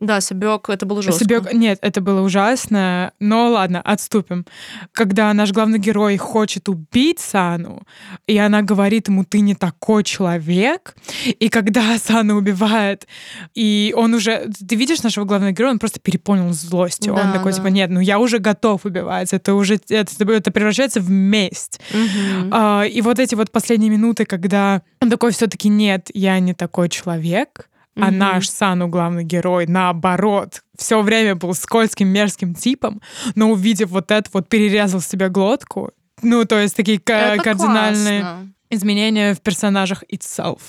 Да, 0.02 0.20
Себек, 0.20 0.68
это 0.68 0.88
было 0.88 1.04
жестко. 1.04 1.24
Себек, 1.24 1.54
нет, 1.54 1.78
это 1.84 2.02
было 2.02 2.22
ужасно, 2.22 3.14
но 3.20 3.52
ладно, 3.52 3.82
отступим. 3.82 4.48
Когда 4.94 5.32
наш 5.32 5.52
главный 5.52 5.78
герой 5.78 6.18
хочет 6.18 6.68
убить 6.70 7.20
Сану, 7.20 7.84
и 8.26 8.36
она 8.40 8.64
говорит 8.64 9.10
ему, 9.10 9.24
ты 9.24 9.42
не 9.42 9.54
такой 9.54 10.04
человек, 10.04 10.96
и 11.28 11.50
когда 11.50 11.98
Сану 12.04 12.36
убивает, 12.36 13.08
и 13.54 13.94
он 13.96 14.16
уже, 14.16 14.50
ты 14.68 14.76
видишь 14.76 15.04
нашего 15.04 15.26
главного 15.26 15.52
героя, 15.52 15.74
он 15.74 15.80
просто 15.80 16.00
переполнил 16.00 16.52
злостью. 16.52 17.14
Да, 17.14 17.22
он 17.22 17.32
такой, 17.32 17.52
да. 17.52 17.58
типа, 17.60 17.68
нет, 17.68 17.92
ну 17.92 18.00
я 18.00 18.18
уже 18.18 18.40
готов 18.40 18.86
убивать, 18.86 19.34
это 19.34 19.54
уже, 19.54 19.80
это, 19.88 20.32
это 20.34 20.52
превращается 20.52 21.00
в 21.00 21.12
месть. 21.12 21.80
Мгм. 21.94 22.50
А, 22.52 22.86
и 22.86 23.02
вот 23.02 23.20
эти 23.20 23.36
вот 23.36 23.52
последние 23.52 23.92
минуты, 23.92 24.26
когда 24.26 24.82
он 25.00 25.12
такой 25.12 25.32
все-таки 25.32 25.70
нет, 25.70 26.10
я 26.16 26.40
не 26.40 26.56
такой 26.56 26.90
человек, 26.90 27.70
а 27.96 28.08
Мгм. 28.08 28.18
наш 28.18 28.50
Сану, 28.50 28.88
главный 28.88 29.24
герой, 29.24 29.68
наоборот, 29.68 30.62
все 30.78 31.02
время 31.02 31.36
был 31.36 31.54
скользким, 31.54 32.08
мерзким 32.08 32.56
типом, 32.56 33.02
но 33.36 33.52
увидев 33.52 33.90
вот 33.90 34.12
это, 34.12 34.30
вот 34.34 34.48
перерезал 34.50 35.02
себе 35.02 35.30
глотку. 35.30 35.92
Ну, 36.22 36.46
то 36.46 36.60
есть 36.60 36.76
такие 36.76 36.98
Это 36.98 37.42
кардинальные 37.44 38.22
классно. 38.22 38.54
Изменения 38.72 39.34
в 39.34 39.42
персонажах 39.42 40.04
itself. 40.12 40.60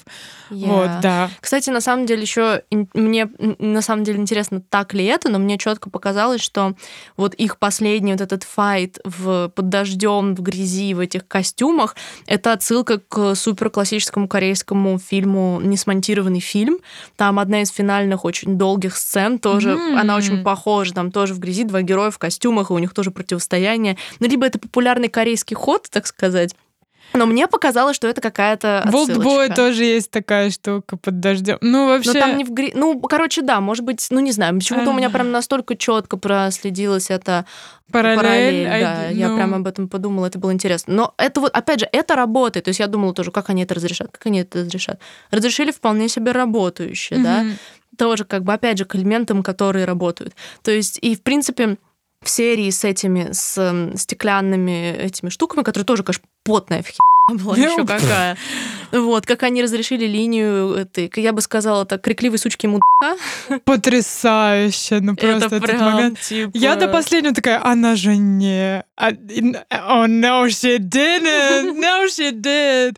Вот, 0.51 0.87
Yeah. 0.87 1.01
да. 1.01 1.31
Кстати, 1.41 1.71
на 1.71 1.81
самом 1.81 2.05
деле 2.05 2.23
еще 2.23 2.63
мне 2.93 3.31
на 3.59 3.81
самом 3.81 4.05
деле 4.05 4.19
интересно, 4.19 4.61
так 4.61 4.93
ли 4.93 5.05
это, 5.07 5.31
но 5.31 5.39
мне 5.39 5.57
четко 5.57 5.89
показалось, 5.89 6.43
что 6.43 6.75
вот 7.17 7.35
их 7.35 7.59
последний 7.59 8.13
вот 8.13 8.21
этот 8.21 8.43
файт 8.43 8.99
в, 9.05 9.49
под 9.49 9.69
дождем, 9.71 10.35
в 10.35 10.43
грязи, 10.43 10.93
в 10.93 10.99
этих 11.01 11.27
костюмах, 11.27 11.97
это 12.27 12.53
отсылка 12.53 12.99
к 12.99 13.35
супер 13.35 13.71
классическому 13.71 14.29
корейскому 14.29 14.99
фильму 14.99 15.61
«Несмонтированный 15.63 16.41
фильм». 16.41 16.79
Там 17.17 17.39
одна 17.39 17.63
из 17.63 17.71
финальных 17.71 18.25
очень 18.27 18.59
долгих 18.59 18.97
сцен 18.97 19.39
тоже, 19.39 19.71
М. 19.71 19.97
она 19.97 20.17
очень 20.17 20.43
похожа, 20.43 20.93
там 20.93 21.11
тоже 21.11 21.33
в 21.33 21.39
грязи 21.39 21.65
два 21.65 21.81
героя 21.83 22.11
в 22.11 22.19
костюмах, 22.19 22.71
и 22.71 22.75
у 22.75 22.79
них 22.79 22.93
тоже 22.93 23.11
противостояние. 23.11 23.97
Ну, 24.21 24.29
либо 24.29 24.45
это 24.45 24.59
популярный 24.59 25.09
корейский 25.09 25.55
ход, 25.57 25.89
так 25.91 26.07
сказать, 26.07 26.55
но 27.13 27.27
мне 27.27 27.47
показалось, 27.49 27.97
что 27.97 28.09
это 28.09 28.21
какая-то. 28.21 28.89
Олдбой 28.93 29.49
тоже 29.51 29.85
есть 29.85 30.11
такая 30.11 30.51
штука 30.51 30.97
под 30.97 31.21
дождем. 31.21 31.59
Ну, 31.61 31.89
вообще... 31.89 32.13
Но 32.13 32.21
там 32.21 32.37
не 32.37 32.45
в 32.45 32.51
гри... 32.53 32.73
Ну, 32.75 33.01
короче, 33.01 33.43
да, 33.43 33.61
может 33.61 33.85
быть, 33.85 34.07
ну, 34.11 34.21
не 34.21 34.33
знаю, 34.33 34.55
почему-то 34.55 34.91
у 34.91 34.95
меня 34.95 35.11
прям 35.11 35.31
настолько 35.31 35.77
четко 35.77 36.17
проследилась 36.17 37.11
эта 37.11 37.47
параллель. 37.93 38.65
да, 38.65 39.07
а, 39.09 39.11
я 39.11 39.29
ну, 39.29 39.37
прям 39.37 39.55
об 39.55 39.67
этом 39.67 39.89
подумала, 39.89 40.27
это 40.27 40.39
было 40.39 40.53
интересно. 40.53 40.95
Но 40.95 41.15
это 41.19 41.41
вот, 41.41 41.53
опять 41.53 41.81
же, 41.81 41.89
это 41.93 42.17
работает, 42.17 42.65
то 42.65 42.71
есть 42.71 42.81
я 42.81 42.87
думала 42.87 43.15
тоже, 43.15 43.31
как 43.31 43.51
они 43.51 43.63
это 43.63 43.75
разрешат, 43.75 44.11
как 44.11 44.27
они 44.27 44.41
это 44.41 44.61
разрешат. 44.61 44.99
Разрешили 45.31 45.71
вполне 45.71 46.09
себе 46.09 46.33
работающее, 46.33 47.19
да, 47.19 47.43
мгм. 47.43 47.57
тоже 47.97 48.25
как 48.25 48.45
бы, 48.45 48.53
опять 48.53 48.79
же, 48.79 48.85
к 48.85 48.97
элементам, 48.97 49.43
которые 49.43 49.85
работают. 49.85 50.35
То 50.63 50.71
есть, 50.71 50.99
и, 51.03 51.15
в 51.15 51.23
принципе, 51.23 51.77
в 52.23 52.29
серии 52.29 52.71
с 52.71 52.85
этими, 52.85 53.29
с 53.33 53.93
стеклянными 53.97 54.93
этими 54.93 55.29
штуками, 55.29 55.63
которые 55.63 55.85
тоже, 55.85 56.03
конечно, 56.03 56.25
потная 56.45 56.83
в 56.83 56.87
была 57.45 57.57
еще 57.57 57.87
какая. 57.87 58.37
Вот, 58.93 59.27
как 59.27 59.43
они 59.43 59.63
разрешили 59.63 60.07
линию 60.07 60.75
этой, 60.75 61.11
я 61.17 61.33
бы 61.33 61.41
сказала, 61.41 61.87
так, 61.87 62.03
крикливой 62.03 62.39
сучки 62.39 62.67
мудака. 62.67 63.17
Потрясающе, 63.65 65.01
ну 65.01 65.17
просто 65.17 65.47
это 65.47 65.57
этот 65.57 65.71
прям, 65.71 65.93
момент. 65.93 66.21
типа... 66.21 66.51
Я 66.55 66.77
до 66.77 66.89
последнего 66.89 67.35
такая, 67.35 67.65
она 67.65 67.97
же 67.97 68.17
не... 68.17 68.85
Oh, 68.99 70.07
no, 70.07 70.47
she 70.47 70.79
didn't. 70.79 71.75
No, 71.81 72.07
she 72.07 72.31
did. 72.33 72.97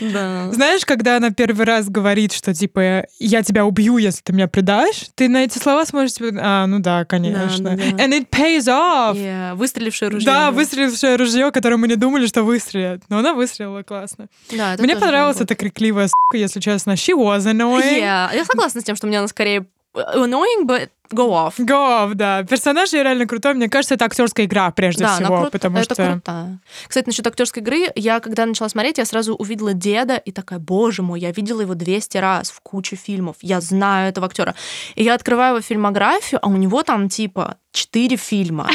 Да. 0.00 0.52
Знаешь, 0.52 0.84
когда 0.84 1.16
она 1.16 1.30
первый 1.30 1.64
раз 1.64 1.88
говорит, 1.88 2.32
что, 2.32 2.52
типа, 2.52 3.06
я 3.18 3.42
тебя 3.42 3.64
убью, 3.64 3.96
если 3.98 4.20
ты 4.22 4.32
меня 4.32 4.48
предашь, 4.48 5.06
ты 5.14 5.28
на 5.28 5.44
эти 5.44 5.58
слова 5.58 5.86
сможешь... 5.86 6.14
типа, 6.14 6.38
А, 6.38 6.66
ну 6.66 6.80
да, 6.80 7.04
конечно. 7.04 7.70
Да, 7.70 7.76
да, 7.76 7.96
да. 7.96 8.04
And 8.04 8.12
it 8.12 8.28
pays 8.28 8.66
off. 8.66 9.16
Yeah, 9.16 9.54
Выстрелившее 9.54 10.10
ружье. 10.10 10.26
Да, 10.26 10.50
выстрелившее 10.50 11.16
ружье, 11.16 11.50
которое 11.50 11.76
мы 11.76 11.88
не 11.88 11.96
думали, 11.96 12.26
что 12.26 12.42
выстрелят. 12.42 13.02
Но 13.08 13.18
она 13.18 13.32
выстрелила 13.32 13.82
классно. 13.82 14.26
Да, 14.50 14.74
это 14.74 14.82
Мне 14.82 14.94
тоже 14.94 15.06
понравилась 15.06 15.35
работает. 15.40 15.50
эта 15.50 15.54
крикливая 15.60 16.08
сука, 16.08 16.36
если 16.36 16.60
честно. 16.60 16.92
She 16.92 17.14
was 17.16 17.40
annoying. 17.40 18.00
Yeah, 18.00 18.34
Я 18.34 18.44
согласна 18.44 18.80
с 18.80 18.84
тем, 18.84 18.96
что 18.96 19.06
мне 19.06 19.18
она 19.18 19.28
скорее 19.28 19.66
annoying, 19.94 20.66
but 20.66 20.90
go 21.12 21.30
off. 21.30 21.54
Go 21.58 22.06
off, 22.08 22.14
да. 22.14 22.42
Персонаж 22.44 22.92
реально 22.92 23.26
крутой. 23.26 23.54
Мне 23.54 23.68
кажется, 23.68 23.94
это 23.94 24.04
актерская 24.04 24.46
игра 24.46 24.70
прежде 24.70 25.04
да, 25.04 25.14
всего, 25.14 25.42
крут- 25.42 25.50
потому 25.52 25.78
это 25.78 25.94
что 25.94 26.12
крутая. 26.12 26.58
Кстати, 26.86 27.06
насчет 27.06 27.26
актерской 27.26 27.62
игры, 27.62 27.90
я 27.94 28.20
когда 28.20 28.44
начала 28.46 28.68
смотреть, 28.68 28.98
я 28.98 29.04
сразу 29.04 29.34
увидела 29.34 29.72
деда 29.72 30.16
и 30.16 30.32
такая, 30.32 30.58
боже 30.58 31.02
мой, 31.02 31.20
я 31.20 31.30
видела 31.30 31.60
его 31.62 31.74
200 31.74 32.18
раз 32.18 32.50
в 32.50 32.60
куче 32.60 32.96
фильмов, 32.96 33.36
я 33.40 33.60
знаю 33.60 34.08
этого 34.10 34.26
актера. 34.26 34.54
И 34.94 35.04
я 35.04 35.14
открываю 35.14 35.54
его 35.54 35.62
фильмографию, 35.62 36.40
а 36.42 36.48
у 36.48 36.56
него 36.56 36.82
там 36.82 37.08
типа 37.08 37.56
4 37.76 38.16
фильма. 38.16 38.68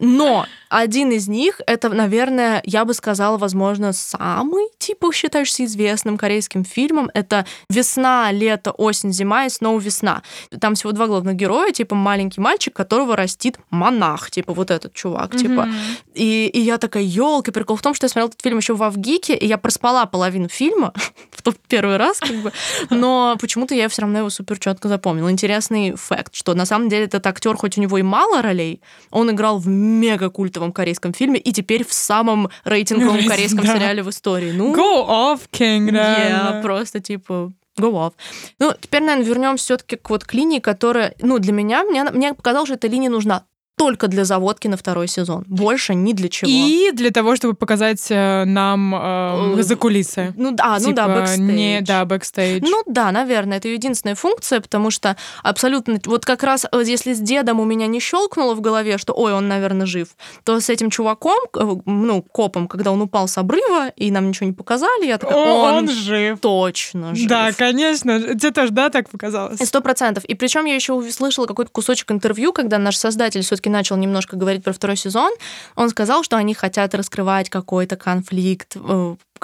Но 0.00 0.46
один 0.70 1.12
из 1.12 1.28
них, 1.28 1.60
это, 1.66 1.88
наверное, 1.88 2.60
я 2.64 2.84
бы 2.84 2.94
сказала, 2.94 3.38
возможно, 3.38 3.92
самый, 3.92 4.66
типа, 4.78 5.12
считаешься 5.12 5.64
известным 5.64 6.16
корейским 6.18 6.64
фильмом. 6.64 7.10
Это 7.14 7.46
«Весна, 7.68 8.32
лето, 8.32 8.72
осень, 8.72 9.12
зима» 9.12 9.46
и 9.46 9.50
снова 9.50 9.78
«Весна». 9.78 10.22
Там 10.60 10.74
всего 10.74 10.92
два 10.92 11.06
главных 11.06 11.36
героя, 11.36 11.70
типа 11.70 11.94
маленький 11.94 12.40
мальчик, 12.40 12.74
которого 12.74 13.14
растит 13.14 13.58
монах, 13.70 14.30
типа 14.30 14.52
вот 14.52 14.70
этот 14.70 14.94
чувак, 14.94 15.36
типа. 15.36 15.68
И, 16.14 16.46
и 16.46 16.60
я 16.60 16.78
такая, 16.78 17.04
елки, 17.04 17.52
прикол 17.52 17.76
в 17.76 17.82
том, 17.82 17.94
что 17.94 18.06
я 18.06 18.08
смотрела 18.08 18.28
этот 18.28 18.42
фильм 18.42 18.56
еще 18.58 18.74
в 18.74 18.82
Авгике, 18.82 19.36
и 19.36 19.46
я 19.46 19.58
проспала 19.58 20.06
половину 20.06 20.48
фильма 20.48 20.92
в 21.30 21.42
тот 21.42 21.56
первый 21.68 21.98
раз, 21.98 22.18
как 22.18 22.36
бы, 22.36 22.52
но 22.90 23.36
почему-то 23.40 23.74
я 23.74 23.88
все 23.88 24.02
равно 24.02 24.18
его 24.18 24.30
супер 24.30 24.58
четко 24.58 24.88
запомнила. 24.88 25.30
Интересный 25.30 25.94
факт, 25.94 26.34
что 26.34 26.54
на 26.54 26.66
самом 26.66 26.88
деле 26.88 27.04
этот 27.04 27.24
актер, 27.26 27.56
хоть 27.56 27.78
у 27.78 27.80
него 27.80 27.98
и 27.98 28.02
мало 28.14 28.42
ролей, 28.42 28.80
он 29.10 29.30
играл 29.32 29.58
в 29.58 29.66
мега 29.66 30.30
культовом 30.30 30.72
корейском 30.72 31.12
фильме 31.12 31.40
и 31.40 31.52
теперь 31.52 31.84
в 31.84 31.92
самом 31.92 32.48
рейтинговом 32.64 33.16
Рейтинг, 33.16 33.32
корейском 33.32 33.64
да. 33.66 33.74
сериале 33.74 34.02
в 34.04 34.10
истории. 34.10 34.52
Ну, 34.52 34.72
Go 34.72 35.08
off, 35.08 35.40
King, 35.50 35.88
yeah, 35.88 36.28
реально. 36.28 36.60
просто 36.62 37.00
типа 37.00 37.52
go 37.76 37.92
off. 37.92 38.12
Ну, 38.60 38.72
теперь, 38.80 39.02
наверное, 39.02 39.26
вернемся 39.26 39.64
все-таки 39.64 39.96
к 39.96 40.10
вот 40.10 40.24
к 40.24 40.32
линии, 40.32 40.60
которая, 40.60 41.14
ну, 41.20 41.40
для 41.40 41.52
меня, 41.52 41.82
мне, 41.82 42.04
мне 42.04 42.34
показалось, 42.34 42.68
что 42.68 42.76
эта 42.76 42.86
линия 42.86 43.10
нужна 43.10 43.46
только 43.76 44.08
для 44.08 44.24
заводки 44.24 44.68
на 44.68 44.76
второй 44.76 45.08
сезон. 45.08 45.44
Больше 45.46 45.94
ни 45.94 46.12
для 46.12 46.28
чего. 46.28 46.50
И 46.50 46.90
для 46.92 47.10
того, 47.10 47.36
чтобы 47.36 47.54
показать 47.54 48.06
э, 48.10 48.44
нам 48.44 48.94
э, 48.94 49.24
Э, 49.34 49.62
за 49.62 49.76
кулисы. 49.76 50.32
Ну 50.36 50.52
да, 50.52 50.78
ну 50.80 50.92
да, 50.92 51.04
Типа, 51.04 51.20
бэкстейдж. 51.20 51.40
Не, 51.40 51.80
да, 51.80 52.04
бэкстейдж. 52.04 52.62
Ну 52.68 52.82
да, 52.86 53.10
наверное, 53.12 53.58
это 53.58 53.68
единственная 53.68 54.14
функция, 54.14 54.60
потому 54.60 54.90
что 54.90 55.16
абсолютно, 55.42 56.00
вот 56.04 56.24
как 56.24 56.42
раз 56.42 56.66
вот 56.72 56.86
если 56.86 57.12
с 57.12 57.20
дедом 57.20 57.60
у 57.60 57.64
меня 57.64 57.86
не 57.86 58.00
щелкнуло 58.00 58.54
в 58.54 58.60
голове, 58.60 58.98
что, 58.98 59.12
ой, 59.12 59.32
он, 59.32 59.48
наверное, 59.48 59.86
жив, 59.86 60.08
то 60.44 60.58
с 60.60 60.68
этим 60.68 60.90
чуваком, 60.90 61.38
э, 61.56 61.76
ну, 61.86 62.22
копом, 62.22 62.68
когда 62.68 62.92
он 62.92 63.02
упал 63.02 63.28
с 63.28 63.38
обрыва, 63.38 63.88
и 63.96 64.10
нам 64.10 64.28
ничего 64.28 64.46
не 64.46 64.52
показали, 64.52 65.06
я 65.06 65.18
такая, 65.18 65.36
О, 65.36 65.62
он, 65.64 65.74
он 65.74 65.88
жив. 65.88 66.40
точно 66.40 67.14
жив. 67.14 67.28
Да, 67.28 67.52
конечно. 67.52 68.20
Тебе 68.20 68.50
тоже, 68.50 68.72
да, 68.72 68.90
так 68.90 69.08
показалось? 69.08 69.60
Сто 69.60 69.80
процентов. 69.80 70.24
И 70.24 70.34
причем 70.34 70.64
я 70.64 70.74
еще 70.74 70.92
услышала 70.92 71.46
какой-то 71.46 71.70
кусочек 71.70 72.10
интервью, 72.10 72.52
когда 72.52 72.78
наш 72.78 72.96
создатель 72.96 73.42
все-таки 73.42 73.70
начал 73.74 73.96
немножко 73.96 74.36
говорить 74.36 74.64
про 74.64 74.72
второй 74.72 74.96
сезон. 74.96 75.32
Он 75.76 75.90
сказал, 75.90 76.22
что 76.22 76.36
они 76.36 76.54
хотят 76.54 76.94
раскрывать 76.94 77.50
какой-то 77.50 77.96
конфликт, 77.96 78.76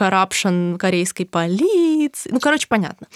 э, 0.00 0.10
коррупшн 0.10 0.76
корейской 0.76 1.24
полиции. 1.24 2.30
Ну, 2.32 2.40
короче, 2.40 2.66
понятно. 2.68 3.06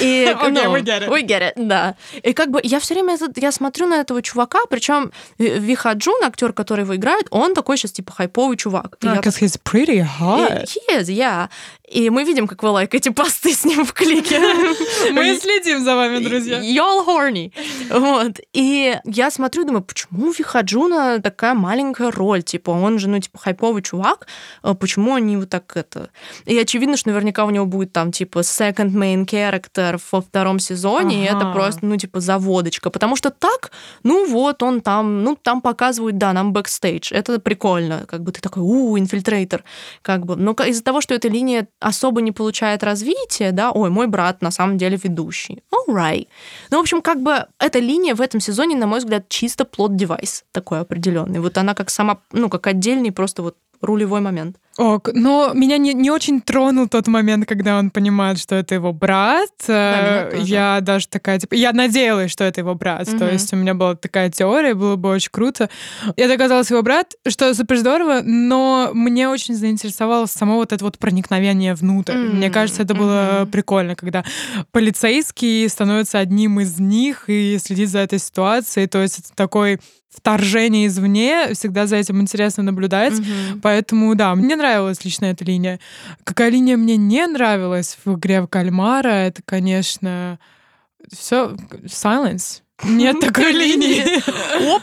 И, 0.00 0.34
Окей, 0.40 0.50
ну, 0.50 0.76
we 0.76 0.82
get 0.82 1.06
it. 1.06 1.08
we 1.08 1.22
get 1.22 1.40
it, 1.40 1.52
да. 1.56 1.96
И 2.22 2.32
как 2.32 2.50
бы 2.50 2.60
я 2.62 2.80
все 2.80 2.94
время 2.94 3.16
я 3.36 3.52
смотрю 3.52 3.86
на 3.86 3.94
этого 3.94 4.22
чувака, 4.22 4.60
причем 4.68 5.12
Виха 5.38 5.92
Джун, 5.92 6.22
актер, 6.24 6.52
который 6.52 6.82
его 6.82 6.96
играет, 6.96 7.26
он 7.30 7.54
такой 7.54 7.76
сейчас 7.76 7.92
типа 7.92 8.12
хайповый 8.12 8.56
чувак. 8.56 8.96
И 9.00 9.06
я 9.06 9.14
Because 9.14 9.40
he's 9.40 9.58
pretty 9.62 10.04
hot. 10.20 10.64
He 10.64 10.98
is, 10.98 11.08
yeah. 11.08 11.48
И 11.92 12.08
мы 12.08 12.24
видим, 12.24 12.46
как 12.46 12.62
вы 12.62 12.70
лайкаете 12.70 13.10
посты 13.10 13.52
с 13.52 13.64
ним 13.66 13.84
в 13.84 13.92
клике. 13.92 14.38
Мы 15.12 15.36
следим 15.36 15.84
за 15.84 15.94
вами, 15.94 16.24
друзья. 16.24 16.58
Y'all 16.60 17.06
horny. 17.06 17.52
Вот. 17.90 18.40
И 18.54 18.96
я 19.04 19.30
смотрю, 19.30 19.64
думаю, 19.64 19.82
почему 19.82 20.28
у 20.28 20.32
Ви 20.32 20.48
Хаджуна 20.48 21.20
такая 21.20 21.52
маленькая 21.52 22.10
роль? 22.10 22.42
Типа, 22.42 22.70
он 22.70 22.98
же, 22.98 23.08
ну, 23.08 23.18
типа, 23.18 23.38
хайповый 23.38 23.82
чувак. 23.82 24.26
а 24.62 24.74
Почему 24.74 25.14
они 25.14 25.36
вот 25.36 25.50
так 25.50 25.76
это... 25.76 26.08
И 26.44 26.58
очевидно, 26.58 26.96
что 26.96 27.10
наверняка 27.10 27.44
у 27.44 27.50
него 27.50 27.66
будет 27.66 27.92
там, 27.92 28.12
типа, 28.12 28.40
second 28.40 28.90
main 28.92 29.26
character 29.26 30.00
во 30.10 30.20
втором 30.20 30.58
сезоне, 30.58 31.22
и 31.22 31.26
это 31.26 31.38
Ага. 31.38 31.52
просто, 31.52 31.86
ну, 31.86 31.96
типа, 31.96 32.20
заводочка. 32.20 32.90
Потому 32.90 33.16
что 33.16 33.30
так, 33.30 33.72
ну, 34.02 34.26
вот 34.26 34.62
он 34.62 34.80
там, 34.80 35.22
ну, 35.24 35.36
там 35.36 35.60
показывают, 35.60 36.18
да, 36.18 36.32
нам 36.32 36.52
бэкстейдж. 36.52 37.12
Это 37.12 37.38
прикольно. 37.38 38.04
Как 38.06 38.22
бы 38.22 38.32
ты 38.32 38.40
такой, 38.40 38.62
у, 38.62 38.98
infiltrator. 38.98 39.64
Как 40.02 40.24
бы. 40.24 40.36
Но 40.36 40.52
из-за 40.52 40.82
того, 40.82 41.00
что 41.00 41.14
эта 41.14 41.28
линия 41.28 41.68
особо 41.80 42.20
не 42.20 42.32
получает 42.32 42.82
развития, 42.82 43.52
да, 43.52 43.70
ой, 43.70 43.90
мой 43.90 44.06
брат 44.06 44.42
на 44.42 44.50
самом 44.50 44.78
деле 44.78 44.98
ведущий. 45.02 45.62
Alright. 45.72 46.28
Ну, 46.70 46.78
в 46.78 46.80
общем, 46.80 47.02
как 47.02 47.20
бы 47.22 47.46
эта 47.58 47.78
линия 47.78 48.14
в 48.14 48.20
этом 48.20 48.40
сезоне, 48.40 48.76
на 48.76 48.86
мой 48.86 48.98
взгляд, 48.98 49.28
чисто 49.28 49.64
плод-девайс 49.64 50.44
такой 50.52 50.80
определенный. 50.80 51.40
Вот 51.40 51.58
она 51.58 51.74
как 51.74 51.90
сама, 51.90 52.18
ну, 52.32 52.48
как 52.48 52.66
отдельный 52.66 53.12
просто 53.12 53.42
вот 53.42 53.56
рулевой 53.80 54.20
момент. 54.20 54.56
Ок, 54.78 55.10
но 55.12 55.52
меня 55.54 55.76
не, 55.76 55.92
не 55.92 56.10
очень 56.10 56.40
тронул 56.40 56.88
тот 56.88 57.06
момент, 57.06 57.46
когда 57.46 57.78
он 57.78 57.90
понимает, 57.90 58.38
что 58.38 58.54
это 58.54 58.74
его 58.74 58.92
брат. 58.92 59.50
Да, 59.68 60.28
Э, 60.28 60.30
тоже. 60.32 60.44
я 60.46 60.78
даже 60.80 61.08
такая, 61.08 61.38
типа, 61.38 61.54
я 61.54 61.72
надеялась, 61.72 62.30
что 62.30 62.44
это 62.44 62.60
его 62.60 62.74
брат. 62.74 63.06
То 63.06 63.24
Мгм. 63.24 63.32
есть 63.32 63.52
у 63.52 63.56
меня 63.56 63.74
была 63.74 63.94
такая 63.96 64.30
теория, 64.30 64.74
было 64.74 64.96
бы 64.96 65.10
очень 65.10 65.30
круто. 65.30 65.68
Это 66.16 66.32
оказалось 66.34 66.70
его 66.70 66.82
брат, 66.82 67.14
что 67.28 67.52
супер 67.54 67.76
здорово, 67.76 68.22
но 68.24 68.90
мне 68.94 69.28
очень 69.28 69.54
заинтересовало 69.54 70.24
само 70.26 70.56
вот 70.56 70.72
это 70.72 70.82
вот 70.84 70.98
проникновение 70.98 71.74
внутрь. 71.74 72.14
М, 72.14 72.36
Мне 72.36 72.48
кажется, 72.50 72.82
это 72.82 72.94
было 72.94 73.40
мгм. 73.42 73.50
прикольно, 73.50 73.94
когда 73.94 74.24
полицейский 74.72 75.68
становится 75.68 76.18
одним 76.18 76.60
из 76.60 76.80
них 76.80 77.24
и 77.28 77.58
следит 77.62 77.88
за 77.90 77.98
этой 78.00 78.18
ситуацией. 78.18 78.86
То 78.86 79.02
есть 79.02 79.18
это 79.18 79.28
такое 79.34 79.78
вторжение 80.14 80.88
извне, 80.88 81.54
всегда 81.54 81.86
за 81.86 81.96
этим 81.96 82.20
интересно 82.20 82.62
наблюдать. 82.62 83.18
Мгм. 83.18 83.60
Поэтому, 83.62 84.14
да, 84.14 84.34
мне 84.34 84.56
нравилась 84.62 85.04
лично 85.04 85.26
эта 85.26 85.44
линия. 85.44 85.80
Какая 86.24 86.50
линия 86.50 86.76
мне 86.76 86.96
не 86.96 87.26
нравилась 87.26 87.98
в 88.04 88.14
игре 88.14 88.40
в 88.40 88.46
кальмара, 88.46 89.08
это, 89.08 89.42
конечно, 89.44 90.38
все 91.10 91.56
silence. 91.84 92.61
Нет 92.84 93.20
такой 93.20 93.52
линии. 93.52 94.04
Оп! 94.74 94.82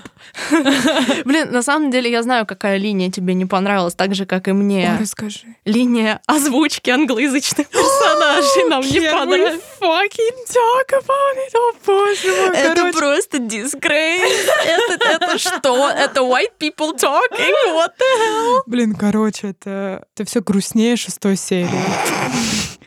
Блин, 1.26 1.52
на 1.52 1.62
самом 1.64 1.92
деле 1.92 2.10
я 2.10 2.24
знаю, 2.24 2.46
какая 2.46 2.78
линия 2.78 3.12
тебе 3.12 3.34
не 3.34 3.46
понравилась, 3.46 3.96
так 3.96 4.16
же, 4.16 4.26
как 4.26 4.48
и 4.48 4.54
мне. 4.54 4.94
О, 4.94 5.02
расскажи. 5.02 5.40
Линия 5.66 6.22
озвучки 6.28 6.90
англоязычных 6.90 7.68
персонажей 7.70 8.70
нам 8.70 8.82
не 8.82 9.02
понравилась. 9.02 9.62
fucking 9.82 10.48
talk 10.48 10.94
about 10.94 11.36
it? 11.36 11.56
О, 11.56 11.74
боже 11.86 12.28
мой. 12.28 12.58
Это 12.58 12.92
просто 12.94 13.38
disgrace. 13.38 14.48
Это, 14.66 15.10
это 15.10 15.38
что? 15.38 15.90
Это 15.90 16.22
white 16.22 16.54
people 16.60 16.94
talking? 16.96 17.54
What 17.74 17.94
the 17.98 18.20
hell? 18.20 18.62
Блин, 18.66 18.96
короче, 18.96 19.50
это, 19.50 20.06
это 20.16 20.26
все 20.26 20.42
грустнее 20.42 20.96
шестой 20.96 21.36
серии. 21.36 21.70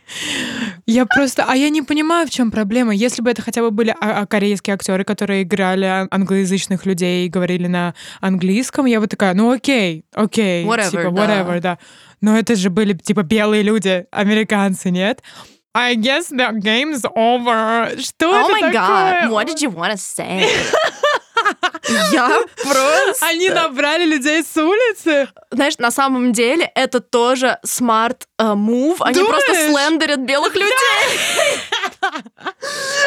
Я 0.86 1.06
просто... 1.06 1.44
А 1.46 1.54
я 1.54 1.68
не 1.70 1.82
понимаю, 1.82 2.26
в 2.26 2.30
чем 2.30 2.50
проблема. 2.50 2.92
Если 2.94 3.22
бы 3.22 3.30
это 3.30 3.40
хотя 3.42 3.60
бы 3.62 3.70
были 3.70 3.94
а- 4.00 4.22
а 4.22 4.26
корейские 4.26 4.74
актеры, 4.74 5.04
которые 5.04 5.42
играли 5.44 6.06
англоязычных 6.10 6.86
людей 6.86 7.26
и 7.26 7.28
говорили 7.28 7.68
на 7.68 7.94
английском, 8.20 8.86
я 8.86 9.00
бы 9.00 9.06
такая, 9.06 9.34
ну 9.34 9.52
окей, 9.52 10.04
окей. 10.14 10.64
Whatever, 10.64 10.90
типа, 10.90 11.10
да. 11.10 11.24
whatever, 11.26 11.60
да. 11.60 11.78
Но 12.20 12.36
это 12.36 12.56
же 12.56 12.68
были, 12.70 12.94
типа, 12.94 13.22
белые 13.22 13.62
люди, 13.62 14.06
американцы, 14.10 14.90
нет? 14.90 15.22
I 15.74 15.94
guess 15.96 16.30
the 16.30 16.50
game's 16.60 17.02
over. 17.14 17.98
Что 18.00 18.26
Oh 18.34 18.50
это 18.50 18.52
my 18.52 18.72
такое? 18.72 18.72
god, 18.72 19.30
what 19.30 19.46
did 19.46 19.62
you 19.62 19.70
want 19.70 19.92
to 19.92 19.96
say? 19.96 20.46
Я 22.12 22.40
просто... 22.62 23.26
Они 23.26 23.48
набрали 23.48 24.04
людей 24.04 24.42
с 24.42 24.56
улицы? 24.56 25.28
Знаешь, 25.50 25.78
на 25.78 25.90
самом 25.90 26.32
деле 26.32 26.70
это 26.74 27.00
тоже 27.00 27.58
смарт 27.64 28.28
мув. 28.38 29.00
Они 29.00 29.18
Думаешь? 29.18 29.44
просто 29.44 29.68
слендерят 29.68 30.20
белых 30.20 30.54
людей. 30.54 30.72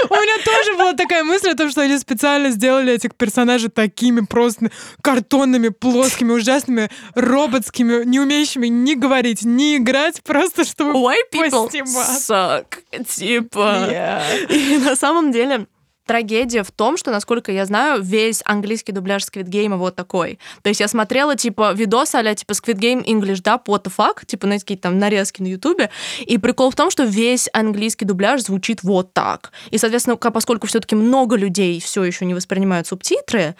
У 0.09 0.13
меня 0.13 0.43
тоже 0.43 0.77
была 0.77 0.93
такая 0.93 1.23
мысль 1.23 1.49
о 1.49 1.55
том, 1.55 1.69
что 1.69 1.81
они 1.81 1.97
специально 1.97 2.49
сделали 2.49 2.93
этих 2.93 3.15
персонажей 3.15 3.69
такими 3.69 4.21
просто 4.21 4.71
картонными, 5.01 5.69
плоскими, 5.69 6.31
ужасными, 6.31 6.89
роботскими, 7.15 8.03
не 8.05 8.19
умеющими 8.19 8.67
ни 8.67 8.93
говорить, 8.93 9.43
ни 9.43 9.77
играть, 9.77 10.21
просто 10.23 10.63
чтобы 10.63 10.91
White 10.91 11.31
people 11.31 11.69
suck. 11.69 12.65
Типа... 13.07 13.87
Yeah. 13.89 14.47
И 14.49 14.77
на 14.77 14.95
самом 14.95 15.31
деле 15.31 15.67
трагедия 16.05 16.63
в 16.63 16.71
том, 16.71 16.97
что, 16.97 17.11
насколько 17.11 17.51
я 17.51 17.65
знаю, 17.65 18.01
весь 18.01 18.41
английский 18.45 18.91
дубляж 18.91 19.23
Squid 19.23 19.45
Game 19.45 19.75
вот 19.75 19.95
такой. 19.95 20.39
То 20.61 20.69
есть 20.69 20.79
я 20.79 20.87
смотрела, 20.87 21.35
типа, 21.35 21.73
видос 21.73 22.15
а 22.15 22.35
типа, 22.35 22.51
Squid 22.51 22.75
Game 22.75 23.05
English 23.05 23.41
Dub, 23.41 23.65
what 23.67 23.83
the 23.83 23.91
fuck, 23.95 24.25
типа, 24.25 24.47
на 24.47 24.59
какие-то 24.59 24.83
там 24.83 24.99
нарезки 24.99 25.41
на 25.41 25.47
Ютубе. 25.47 25.89
И 26.25 26.37
прикол 26.37 26.71
в 26.71 26.75
том, 26.75 26.91
что 26.91 27.03
весь 27.03 27.49
английский 27.53 28.05
дубляж 28.05 28.41
звучит 28.41 28.83
вот 28.83 29.13
так. 29.13 29.51
И, 29.71 29.77
соответственно, 29.77 30.17
поскольку 30.17 30.67
все 30.67 30.79
таки 30.79 30.95
много 30.95 31.35
людей 31.35 31.79
все 31.81 32.03
еще 32.03 32.25
не 32.25 32.33
воспринимают 32.33 32.87
субтитры, 32.87 33.55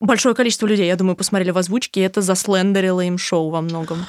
большое 0.00 0.34
количество 0.34 0.66
людей, 0.66 0.86
я 0.86 0.96
думаю, 0.96 1.16
посмотрели 1.16 1.50
в 1.50 1.58
озвучке, 1.58 2.00
и 2.00 2.04
это 2.04 2.22
заслендерило 2.22 3.00
им 3.00 3.18
шоу 3.18 3.50
во 3.50 3.60
многом. 3.60 4.06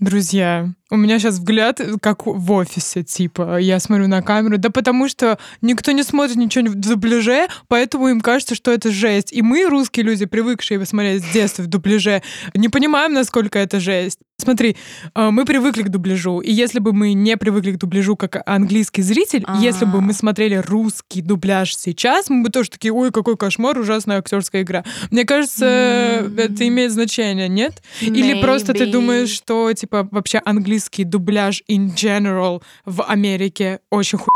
Друзья, 0.00 0.68
у 0.90 0.96
меня 0.96 1.18
сейчас 1.18 1.34
взгляд 1.34 1.80
как 2.00 2.26
в 2.26 2.52
офисе, 2.52 3.02
типа, 3.02 3.58
я 3.58 3.78
смотрю 3.78 4.08
на 4.08 4.22
камеру, 4.22 4.58
да 4.58 4.70
потому 4.70 5.08
что 5.08 5.38
никто 5.60 5.92
не 5.92 6.02
смотрит 6.02 6.36
ничего 6.36 6.70
в 6.70 6.74
дубляже, 6.74 7.48
поэтому 7.68 8.08
им 8.08 8.20
кажется, 8.20 8.54
что 8.54 8.72
это 8.72 8.90
жесть. 8.90 9.32
И 9.32 9.42
мы, 9.42 9.66
русские 9.66 10.04
люди, 10.04 10.24
привыкшие 10.24 10.84
смотреть 10.86 11.24
с 11.24 11.32
детства 11.32 11.62
в 11.62 11.66
дубляже, 11.66 12.22
не 12.54 12.68
понимаем, 12.68 13.12
насколько 13.12 13.58
это 13.58 13.80
жесть. 13.80 14.18
Смотри, 14.40 14.76
э, 15.16 15.30
мы 15.30 15.44
привыкли 15.44 15.82
к 15.82 15.88
дубляжу, 15.88 16.38
и 16.38 16.52
если 16.52 16.78
бы 16.78 16.92
мы 16.92 17.12
не 17.12 17.36
привыкли 17.36 17.72
к 17.72 17.78
дубляжу 17.78 18.14
как 18.16 18.40
английский 18.46 19.02
зритель, 19.02 19.42
А. 19.46 19.58
если 19.60 19.84
бы 19.84 20.00
мы 20.00 20.12
смотрели 20.12 20.54
русский 20.54 21.22
дубляж 21.22 21.76
сейчас, 21.76 22.30
мы 22.30 22.44
бы 22.44 22.50
тоже 22.50 22.70
такие, 22.70 22.92
ой, 22.92 23.10
какой 23.10 23.36
кошмар, 23.36 23.76
ужасная 23.76 24.18
актерская 24.18 24.62
игра. 24.62 24.84
Мне 25.10 25.24
кажется, 25.24 25.66
это 25.66 26.68
имеет 26.68 26.92
значение, 26.92 27.48
нет? 27.48 27.82
Или 28.00 28.40
просто 28.40 28.72
ты 28.74 28.86
думаешь, 28.86 29.30
что 29.30 29.72
типа 29.72 30.08
вообще 30.12 30.40
английский 30.44 30.77
дубляж 31.04 31.62
in 31.70 31.94
general 31.94 32.62
в 32.84 33.02
Америке 33.02 33.80
очень 33.90 34.18
хуй 34.18 34.28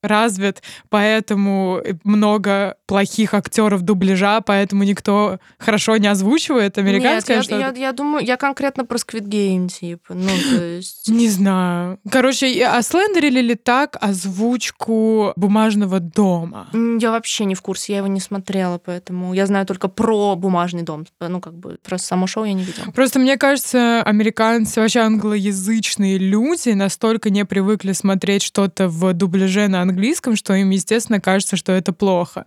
развит, 0.00 0.62
поэтому 0.90 1.80
много 2.04 2.76
плохих 2.86 3.34
актеров 3.34 3.82
дубляжа, 3.82 4.40
поэтому 4.40 4.84
никто 4.84 5.38
хорошо 5.58 5.96
не 5.96 6.06
озвучивает 6.06 6.78
американское 6.78 7.38
Нет, 7.38 7.50
я, 7.50 7.56
что-то? 7.58 7.78
я, 7.80 7.86
я 7.88 7.92
думаю, 7.92 8.24
я 8.24 8.36
конкретно 8.36 8.84
про 8.84 8.96
Squid 8.96 9.26
Game, 9.26 9.68
типа, 9.68 10.14
ну, 10.14 10.28
то 10.28 10.62
есть... 10.64 11.08
Не 11.08 11.28
знаю. 11.28 11.98
Короче, 12.10 12.48
и- 12.48 12.60
а 12.60 12.80
слендерили 12.82 13.40
ли 13.40 13.54
так 13.56 13.96
озвучку 14.00 15.32
бумажного 15.36 15.98
дома? 16.00 16.68
Я 16.72 17.10
вообще 17.10 17.44
не 17.44 17.54
в 17.56 17.62
курсе, 17.62 17.94
я 17.94 17.98
его 17.98 18.06
не 18.08 18.20
смотрела, 18.20 18.78
поэтому 18.78 19.34
я 19.34 19.46
знаю 19.46 19.66
только 19.66 19.88
про 19.88 20.36
бумажный 20.36 20.82
дом. 20.82 21.06
Ну, 21.20 21.40
как 21.40 21.54
бы, 21.54 21.78
просто 21.82 22.06
само 22.06 22.26
шоу 22.28 22.44
я 22.44 22.52
не 22.52 22.62
видела. 22.62 22.92
Просто 22.92 23.18
мне 23.18 23.36
кажется, 23.36 24.02
американцы, 24.02 24.80
вообще 24.80 25.00
англоязычные 25.00 25.85
люди 26.18 26.70
настолько 26.70 27.30
не 27.30 27.44
привыкли 27.44 27.92
смотреть 27.92 28.42
что-то 28.42 28.88
в 28.88 29.12
дубляже 29.12 29.68
на 29.68 29.82
английском, 29.82 30.36
что 30.36 30.54
им, 30.54 30.70
естественно, 30.70 31.20
кажется, 31.20 31.56
что 31.56 31.72
это 31.72 31.92
плохо. 31.92 32.46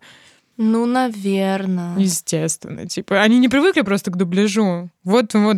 Ну, 0.57 0.85
наверное. 0.85 1.97
Естественно. 1.97 2.85
Типа, 2.85 3.21
они 3.21 3.39
не 3.39 3.47
привыкли 3.47 3.81
просто 3.81 4.11
к 4.11 4.17
дубляжу. 4.17 4.89
Вот, 5.05 5.33
вот, 5.33 5.57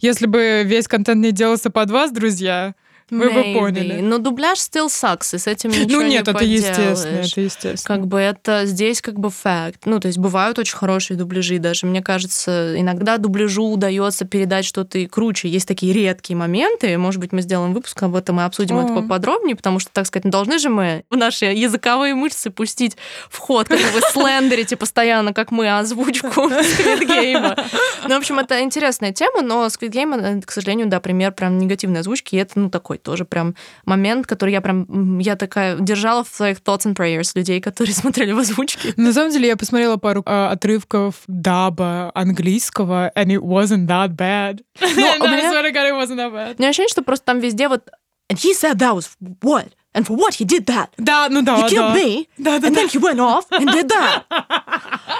если 0.00 0.26
бы 0.26 0.62
весь 0.64 0.88
контент 0.88 1.22
не 1.22 1.32
делался 1.32 1.68
под 1.70 1.90
вас, 1.90 2.10
друзья, 2.12 2.74
вы 3.10 3.30
бы 3.30 3.42
поняли. 3.54 4.00
Но 4.00 4.18
дубляж 4.18 4.58
still 4.58 4.86
sucks, 4.88 5.34
и 5.34 5.38
с 5.38 5.46
этим 5.46 5.70
ничего 5.70 6.00
ну 6.00 6.06
не 6.06 6.10
нет, 6.14 6.28
это 6.28 6.44
естественно, 6.44 6.94
поделаешь. 6.94 7.32
это 7.32 7.40
естественно. 7.40 7.96
Как 7.96 8.06
бы 8.06 8.18
это 8.20 8.66
здесь 8.66 9.00
как 9.00 9.18
бы 9.18 9.30
факт. 9.30 9.82
Ну, 9.86 10.00
то 10.00 10.08
есть 10.08 10.18
бывают 10.18 10.58
очень 10.58 10.76
хорошие 10.76 11.16
дубляжи. 11.16 11.58
Даже, 11.58 11.86
мне 11.86 12.02
кажется, 12.02 12.74
иногда 12.78 13.16
дубляжу 13.18 13.64
удается 13.64 14.24
передать 14.24 14.64
что-то 14.64 14.98
и 14.98 15.06
круче. 15.06 15.48
Есть 15.48 15.66
такие 15.66 15.92
редкие 15.92 16.36
моменты. 16.36 16.96
Может 16.98 17.20
быть, 17.20 17.32
мы 17.32 17.42
сделаем 17.42 17.72
выпуск 17.72 18.02
об 18.02 18.14
этом 18.14 18.40
и 18.40 18.44
обсудим 18.44 18.78
О. 18.78 18.84
это 18.84 18.94
поподробнее, 18.94 19.56
потому 19.56 19.78
что, 19.78 19.90
так 19.92 20.06
сказать, 20.06 20.24
не 20.24 20.30
должны 20.30 20.58
же 20.58 20.68
мы 20.68 21.04
в 21.10 21.16
наши 21.16 21.46
языковые 21.46 22.14
мышцы 22.14 22.50
пустить 22.50 22.96
в 23.30 23.38
ход, 23.38 23.68
как 23.68 23.80
вы 23.92 24.00
слендерите 24.12 24.76
постоянно, 24.76 25.32
как 25.32 25.50
мы, 25.50 25.78
озвучку 25.78 26.28
Game. 26.28 27.58
Ну, 28.06 28.14
в 28.14 28.18
общем, 28.18 28.38
это 28.38 28.60
интересная 28.60 29.12
тема, 29.12 29.42
но 29.42 29.66
Game, 29.66 30.20
э, 30.20 30.40
к 30.42 30.50
сожалению, 30.50 30.88
да, 30.88 31.00
пример 31.00 31.32
прям 31.32 31.58
негативной 31.58 32.00
озвучки, 32.00 32.34
и 32.34 32.38
это, 32.38 32.58
ну, 32.58 32.70
такой 32.70 32.97
тоже 33.02 33.24
прям 33.24 33.54
момент, 33.86 34.26
который 34.26 34.52
я 34.52 34.60
прям, 34.60 35.18
я 35.18 35.36
такая 35.36 35.78
держала 35.78 36.24
в 36.24 36.28
своих 36.28 36.58
thoughts 36.58 36.84
and 36.86 36.94
prayers 36.94 37.32
людей, 37.34 37.60
которые 37.60 37.94
смотрели 38.02 38.32
в 38.32 38.38
озвучке. 38.38 38.92
На 38.96 39.12
самом 39.12 39.32
деле 39.32 39.48
я 39.48 39.56
посмотрела 39.56 39.96
пару 39.96 40.22
а, 40.26 40.50
отрывков 40.50 41.16
даба 41.26 42.10
английского, 42.14 43.10
and 43.14 43.26
it 43.28 43.40
wasn't 43.40 43.86
that 43.86 44.10
bad. 44.16 44.60
Но 44.80 44.86
у 44.86 45.24
I 45.24 45.36
меня- 45.38 45.52
swear 45.52 45.64
to 45.64 45.72
God, 45.72 45.88
it 45.88 45.94
wasn't 45.94 46.16
that 46.16 46.32
bad. 46.32 46.54
У 46.58 46.62
меня 46.62 46.68
ощущение, 46.70 46.88
что 46.90 47.02
просто 47.02 47.24
там 47.26 47.40
везде 47.40 47.68
вот 47.68 47.88
And 48.30 48.36
he 48.36 48.52
said 48.52 48.78
that 48.80 48.94
was 48.94 49.08
what? 49.42 49.68
And 49.94 50.06
for 50.06 50.16
what 50.16 50.34
he 50.34 50.44
did 50.44 50.66
that? 50.66 50.88
Да, 50.98 51.28
ну 51.30 51.42
да, 51.42 51.56
He 51.56 51.70
killed 51.70 51.94
да. 51.94 51.94
me, 51.94 52.26
Да, 52.38 52.58
да, 52.60 52.68
and 52.68 52.74
да. 52.76 52.82
then 52.82 52.88
he 52.88 52.98
went 52.98 53.18
off 53.20 53.46
and 53.50 53.66
did 53.72 53.88
that. 53.88 54.24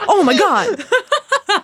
Oh 0.06 0.22
my 0.22 0.36
god. 0.36 0.84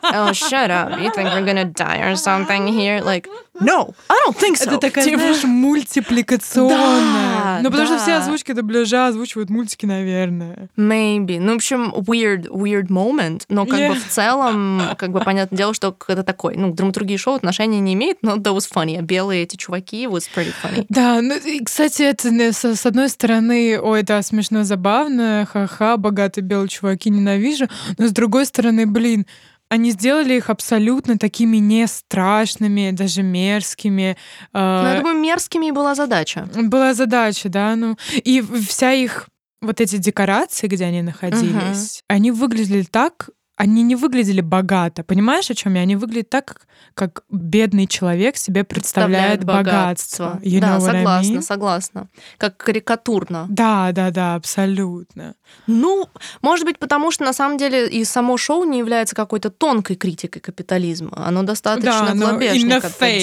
Oh, 0.02 0.32
shut 0.32 0.70
up. 0.70 0.98
You 0.98 1.10
think 1.10 1.28
we're 1.34 1.44
gonna 1.44 1.66
die 1.66 1.98
or 1.98 2.16
something 2.16 2.66
here? 2.68 3.02
Like, 3.02 3.28
no, 3.60 3.94
I 4.08 4.18
don't 4.24 4.34
think 4.36 4.56
so. 4.56 4.64
Это 4.70 4.78
такая, 4.78 5.04
Типа, 5.04 5.18
знаешь, 5.18 5.44
мультипликационная. 5.44 6.78
Да, 6.78 7.60
ну, 7.62 7.70
потому 7.70 7.86
что 7.86 7.98
все 7.98 8.14
озвучки 8.14 8.52
дубляжа 8.52 9.08
озвучивают 9.08 9.50
мультики, 9.50 9.84
наверное. 9.86 10.68
Maybe. 10.76 11.38
Ну, 11.38 11.52
в 11.52 11.56
общем, 11.56 11.92
weird, 11.96 12.48
weird 12.48 12.88
moment, 12.88 13.42
но 13.48 13.66
как 13.66 13.78
Yeah. 13.80 13.88
бы 13.90 13.94
в 13.96 14.08
целом, 14.08 14.82
как 14.96 15.10
бы 15.12 15.20
понятное 15.20 15.56
дело, 15.56 15.74
что 15.74 15.94
это 16.08 16.22
такой, 16.22 16.56
ну, 16.56 16.72
к 16.72 16.76
драматургии 16.76 17.16
шоу 17.16 17.34
отношения 17.34 17.80
не 17.80 17.92
имеет, 17.94 18.18
но 18.22 18.36
that 18.36 18.54
was 18.56 18.66
funny. 18.72 18.98
А 18.98 19.02
белые 19.02 19.42
эти 19.42 19.56
чуваки 19.56 20.06
was 20.06 20.24
pretty 20.34 20.52
funny. 20.62 20.86
Да, 20.88 21.20
ну, 21.20 21.34
и, 21.36 21.62
кстати, 21.62 22.02
это 22.02 22.30
не- 22.30 22.52
с, 22.52 22.64
с 22.64 22.86
одной 22.94 23.08
стороны, 23.08 23.80
ой, 23.80 24.04
да, 24.04 24.22
смешно, 24.22 24.62
забавно, 24.62 25.48
ха-ха, 25.52 25.96
богатые 25.96 26.44
белые 26.44 26.68
чуваки, 26.68 27.10
ненавижу, 27.10 27.66
но 27.98 28.06
с 28.06 28.12
другой 28.12 28.46
стороны, 28.46 28.86
блин, 28.86 29.26
они 29.68 29.90
сделали 29.90 30.34
их 30.34 30.48
абсолютно 30.48 31.18
такими 31.18 31.56
не 31.56 31.88
страшными, 31.88 32.92
даже 32.92 33.24
мерзкими. 33.24 34.16
Ну, 34.52 34.60
я 34.60 34.98
думаю, 35.00 35.18
мерзкими 35.18 35.72
была 35.72 35.96
задача. 35.96 36.48
Была 36.54 36.94
задача, 36.94 37.48
да. 37.48 37.74
Ну, 37.74 37.96
и 38.12 38.40
вся 38.68 38.92
их 38.92 39.28
вот 39.60 39.80
эти 39.80 39.96
декорации, 39.96 40.68
где 40.68 40.84
они 40.84 41.02
находились, 41.02 41.98
угу. 41.98 42.04
они 42.06 42.30
выглядели 42.30 42.84
так, 42.84 43.30
они 43.56 43.82
не 43.82 43.94
выглядели 43.94 44.40
богато. 44.40 45.04
Понимаешь, 45.04 45.50
о 45.50 45.54
чем 45.54 45.74
я? 45.74 45.82
Они 45.82 45.94
выглядят 45.94 46.28
так, 46.28 46.46
как, 46.46 46.66
как 46.94 47.24
бедный 47.30 47.86
человек 47.86 48.36
себе 48.36 48.64
представляет, 48.64 49.40
представляет 49.40 49.44
богатство. 49.44 50.24
богатство. 50.24 50.48
You 50.48 50.60
да, 50.60 50.80
согласна, 50.80 51.32
I 51.32 51.38
mean? 51.38 51.40
согласна. 51.42 52.08
Как 52.36 52.56
карикатурно. 52.56 53.46
Да, 53.48 53.92
да, 53.92 54.10
да, 54.10 54.34
абсолютно. 54.34 55.36
Ну, 55.68 56.08
может 56.42 56.64
быть, 56.64 56.80
потому 56.80 57.12
что 57.12 57.24
на 57.24 57.32
самом 57.32 57.56
деле 57.56 57.88
и 57.88 58.04
само 58.04 58.36
шоу 58.36 58.64
не 58.64 58.78
является 58.78 59.14
какой-то 59.14 59.50
тонкой 59.50 59.94
критикой 59.96 60.42
капитализма. 60.42 61.12
Оно 61.14 61.44
достаточно 61.44 62.06
да, 62.06 62.14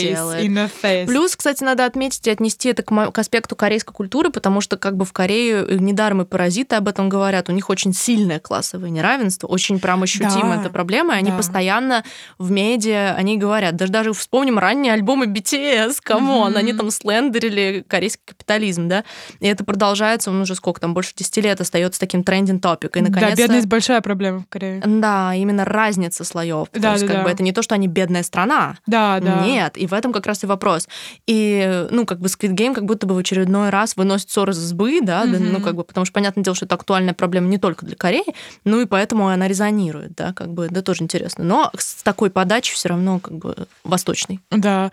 делает. 0.08 0.46
In 0.46 0.54
the 0.54 0.72
face. 0.82 1.08
Плюс, 1.08 1.36
кстати, 1.36 1.64
надо 1.64 1.84
отметить 1.86 2.26
и 2.28 2.32
отнести 2.32 2.70
это 2.70 2.84
к, 2.84 3.12
к 3.12 3.20
аспекту 3.20 3.58
корейской 3.58 3.94
культуры, 3.94 4.30
потому 4.30 4.62
что 4.62 4.78
как 4.78 4.96
бы 4.96 5.04
в 5.04 5.12
Корее 5.12 5.66
недаром 5.78 6.22
и 6.22 6.26
паразиты 6.26 6.78
об 6.78 6.88
этом 6.88 7.10
говорят. 7.10 7.50
У 7.50 7.52
них 7.52 7.70
очень 7.70 7.94
сильное 7.94 8.40
классовое 8.40 8.90
неравенство, 8.90 9.48
очень 9.48 9.80
прям 9.80 10.04
еще 10.04 10.21
ощутима 10.28 10.56
да, 10.56 10.62
эта 10.62 10.70
проблема, 10.70 11.16
и 11.16 11.18
они 11.18 11.32
да. 11.32 11.38
постоянно 11.38 12.04
в 12.38 12.52
медиа, 12.52 13.16
они 13.16 13.38
говорят, 13.38 13.76
даже, 13.76 13.92
даже 13.92 14.14
вспомним 14.14 14.60
ранние 14.60 14.94
альбомы 14.94 15.26
BTS, 15.26 15.98
come 16.04 16.32
on, 16.32 16.54
mm-hmm. 16.54 16.58
они 16.58 16.74
там 16.74 16.92
slander 16.92 17.57
или 17.57 17.86
корейский 17.88 18.24
капитализм, 18.26 18.88
да, 18.88 19.04
и 19.40 19.48
это 19.48 19.64
продолжается, 19.64 20.30
он 20.32 20.42
уже 20.42 20.56
сколько 20.56 20.80
там, 20.82 20.94
больше 20.94 21.14
10 21.16 21.38
лет 21.38 21.62
остается 21.62 22.00
таким 22.00 22.24
trending 22.24 22.62
topic, 22.62 22.98
и 22.98 23.02
наконец 23.02 23.32
Да, 23.32 23.36
бедность 23.36 23.68
большая 23.68 24.02
проблема 24.02 24.40
в 24.40 24.48
Корее. 24.48 24.82
Да, 24.86 25.34
именно 25.34 25.66
разница 25.66 26.24
слоев, 26.24 26.68
да, 26.74 26.82
то 26.82 26.92
есть 26.94 27.06
да, 27.06 27.08
как 27.08 27.18
да. 27.18 27.24
бы 27.24 27.30
это 27.30 27.44
не 27.44 27.52
то, 27.52 27.62
что 27.62 27.76
они 27.76 27.88
бедная 27.88 28.24
страна, 28.24 28.78
да, 28.88 29.20
да. 29.20 29.42
нет, 29.46 29.78
и 29.78 29.88
в 29.88 29.94
этом 29.94 30.14
как 30.14 30.26
раз 30.26 30.44
и 30.44 30.48
вопрос. 30.48 30.88
И, 31.28 31.88
ну, 31.92 32.06
как 32.06 32.20
бы 32.20 32.28
Squid 32.28 32.54
Game 32.54 32.74
как 32.74 32.86
будто 32.86 33.08
бы 33.08 33.16
в 33.16 33.18
очередной 33.18 33.70
раз 33.70 33.96
выносит 33.96 34.30
сор 34.30 34.52
из 34.52 34.64
избы, 34.64 35.00
да, 35.02 35.26
mm-hmm. 35.26 35.52
ну, 35.52 35.62
как 35.62 35.76
бы, 35.76 35.84
потому 35.84 36.06
что, 36.06 36.14
понятное 36.14 36.44
дело, 36.44 36.56
что 36.56 36.66
это 36.66 36.76
актуальная 36.76 37.14
проблема 37.14 37.48
не 37.48 37.58
только 37.58 37.86
для 37.86 37.96
Кореи, 37.96 38.24
ну, 38.64 38.82
и 38.82 38.86
поэтому 38.86 39.28
она 39.28 39.48
резонирует 39.48 40.11
да, 40.16 40.34
как 40.34 40.50
бы, 40.54 40.68
да, 40.70 40.82
тоже 40.82 41.04
интересно. 41.04 41.44
Но 41.44 41.72
с 41.78 42.04
такой 42.04 42.30
подачей 42.30 42.76
все 42.76 42.90
равно 42.90 43.20
как 43.20 43.38
бы 43.38 43.68
восточный. 43.84 44.40
Да. 44.50 44.92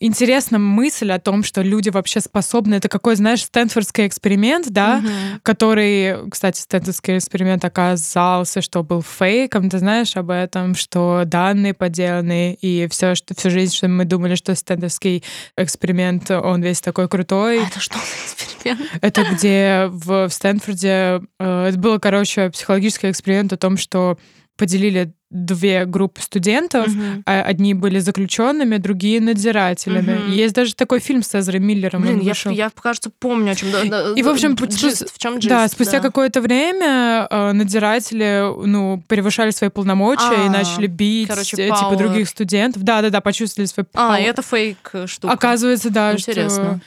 Интересна 0.00 0.58
мысль 0.58 1.10
о 1.12 1.18
том, 1.18 1.42
что 1.42 1.62
люди 1.62 1.90
вообще 1.90 2.20
способны, 2.20 2.76
это 2.76 2.88
какой, 2.88 3.16
знаешь, 3.16 3.44
Стэнфордский 3.44 4.06
эксперимент, 4.06 4.68
да, 4.70 4.98
угу. 4.98 5.40
который, 5.42 6.28
кстати, 6.30 6.60
Стэнфордский 6.60 7.18
эксперимент 7.18 7.64
оказался, 7.64 8.60
что 8.60 8.82
был 8.82 9.02
фейком, 9.02 9.70
ты 9.70 9.78
знаешь 9.78 10.16
об 10.16 10.30
этом, 10.30 10.74
что 10.74 11.22
данные 11.24 11.74
подделаны, 11.74 12.54
и 12.54 12.86
все, 12.88 13.14
что 13.14 13.34
всю 13.34 13.50
жизнь, 13.50 13.74
что 13.74 13.88
мы 13.88 14.04
думали, 14.04 14.34
что 14.34 14.54
Стэнфордский 14.54 15.22
эксперимент, 15.56 16.30
он 16.30 16.62
весь 16.62 16.80
такой 16.80 17.08
крутой. 17.08 17.62
А 17.62 17.66
это 17.66 17.80
что 17.80 17.94
за 17.94 18.24
эксперимент? 18.24 18.90
Это 19.00 19.24
где 19.24 19.86
в, 19.88 20.28
в 20.28 20.32
Стэнфорде, 20.32 21.20
э, 21.38 21.66
это 21.68 21.78
было, 21.78 21.98
короче, 21.98 22.50
психологический 22.50 23.10
эксперимент 23.10 23.52
о 23.52 23.56
том, 23.56 23.76
что 23.76 24.18
поделили 24.56 25.12
две 25.30 25.84
группы 25.84 26.22
студентов. 26.22 26.86
Uh-huh. 26.86 27.22
Одни 27.24 27.74
были 27.74 27.98
заключенными, 27.98 28.76
другие 28.76 29.20
надзирателями. 29.20 30.12
Uh-huh. 30.12 30.30
Есть 30.30 30.54
даже 30.54 30.74
такой 30.74 31.00
фильм 31.00 31.22
с 31.22 31.34
Эзрой 31.34 31.58
Миллером. 31.60 32.02
Блин, 32.02 32.20
я, 32.20 32.34
я, 32.52 32.70
кажется, 32.70 33.10
помню, 33.10 33.52
о 33.52 33.54
чем. 33.54 33.68
И, 34.14 34.22
в 34.22 34.28
общем, 34.28 34.54
джист, 34.54 35.12
в 35.12 35.18
чем 35.18 35.38
джист, 35.38 35.48
да, 35.48 35.66
спустя 35.68 35.98
да. 35.98 36.00
какое-то 36.00 36.40
время 36.40 37.26
э, 37.28 37.52
надзиратели 37.52 38.66
ну, 38.66 39.02
превышали 39.08 39.50
свои 39.50 39.68
полномочия 39.70 40.42
а, 40.42 40.46
и 40.46 40.48
начали 40.48 40.86
бить 40.86 41.28
короче, 41.28 41.56
э, 41.56 41.66
типа 41.66 41.96
других 41.96 42.28
студентов. 42.28 42.82
Да-да-да, 42.82 43.20
почувствовали 43.20 43.66
свой 43.66 43.86
А, 43.94 44.18
это 44.18 44.42
фейк 44.42 44.92
штука. 45.06 45.32
Оказывается, 45.32 45.90
да, 45.90 46.12
Интересно. 46.12 46.48
что... 46.48 46.80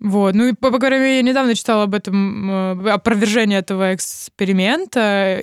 Вот. 0.00 0.34
Ну 0.34 0.48
и, 0.48 0.52
по, 0.52 0.70
по 0.70 0.78
крайней 0.78 1.04
мере, 1.04 1.16
я 1.16 1.22
недавно 1.22 1.54
читала 1.54 1.84
об 1.84 1.94
этом 1.94 2.80
э, 2.84 2.90
опровержение 2.90 3.60
этого 3.60 3.94
эксперимента, 3.94 5.38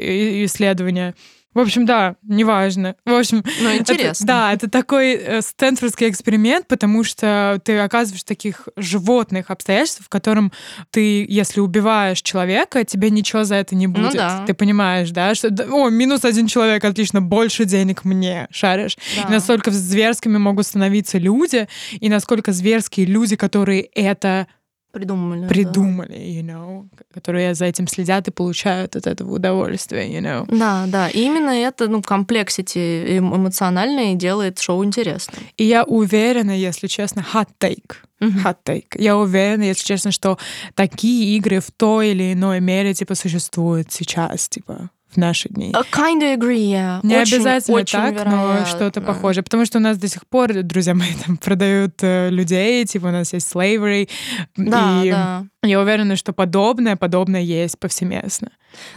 исследования. 0.46 1.16
В 1.54 1.60
общем, 1.60 1.86
да, 1.86 2.16
неважно. 2.24 2.96
В 3.06 3.14
общем, 3.14 3.44
ну, 3.62 3.76
интересно. 3.76 4.24
Это, 4.24 4.26
да, 4.26 4.54
это 4.54 4.70
такой 4.70 5.14
э, 5.14 5.42
стэнфордский 5.42 6.10
эксперимент, 6.10 6.68
потому 6.68 7.04
что 7.04 7.60
ты 7.64 7.78
оказываешь 7.78 8.24
таких 8.24 8.70
животных 8.78 9.52
обстоятельств, 9.52 10.02
в 10.06 10.10
котором 10.10 10.54
ты, 10.92 11.26
если 11.28 11.60
убиваешь 11.60 12.22
человека, 12.22 12.86
тебе 12.86 13.10
ничего 13.10 13.44
за 13.44 13.56
это 13.56 13.76
не 13.76 13.88
ну 13.88 13.94
будет. 13.94 14.14
Ну, 14.14 14.18
да. 14.18 14.46
Ты 14.46 14.54
понимаешь, 14.54 15.12
да, 15.12 15.36
что 15.36 15.50
о, 15.50 15.90
минус 15.90 16.24
один 16.24 16.48
человек, 16.48 16.86
отлично, 16.86 17.22
больше 17.22 17.66
денег 17.66 18.06
мне, 18.06 18.48
шаришь. 18.52 18.98
Да. 19.18 19.28
И 19.28 19.32
насколько 19.32 19.72
зверскими 19.72 20.38
могут 20.38 20.68
становиться 20.68 21.18
люди, 21.18 21.68
и 21.92 22.08
насколько 22.08 22.54
зверские 22.54 23.06
люди, 23.06 23.36
которые 23.36 23.82
это 23.82 24.48
придумали. 24.92 25.48
Придумали, 25.48 26.10
да. 26.10 26.16
you 26.16 26.44
know, 26.44 26.86
которые 27.14 27.56
за 27.56 27.66
этим 27.66 27.88
следят 27.88 28.28
и 28.28 28.32
получают 28.32 28.96
от 28.96 29.08
этого 29.08 29.36
удовольствие, 29.36 30.10
you 30.10 30.22
know. 30.22 30.46
Да, 30.48 30.86
да. 30.88 31.10
И 31.10 31.22
именно 31.22 31.52
это, 31.52 31.88
ну, 31.88 32.02
комплексити 32.02 33.18
эмоциональное 33.18 34.16
делает 34.16 34.60
шоу 34.60 34.84
интересным. 34.84 35.44
И 35.58 35.64
я 35.64 35.84
уверена, 35.84 36.52
если 36.52 36.88
честно, 36.88 37.26
hot 37.34 37.48
take. 37.60 37.96
Hot 38.22 38.58
take. 38.64 38.96
Я 38.96 39.18
уверена, 39.18 39.64
если 39.64 39.84
честно, 39.84 40.12
что 40.12 40.38
такие 40.76 41.36
игры 41.38 41.60
в 41.60 41.72
той 41.72 42.12
или 42.12 42.34
иной 42.34 42.60
мере, 42.60 42.94
типа, 42.94 43.16
существуют 43.16 43.92
сейчас, 43.92 44.48
типа, 44.48 44.92
в 45.12 45.18
наши 45.18 45.50
дни. 45.50 45.74
I 45.74 45.84
kinda 45.92 46.38
agree, 46.38 46.72
yeah. 46.72 47.00
Не 47.04 47.18
очень, 47.18 47.36
обязательно 47.38 47.78
очень 47.78 48.00
так, 48.00 48.12
вероятно. 48.14 48.60
но 48.60 48.66
что-то 48.66 49.02
похожее. 49.02 49.44
Потому 49.44 49.66
что 49.66 49.78
у 49.78 49.82
нас 49.82 49.98
до 49.98 50.08
сих 50.08 50.26
пор, 50.28 50.54
друзья 50.64 50.94
мои, 50.94 51.14
там 51.26 51.38
продают 51.42 51.96
э, 52.02 52.30
людей, 52.30 52.86
типа 52.86 53.08
у 53.08 53.12
нас 53.12 53.34
есть 53.34 53.54
slavery. 53.54 54.10
Да, 54.56 55.02
и 55.04 55.12
да. 55.12 55.46
Я 55.64 55.80
уверена, 55.80 56.16
что 56.16 56.34
подобное, 56.34 56.96
подобное 56.96 57.42
есть 57.42 57.78
повсеместно. 57.78 58.50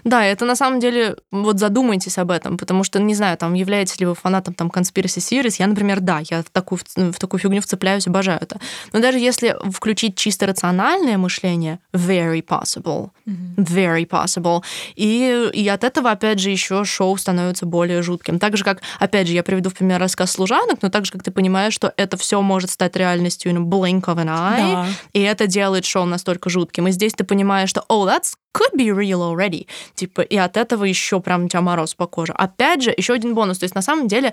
Да, 0.05 0.25
это 0.25 0.45
на 0.45 0.57
самом 0.57 0.81
деле, 0.81 1.17
вот 1.31 1.59
задумайтесь 1.59 2.19
об 2.19 2.31
этом, 2.31 2.57
потому 2.57 2.85
что, 2.85 3.01
не 3.01 3.15
знаю, 3.15 3.37
там, 3.37 3.55
являетесь 3.55 3.99
ли 4.01 4.07
вы 4.07 4.15
фанатом 4.15 4.55
там 4.55 4.69
conspiracy 4.69 5.19
series, 5.19 5.57
я, 5.59 5.67
например, 5.67 6.01
да, 6.01 6.21
я 6.31 6.43
в 6.43 6.51
такую, 6.51 6.81
в 6.97 7.19
такую 7.19 7.41
фигню 7.41 7.61
вцепляюсь, 7.61 8.07
обожаю 8.07 8.39
это. 8.41 8.61
Но 8.93 9.01
даже 9.01 9.19
если 9.19 9.57
включить 9.71 10.17
чисто 10.17 10.47
рациональное 10.47 11.19
мышление, 11.19 11.81
very 11.93 12.43
possible, 12.43 13.11
mm-hmm. 13.27 13.57
very 13.57 14.07
possible, 14.09 14.63
и, 14.95 15.51
и 15.53 15.69
от 15.69 15.85
этого, 15.85 16.11
опять 16.11 16.39
же, 16.39 16.51
еще 16.51 16.85
шоу 16.85 17.17
становится 17.17 17.67
более 17.67 18.03
жутким. 18.03 18.39
Так 18.39 18.57
же, 18.57 18.65
как, 18.65 18.81
опять 18.99 19.27
же, 19.27 19.35
я 19.35 19.43
приведу 19.43 19.71
в 19.71 19.75
пример 19.75 20.01
рассказ 20.01 20.33
служанок, 20.33 20.83
но 20.83 20.91
так 20.91 21.05
же, 21.05 21.13
как 21.13 21.23
ты 21.23 21.31
понимаешь, 21.31 21.75
что 21.75 21.93
это 21.97 22.17
все 22.17 22.41
может 22.41 22.71
стать 22.71 22.97
реальностью 22.97 23.53
in 23.53 23.57
a 23.57 23.61
blink 23.61 24.05
of 24.05 24.17
an 24.17 24.29
eye, 24.29 24.73
да. 24.73 24.87
и 25.13 25.21
это 25.21 25.47
делает 25.47 25.85
шоу 25.85 26.05
настолько 26.05 26.49
жутким. 26.55 26.89
И 26.89 26.93
здесь 26.93 27.13
ты 27.13 27.25
понимаешь, 27.25 27.69
что, 27.69 27.85
oh, 27.89 28.07
that's 28.07 28.35
could 28.57 28.75
be 28.77 28.89
real 28.89 29.21
already. 29.21 29.67
Типа, 29.95 30.23
и 30.23 30.37
от 30.37 30.57
этого 30.57 30.85
еще 30.85 31.21
прям 31.21 31.45
у 31.45 31.49
тебя 31.49 31.61
мороз 31.61 31.95
по 31.95 32.07
коже. 32.07 32.33
Опять 32.33 32.83
же, 32.83 32.95
еще 32.97 33.13
один 33.13 33.35
бонус. 33.35 33.59
То 33.59 33.65
есть, 33.65 33.75
на 33.75 33.83
самом 33.83 34.09
деле, 34.09 34.33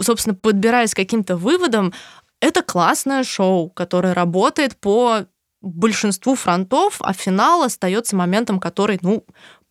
собственно, 0.00 0.34
подбираясь 0.34 0.94
к 0.94 0.96
каким-то 0.96 1.36
выводам, 1.36 1.92
это 2.40 2.62
классное 2.62 3.22
шоу, 3.22 3.68
которое 3.70 4.14
работает 4.14 4.76
по 4.76 5.26
большинству 5.60 6.34
фронтов, 6.34 6.96
а 7.00 7.12
финал 7.12 7.62
остается 7.62 8.16
моментом, 8.16 8.58
который, 8.58 8.98
ну, 9.02 9.24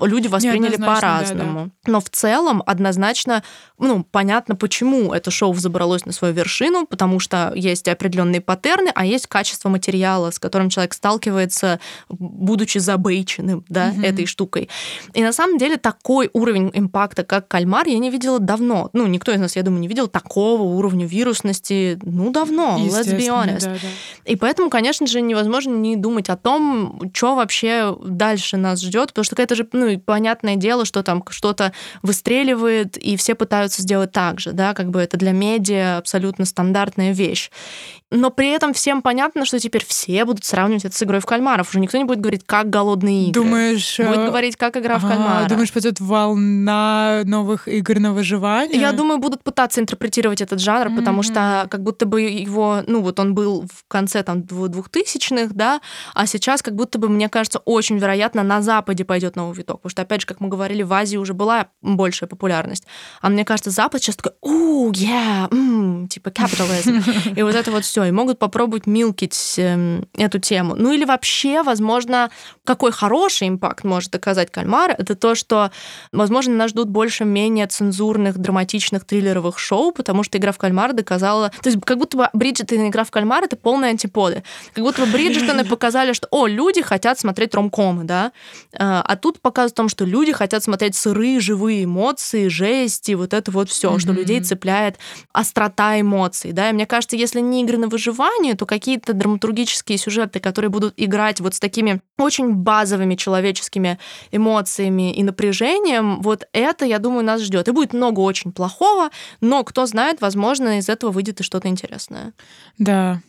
люди 0.06 0.28
восприняли 0.28 0.78
по-разному. 0.78 1.60
Да, 1.60 1.66
да. 1.66 1.92
Но 1.92 2.00
в 2.00 2.10
целом 2.10 2.64
однозначно, 2.66 3.44
ну, 3.78 4.04
понятно, 4.04 4.56
почему 4.56 5.14
это 5.14 5.32
шоу 5.32 5.52
взобралось 5.52 6.06
на 6.06 6.12
свою 6.12 6.34
вершину, 6.34 6.86
потому 6.86 7.20
что 7.20 7.52
есть 7.56 7.88
определенные 7.88 8.42
паттерны, 8.42 8.92
а 8.96 9.06
есть 9.06 9.28
качество 9.28 9.70
материала, 9.70 10.32
с 10.32 10.40
которым 10.40 10.70
человек 10.70 10.94
сталкивается, 10.94 11.80
будучи 12.10 12.78
забейченным, 12.78 13.66
да, 13.70 13.94
угу. 13.96 14.02
этой 14.02 14.26
штукой. 14.26 14.70
И 15.14 15.22
на 15.22 15.34
самом 15.34 15.58
деле 15.58 15.78
такой 15.78 16.30
уровень 16.34 16.72
импакта, 16.74 17.24
как 17.24 17.48
кальмар, 17.48 17.88
я 17.88 17.98
не 18.00 18.10
видела 18.10 18.40
давно. 18.40 18.90
Ну, 18.94 19.08
никто 19.08 19.32
из 19.32 19.40
нас, 19.40 19.56
я 19.56 19.64
думаю, 19.64 19.82
не 19.82 19.88
видел 19.88 20.08
такого 20.08 20.62
уровня 20.62 21.06
вирусности, 21.06 22.00
ну, 22.04 22.32
давно, 22.32 22.78
let's 22.80 23.18
be 23.18 23.28
honest. 23.28 23.66
Да, 23.66 23.74
да. 23.74 23.88
И 24.26 24.36
поэтому, 24.36 24.70
конечно 24.70 25.08
же, 25.08 25.22
невозможно 25.22 25.76
не 25.76 25.96
думать 25.96 26.30
о 26.30 26.38
том, 26.38 27.12
что 27.14 27.36
вообще 27.36 27.98
дальше 28.04 28.58
нас 28.58 28.82
ждет, 28.82 29.10
потому 29.10 29.24
что 29.24 29.42
это 29.42 29.56
же, 29.56 29.68
ну, 29.74 29.89
и 29.90 29.98
понятное 29.98 30.56
дело, 30.56 30.86
что 30.86 31.04
там 31.04 31.24
что-то 31.30 31.74
выстреливает, 32.02 32.98
и 32.98 33.18
все 33.18 33.36
пытаются 33.36 33.82
сделать 33.82 34.12
так 34.12 34.40
же, 34.40 34.52
да, 34.52 34.74
как 34.74 34.90
бы 34.90 35.00
это 35.00 35.18
для 35.18 35.32
медиа 35.32 35.98
абсолютно 35.98 36.46
стандартная 36.46 37.12
вещь. 37.12 37.52
Но 38.12 38.32
при 38.32 38.50
этом 38.50 38.74
всем 38.74 39.02
понятно, 39.02 39.46
что 39.46 39.60
теперь 39.60 39.86
все 39.86 40.26
будут 40.26 40.44
сравнивать 40.44 40.86
это 40.86 40.96
с 40.96 41.04
игрой 41.04 41.20
в 41.20 41.26
кальмаров. 41.26 41.70
Уже 41.70 41.80
никто 41.80 41.98
не 41.98 42.06
будет 42.06 42.20
говорить, 42.20 42.42
как 42.46 42.70
голодные 42.70 43.30
игры. 43.30 43.44
Думаешь... 43.44 43.98
Будет 44.00 44.18
э, 44.18 44.26
говорить, 44.26 44.56
как 44.56 44.78
игра 44.78 44.98
в 44.98 45.08
кальмара. 45.08 45.48
Думаешь, 45.48 45.72
пойдет 45.72 46.00
волна 46.00 47.22
новых 47.26 47.68
игр 47.68 48.00
на 48.00 48.14
выживание? 48.14 48.80
Я 48.80 48.94
думаю, 48.94 49.20
будут 49.20 49.44
пытаться 49.44 49.80
интерпретировать 49.80 50.42
этот 50.42 50.60
жанр, 50.60 50.96
потому 50.96 51.22
что 51.24 51.68
как 51.70 51.84
будто 51.84 52.06
бы 52.06 52.22
его, 52.22 52.82
ну 52.88 53.02
вот 53.02 53.20
он 53.20 53.36
был 53.36 53.66
в 53.72 53.88
конце 53.88 54.24
там 54.24 54.44
двухтысячных, 54.44 55.54
да, 55.54 55.82
а 56.14 56.26
сейчас 56.26 56.62
как 56.62 56.76
будто 56.76 56.98
бы, 56.98 57.10
мне 57.10 57.30
кажется, 57.30 57.60
очень 57.60 57.98
вероятно, 57.98 58.44
на 58.44 58.62
Западе 58.62 59.06
пойдет 59.06 59.36
новый 59.36 59.56
виток. 59.56 59.78
Потому 59.82 59.92
что, 59.92 60.02
опять 60.02 60.22
же, 60.22 60.28
как 60.28 60.40
мы 60.40 60.48
говорили, 60.50 60.82
в 60.82 60.92
Азии 60.94 61.18
уже 61.18 61.34
была 61.34 61.68
большая 61.82 62.28
популярность. 62.28 62.86
А 63.22 63.30
мне 63.30 63.46
кажется, 63.46 63.70
Запад 63.70 64.02
сейчас 64.02 64.16
такой, 64.16 64.34
у, 64.42 64.92
yeah, 64.92 65.48
м, 65.52 66.08
типа 66.08 66.30
capitalism. 66.30 67.04
И 67.38 67.44
вот 67.44 67.56
это 67.56 67.72
вот 67.72 67.86
все. 67.86 67.99
И 68.06 68.12
могут 68.12 68.40
попробовать 68.40 68.88
милкить 68.88 69.56
эм, 69.58 70.08
эту 70.16 70.40
тему. 70.40 70.76
Ну 70.78 70.94
или 70.94 71.06
вообще, 71.06 71.64
возможно, 71.64 72.30
какой 72.64 72.92
хороший 72.92 73.48
импакт 73.50 73.84
может 73.84 74.14
оказать 74.16 74.52
кальмар, 74.52 74.96
это 74.98 75.16
то, 75.16 75.36
что, 75.36 75.72
возможно, 76.12 76.54
нас 76.56 76.72
ждут 76.72 76.90
больше 76.90 77.26
менее 77.26 77.68
цензурных, 77.68 78.38
драматичных, 78.38 79.06
триллеровых 79.06 79.60
шоу, 79.60 79.92
потому 79.92 80.24
что 80.24 80.38
игра 80.38 80.52
в 80.52 80.58
кальмар 80.58 80.94
доказала... 80.94 81.52
То 81.62 81.70
есть 81.70 81.82
как 81.84 81.98
будто 81.98 82.18
бы 82.18 82.30
Бриджит 82.34 82.72
и 82.72 82.88
игра 82.88 83.04
в 83.04 83.12
кальмар— 83.12 83.44
это 83.46 83.56
полные 83.56 83.90
антиподы. 83.90 84.44
Как 84.74 84.84
будто 84.84 85.06
бы 85.06 85.12
Бриджитоны 85.12 85.66
показали, 85.70 86.14
что, 86.14 86.28
о, 86.32 86.48
люди 86.48 86.82
хотят 86.82 87.20
смотреть 87.20 87.54
ромкомы, 87.54 88.04
да, 88.04 88.32
а 88.78 89.10
а 89.10 89.16
тут 89.16 89.42
показывают 89.42 89.74
о 89.74 89.76
том, 89.76 89.90
что 89.90 90.06
люди 90.06 90.32
хотят 90.32 90.64
смотреть 90.64 90.96
сырые, 90.96 91.40
живые 91.40 91.86
эмоции, 91.86 92.48
жести, 92.48 93.14
вот 93.14 93.34
это 93.34 93.50
вот 93.50 93.70
все, 93.70 93.98
что 93.98 94.12
людей 94.12 94.40
цепляет 94.42 95.00
острота 95.34 96.00
эмоций, 96.00 96.52
да, 96.52 96.70
и 96.70 96.74
мне 96.74 96.86
кажется, 96.86 97.16
если 97.16 97.40
не 97.40 97.64
игры 97.64 97.78
на 97.78 97.88
выживание, 97.90 98.56
то 98.56 98.66
какие-то 98.66 99.14
драматургические 99.14 99.98
сюжеты, 99.98 100.40
которые 100.40 100.70
будут 100.70 100.94
играть 100.98 101.40
вот 101.40 101.56
с 101.56 101.60
такими 101.60 102.02
очень 102.18 102.54
базовыми 102.54 103.16
человеческими 103.16 104.00
эмоциями 104.32 105.14
и 105.14 105.24
напряжением, 105.24 106.22
вот 106.22 106.48
это, 106.54 106.86
я 106.86 107.00
думаю, 107.00 107.26
нас 107.26 107.42
ждет. 107.42 107.68
И 107.68 107.72
будет 107.72 107.94
много 107.94 108.22
очень 108.22 108.52
плохого, 108.52 109.10
но 109.42 109.64
кто 109.64 109.86
знает, 109.86 110.22
возможно, 110.22 110.78
из 110.78 110.90
этого 110.90 111.12
выйдет 111.12 111.40
и 111.42 111.44
что-то 111.44 111.68
интересное. 111.68 112.34
Да. 112.78 113.22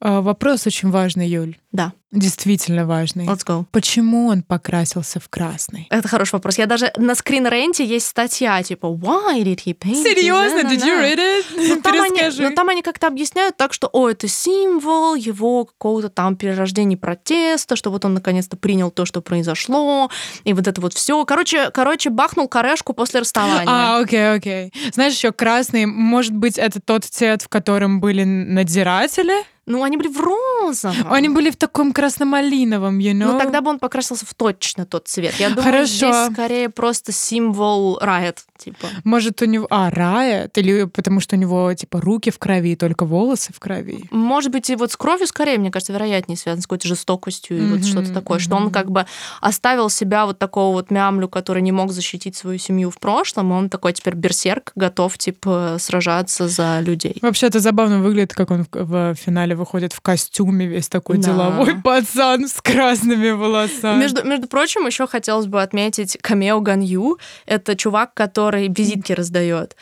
А, 0.00 0.20
Вопрос 0.20 0.66
очень 0.66 0.90
важный, 0.90 1.28
Юль. 1.28 1.56
Да. 1.70 1.92
Действительно 2.12 2.84
важный. 2.84 3.24
Let's 3.24 3.44
go. 3.46 3.64
Почему 3.72 4.28
он 4.28 4.42
покрасился 4.42 5.18
в 5.18 5.30
красный? 5.30 5.86
Это 5.88 6.06
хороший 6.08 6.34
вопрос. 6.34 6.58
Я 6.58 6.66
даже 6.66 6.92
на 6.98 7.14
скринренте 7.14 7.86
есть 7.86 8.06
статья, 8.06 8.62
типа, 8.62 8.86
why 8.86 9.42
did 9.42 9.60
he 9.64 9.74
paint 9.74 9.94
it?» 9.94 10.02
Серьезно? 10.02 10.60
Did 10.68 10.84
you 10.84 11.00
read 11.00 11.18
it? 11.18 11.44
Ну, 11.56 11.80
там 11.80 12.02
они, 12.02 12.20
ну, 12.38 12.54
там 12.54 12.68
они 12.68 12.82
как-то 12.82 13.06
объясняют 13.06 13.56
так, 13.56 13.72
что, 13.72 13.88
о, 13.90 14.10
это 14.10 14.28
символ 14.28 15.14
его 15.14 15.64
какого-то 15.64 16.10
там 16.10 16.36
перерождения 16.36 16.98
протеста, 16.98 17.76
что 17.76 17.90
вот 17.90 18.04
он 18.04 18.12
наконец-то 18.12 18.58
принял 18.58 18.90
то, 18.90 19.06
что 19.06 19.22
произошло, 19.22 20.10
и 20.44 20.52
вот 20.52 20.68
это 20.68 20.82
вот 20.82 20.92
все. 20.92 21.24
Короче, 21.24 21.70
короче, 21.70 22.10
бахнул 22.10 22.46
корешку 22.46 22.92
после 22.92 23.20
расставания. 23.20 23.64
А, 23.66 24.00
окей, 24.00 24.34
окей. 24.34 24.72
Знаешь, 24.92 25.14
еще 25.14 25.32
красный, 25.32 25.86
может 25.86 26.34
быть, 26.34 26.58
это 26.58 26.78
тот 26.78 27.06
цвет, 27.06 27.40
в 27.40 27.48
котором 27.48 28.00
были 28.00 28.24
надзиратели? 28.24 29.44
Ну, 29.64 29.84
они 29.84 29.96
были 29.96 30.08
в 30.08 30.18
розовом. 30.18 31.12
Они 31.12 31.28
были 31.28 31.48
в 31.50 31.56
таком 31.56 31.92
красно-малиновом, 32.02 32.98
you 32.98 33.12
know? 33.12 33.32
Ну, 33.32 33.38
тогда 33.38 33.60
бы 33.60 33.70
он 33.70 33.78
покрасился 33.78 34.26
в 34.26 34.34
точно 34.34 34.84
тот 34.86 35.06
цвет. 35.06 35.34
Я 35.38 35.50
думаю, 35.50 35.64
Хорошо. 35.64 35.86
здесь 35.86 36.32
скорее 36.32 36.68
просто 36.68 37.12
символ 37.12 37.98
riot, 38.02 38.38
типа. 38.58 38.88
Может, 39.04 39.40
у 39.42 39.44
него... 39.44 39.66
А, 39.70 39.90
Райт? 39.90 40.56
Или 40.58 40.84
потому 40.84 41.20
что 41.20 41.36
у 41.36 41.38
него, 41.38 41.72
типа, 41.74 42.00
руки 42.00 42.30
в 42.30 42.38
крови, 42.38 42.74
только 42.76 43.04
волосы 43.04 43.52
в 43.54 43.60
крови? 43.60 44.04
Может 44.10 44.50
быть, 44.50 44.68
и 44.70 44.74
вот 44.76 44.90
с 44.92 44.96
кровью 44.96 45.26
скорее, 45.28 45.58
мне 45.58 45.70
кажется, 45.70 45.92
вероятнее 45.92 46.36
связан 46.36 46.60
с 46.62 46.66
какой-то 46.66 46.88
жестокостью 46.88 47.58
и 47.58 47.60
вот 47.70 47.78
Мгм, 47.80 47.84
что-то 47.84 48.12
такое, 48.12 48.38
что 48.40 48.56
он 48.56 48.70
как 48.70 48.90
бы 48.90 49.06
оставил 49.40 49.88
себя 49.90 50.26
вот 50.26 50.38
такого 50.38 50.72
вот 50.72 50.90
мямлю, 50.90 51.28
который 51.28 51.62
не 51.62 51.72
мог 51.72 51.92
защитить 51.92 52.34
свою 52.36 52.58
семью 52.58 52.90
в 52.90 52.98
прошлом, 52.98 53.52
и 53.52 53.54
он 53.54 53.68
такой 53.68 53.92
теперь 53.92 54.14
берсерк, 54.14 54.72
готов, 54.74 55.16
типа, 55.18 55.76
сражаться 55.78 56.48
за 56.48 56.80
людей. 56.80 57.16
Вообще, 57.22 57.46
это 57.46 57.60
забавно 57.60 58.00
выглядит, 58.00 58.34
как 58.34 58.50
он 58.50 58.66
в, 58.72 59.12
в 59.12 59.14
финале 59.14 59.54
выходит 59.54 59.92
в 59.92 60.00
костюме, 60.00 60.66
весь 60.66 60.88
такой 60.88 61.18
Да. 61.18 61.22
деловой 61.30 61.74
пацан 61.92 62.48
с 62.48 62.60
красными 62.62 63.30
волосами. 63.30 64.00
Между, 64.00 64.24
между 64.24 64.48
прочим, 64.48 64.86
еще 64.86 65.06
хотелось 65.06 65.46
бы 65.46 65.62
отметить 65.62 66.16
камео 66.20 66.60
Ганью. 66.60 67.18
Это 67.44 67.76
чувак, 67.76 68.14
который 68.14 68.68
визитки 68.68 69.12
раздает. 69.12 69.76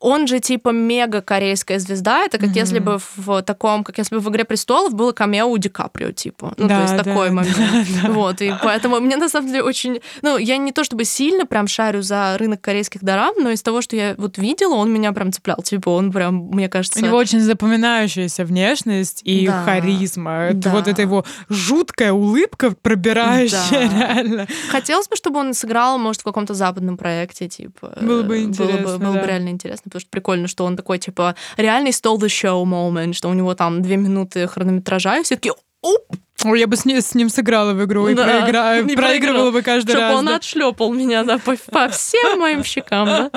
Он 0.00 0.26
же 0.26 0.38
типа 0.40 0.70
мега 0.70 1.20
корейская 1.22 1.78
звезда. 1.78 2.24
Это 2.24 2.38
как 2.38 2.50
если 2.50 2.78
бы 2.78 2.98
в 3.16 3.42
таком, 3.42 3.84
как 3.84 3.98
если 3.98 4.14
бы 4.14 4.20
в 4.20 4.28
Игре 4.30 4.44
престолов 4.44 4.94
было 4.94 5.12
камео 5.12 5.46
у 5.50 5.58
Ди 5.58 5.68
Каприо, 5.68 6.12
типа. 6.12 6.54
Ну, 6.56 6.64
то 6.64 6.68
Да, 6.68 6.82
есть 6.82 6.96
да, 6.96 7.02
такой 7.04 7.28
да, 7.28 7.34
момент. 7.34 7.56
да. 8.02 8.10
Вот, 8.10 8.40
и 8.42 8.52
поэтому 8.62 9.00
мне 9.00 9.16
на 9.16 9.28
самом 9.28 9.48
деле 9.48 9.62
очень... 9.62 10.00
Ну, 10.22 10.36
я 10.38 10.56
не 10.56 10.72
то 10.72 10.84
чтобы 10.84 11.04
сильно 11.04 11.46
прям 11.46 11.66
шарю 11.66 12.02
за 12.02 12.36
рынок 12.38 12.60
корейских 12.60 13.02
дорам, 13.02 13.34
но 13.38 13.50
из 13.50 13.62
того, 13.62 13.82
что 13.82 13.96
я 13.96 14.14
вот 14.18 14.38
видела, 14.38 14.74
он 14.74 14.92
меня 14.92 15.12
прям 15.12 15.32
цеплял. 15.32 15.56
Типа, 15.62 15.88
он 15.90 16.12
прям, 16.12 16.34
мне 16.52 16.68
кажется... 16.68 16.98
У 17.00 17.02
него 17.02 17.16
очень 17.16 17.40
запоминающаяся 17.40 18.44
внешность 18.44 19.22
и 19.24 19.46
Да. 19.46 19.62
харизма. 19.64 20.32
Это 20.50 20.58
Да. 20.60 20.70
вот 20.70 20.88
эта 20.88 21.02
его 21.02 21.24
жуткая 21.48 22.12
улыбка, 22.12 22.70
пробирающая 22.72 23.88
Да. 23.88 23.98
реально. 23.98 24.46
Хотелось 24.70 25.08
бы, 25.08 25.16
чтобы 25.16 25.40
он 25.40 25.54
сыграл, 25.54 25.98
может, 25.98 26.20
в 26.22 26.24
каком-то 26.24 26.54
западном 26.54 26.96
проекте, 26.96 27.48
типа. 27.48 27.98
Было 28.00 28.22
бы 28.22 28.42
интересно, 28.42 28.82
Было 28.86 28.98
бы, 28.98 29.04
было 29.04 29.12
бы 29.20 29.26
реально 29.26 29.48
интересно, 29.50 29.79
потому 29.84 30.00
что 30.00 30.10
прикольно, 30.10 30.48
что 30.48 30.64
он 30.64 30.76
такой, 30.76 30.98
типа, 30.98 31.34
реальный 31.56 31.90
stole 31.90 32.18
the 32.18 32.26
show 32.28 32.62
moment, 32.64 33.12
что 33.14 33.28
у 33.28 33.34
него 33.34 33.54
там 33.54 33.82
две 33.82 33.96
минуты 33.96 34.46
хронометража, 34.46 35.18
и 35.18 35.22
все 35.22 35.36
таки 35.36 35.52
оп, 35.82 36.02
Ой, 36.42 36.58
я 36.58 36.66
бы 36.66 36.74
с, 36.76 36.86
не- 36.86 37.02
с 37.02 37.14
ним 37.14 37.28
сыграла 37.28 37.74
в 37.74 37.84
игру 37.84 38.08
и 38.08 38.14
Да, 38.14 38.24
проигра- 38.26 38.90
и 38.90 38.96
проигрывала 38.96 39.50
бы 39.50 39.60
каждый 39.60 39.90
чтобы 39.90 40.00
раз. 40.06 40.16
он 40.16 40.24
да. 40.26 40.36
отшлепал 40.36 40.90
меня, 40.92 41.22
да, 41.22 41.36
по, 41.38 41.54
по 41.70 41.88
всем 41.90 42.38
моим 42.40 42.64
щекам, 42.64 43.06
да. 43.06 43.30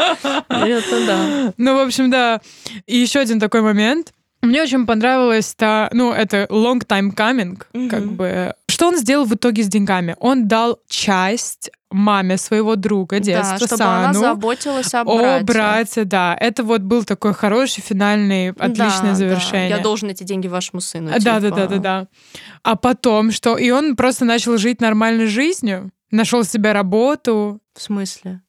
Это 0.50 1.06
да. 1.06 1.54
Ну, 1.58 1.76
в 1.78 1.80
общем, 1.82 2.10
да. 2.10 2.40
И 2.86 2.98
еще 2.98 3.20
один 3.20 3.42
такой 3.42 3.60
момент. 3.62 4.14
Мне 4.42 4.62
очень 4.64 4.86
понравилось, 4.86 5.54
та, 5.54 5.90
ну, 5.94 6.12
это 6.14 6.48
long 6.50 6.86
time 6.86 7.14
coming, 7.14 7.62
Мгм. 7.74 7.90
как 7.90 8.06
бы. 8.12 8.54
Что 8.70 8.88
он 8.88 8.98
сделал 8.98 9.26
в 9.26 9.34
итоге 9.36 9.64
с 9.64 9.68
деньгами? 9.68 10.16
Он 10.20 10.48
дал 10.48 10.80
часть 10.90 11.72
маме 11.94 12.38
своего 12.38 12.76
друга 12.76 13.20
детства, 13.20 13.58
да, 13.60 13.68
чтобы 13.68 13.84
она 13.84 14.14
Сану, 14.14 14.26
заботилась 14.26 14.94
об 14.94 15.10
о 15.10 15.18
брате. 15.18 15.44
брате, 15.46 16.04
да. 16.04 16.36
Это 16.40 16.64
вот 16.64 16.82
был 16.82 17.04
такой 17.04 17.34
хороший 17.34 17.82
финальный, 17.82 18.50
отличное 18.52 19.12
Да, 19.12 19.16
завершение. 19.16 19.70
Да. 19.70 19.78
Я 19.78 19.84
должен 19.84 20.10
эти 20.10 20.24
деньги 20.24 20.48
вашему 20.48 20.82
сыну. 20.82 21.12
Да, 21.20 21.40
да, 21.40 21.42
типа. 21.42 21.56
да, 21.56 21.68
да, 21.68 21.78
да. 21.78 22.08
А 22.64 22.76
потом 22.76 23.32
что? 23.32 23.58
И 23.58 23.70
он 23.70 23.96
просто 23.96 24.26
начал 24.26 24.58
жить 24.58 24.82
нормальной 24.82 25.28
жизнью, 25.28 25.92
нашел 26.12 26.44
себе 26.44 26.72
работу. 26.72 27.62
В 27.76 27.82
смысле? 27.82 28.42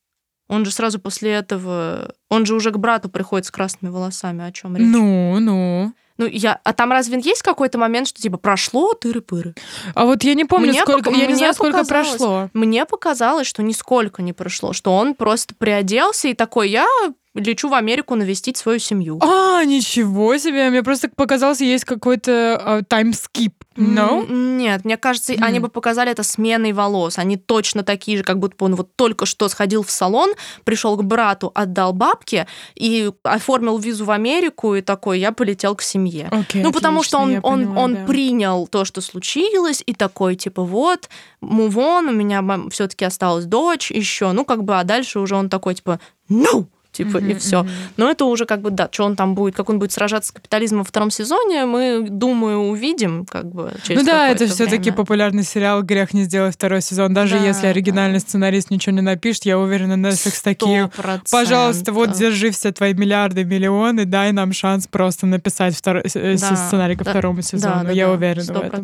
Он 0.48 0.64
же 0.64 0.70
сразу 0.70 0.98
после 0.98 1.30
этого... 1.32 2.14
Он 2.28 2.44
же 2.46 2.54
уже 2.54 2.70
к 2.70 2.76
брату 2.78 3.08
приходит 3.08 3.46
с 3.46 3.50
красными 3.50 3.90
волосами. 3.90 4.44
О 4.44 4.52
чем 4.52 4.76
речь? 4.76 4.86
Ну, 4.86 5.38
ну. 5.40 5.92
Ну, 6.16 6.26
я... 6.26 6.60
А 6.62 6.72
там 6.72 6.92
разве 6.92 7.20
есть 7.20 7.42
какой-то 7.42 7.78
момент, 7.78 8.08
что 8.08 8.22
типа 8.22 8.36
прошло 8.36 8.94
тыры-пыры? 8.94 9.54
А 9.94 10.04
вот 10.04 10.22
я 10.22 10.34
не 10.34 10.44
помню, 10.44 10.68
Мне 10.68 10.80
сколько, 10.82 11.10
пока- 11.10 11.16
я 11.16 11.26
не 11.26 11.34
знаю, 11.34 11.54
сколько 11.54 11.84
прошло. 11.84 12.50
Мне 12.52 12.84
показалось, 12.84 13.46
что 13.46 13.62
нисколько 13.62 14.22
не 14.22 14.32
прошло, 14.32 14.72
что 14.72 14.94
он 14.94 15.14
просто 15.14 15.54
приоделся 15.56 16.28
и 16.28 16.34
такой, 16.34 16.70
я 16.70 16.86
лечу 17.34 17.68
в 17.68 17.74
Америку 17.74 18.14
навестить 18.14 18.56
свою 18.56 18.78
семью. 18.78 19.18
А, 19.22 19.64
ничего 19.64 20.36
себе! 20.38 20.70
Мне 20.70 20.82
просто 20.82 21.08
показалось, 21.08 21.60
есть 21.60 21.84
какой-то 21.84 22.84
таймскип. 22.88 23.54
No? 23.76 24.24
М, 24.28 24.56
Нет, 24.56 24.84
мне 24.84 24.96
кажется, 24.96 25.32
М. 25.34 25.42
они 25.42 25.58
бы 25.58 25.68
показали 25.68 26.12
это 26.12 26.22
сменой 26.22 26.72
волос. 26.72 27.18
Они 27.18 27.36
точно 27.36 27.82
такие 27.82 28.18
же, 28.18 28.22
как 28.22 28.38
будто 28.38 28.54
бы 28.56 28.66
он 28.66 28.76
вот 28.76 28.94
только 28.94 29.26
что 29.26 29.48
сходил 29.48 29.82
в 29.82 29.90
салон, 29.90 30.30
пришел 30.62 30.96
к 30.96 31.02
брату, 31.02 31.50
отдал 31.56 31.92
бабки 31.92 32.46
и 32.76 33.10
оформил 33.24 33.78
визу 33.78 34.04
в 34.04 34.12
Америку 34.12 34.76
и 34.76 34.80
такой, 34.80 35.18
я 35.18 35.32
полетел 35.32 35.74
к 35.74 35.82
семье. 35.82 36.28
Окей, 36.30 36.62
Ну, 36.62 36.70
потому 36.72 37.02
что 37.02 37.18
он, 37.18 37.40
он, 37.42 37.64
поняла, 37.66 37.80
он 37.82 37.94
да. 37.96 38.04
принял 38.06 38.66
то, 38.68 38.84
что 38.84 39.00
случилось, 39.00 39.82
и 39.84 39.92
такой, 39.92 40.36
типа, 40.36 40.62
вот, 40.62 41.08
move 41.42 41.74
on, 41.74 42.08
у 42.10 42.12
меня 42.12 42.44
все-таки 42.70 43.04
осталась 43.04 43.44
дочь 43.46 43.90
еще, 43.90 44.30
ну, 44.30 44.44
как 44.44 44.62
бы, 44.62 44.78
а 44.78 44.84
дальше 44.84 45.18
уже 45.18 45.34
он 45.34 45.48
такой, 45.48 45.74
типа, 45.74 45.98
no! 46.30 46.66
Типа, 46.94 47.18
и 47.18 47.30
Мгм, 47.30 47.38
все. 47.40 47.62
мгм. 47.64 47.70
Но 47.96 48.08
это 48.10 48.24
уже 48.24 48.46
как 48.46 48.60
бы, 48.62 48.70
да, 48.70 48.88
что 48.90 49.04
он 49.04 49.16
там 49.16 49.34
будет, 49.34 49.56
как 49.56 49.68
он 49.68 49.78
будет 49.80 49.90
сражаться 49.92 50.28
с 50.28 50.32
капитализмом 50.32 50.80
во 50.80 50.84
втором 50.84 51.10
сезоне, 51.10 51.66
мы, 51.66 52.06
думаю, 52.08 52.58
увидим, 52.60 53.26
как 53.26 53.46
бы, 53.52 53.72
через 53.82 54.00
Ну 54.00 54.06
да, 54.06 54.28
это 54.28 54.46
все-таки 54.46 54.90
время. 54.90 54.96
популярный 54.96 55.42
сериал, 55.42 55.82
грех 55.82 56.14
не 56.14 56.22
сделать 56.22 56.54
второй 56.54 56.80
сезон. 56.82 57.12
Даже 57.12 57.36
Да, 57.38 57.44
если 57.46 57.66
оригинальный 57.66 58.20
сценарист 58.20 58.70
ничего 58.70 58.94
не 58.94 59.00
напишет, 59.02 59.44
я 59.44 59.58
уверена, 59.58 59.94
Netflix 59.94 60.40
такие. 60.42 60.90
Пожалуйста, 61.30 61.92
вот 61.92 62.12
держи 62.12 62.50
все 62.52 62.70
твои 62.72 62.94
миллиарды, 62.94 63.44
миллионы, 63.44 64.04
дай 64.04 64.30
нам 64.32 64.52
шанс 64.52 64.86
просто 64.86 65.26
написать 65.26 65.74
второй, 65.76 66.02
э, 66.14 66.36
Да, 66.38 66.56
сценарий 66.56 66.94
ко 66.96 67.04
да, 67.04 67.10
второму 67.10 67.36
Да, 67.36 67.42
сезону. 67.42 67.84
да, 67.84 67.90
я 67.90 68.06
да, 68.06 68.12
уверена 68.12 68.40
в 68.42 68.44
сто 68.44 68.60
этом. 68.62 68.82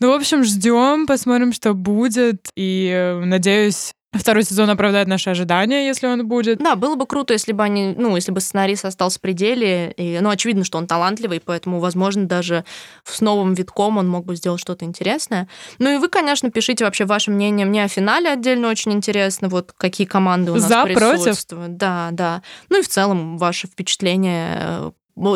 Ну, 0.00 0.10
в 0.10 0.14
общем, 0.14 0.42
ждем, 0.44 1.06
посмотрим, 1.06 1.52
что 1.52 1.74
будет. 1.74 2.48
И 2.56 2.90
э, 2.92 3.24
надеюсь, 3.24 3.92
Второй 4.18 4.44
сезон 4.44 4.70
оправдает 4.70 5.08
наши 5.08 5.30
ожидания, 5.30 5.86
если 5.86 6.06
он 6.06 6.26
будет. 6.26 6.58
Да, 6.58 6.76
было 6.76 6.94
бы 6.94 7.06
круто, 7.06 7.32
если 7.32 7.52
бы 7.52 7.62
они, 7.62 7.94
ну, 7.96 8.14
если 8.16 8.32
бы 8.32 8.40
сценарист 8.40 8.84
остался 8.84 9.18
в 9.18 9.20
пределе. 9.20 9.92
И, 9.96 10.18
ну, 10.20 10.30
очевидно, 10.30 10.64
что 10.64 10.78
он 10.78 10.86
талантливый, 10.86 11.40
поэтому, 11.44 11.80
возможно, 11.80 12.26
даже 12.26 12.64
с 13.04 13.20
новым 13.20 13.54
витком 13.54 13.98
он 13.98 14.08
мог 14.08 14.24
бы 14.24 14.36
сделать 14.36 14.60
что-то 14.60 14.84
интересное. 14.84 15.48
Ну 15.78 15.90
и 15.94 15.98
вы, 15.98 16.08
конечно, 16.08 16.50
пишите 16.50 16.84
вообще 16.84 17.04
ваше 17.04 17.30
мнение. 17.30 17.66
Мне 17.66 17.84
о 17.84 17.88
финале 17.88 18.30
отдельно 18.30 18.68
очень 18.68 18.92
интересно, 18.92 19.48
вот 19.48 19.72
какие 19.76 20.06
команды 20.06 20.52
у 20.52 20.54
нас 20.56 20.68
За, 20.68 20.84
присутствуют. 20.84 21.46
против? 21.48 21.76
Да, 21.76 22.08
да. 22.12 22.42
Ну 22.68 22.80
и 22.80 22.82
в 22.82 22.88
целом 22.88 23.38
ваше 23.38 23.66
впечатление 23.66 24.58
э, 24.60 24.90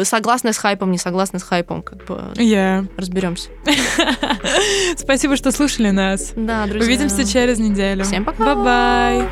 Согласны 0.05 0.53
с 0.53 0.59
хайпом, 0.59 0.91
не 0.91 0.99
согласны 0.99 1.39
с 1.39 1.43
хайпом, 1.43 1.83
как 1.83 2.05
бы 2.05 2.15
Yeah. 2.37 2.87
разберемся. 2.99 3.49
Спасибо, 4.97 5.37
что 5.37 5.53
слушали 5.53 5.91
нас. 5.91 6.33
Да, 6.37 6.67
друзья. 6.67 6.87
Увидимся 6.87 7.25
через 7.25 7.59
неделю. 7.59 8.05
Всем 8.05 8.25
пока. 8.25 8.55
Bye-bye. 8.55 9.29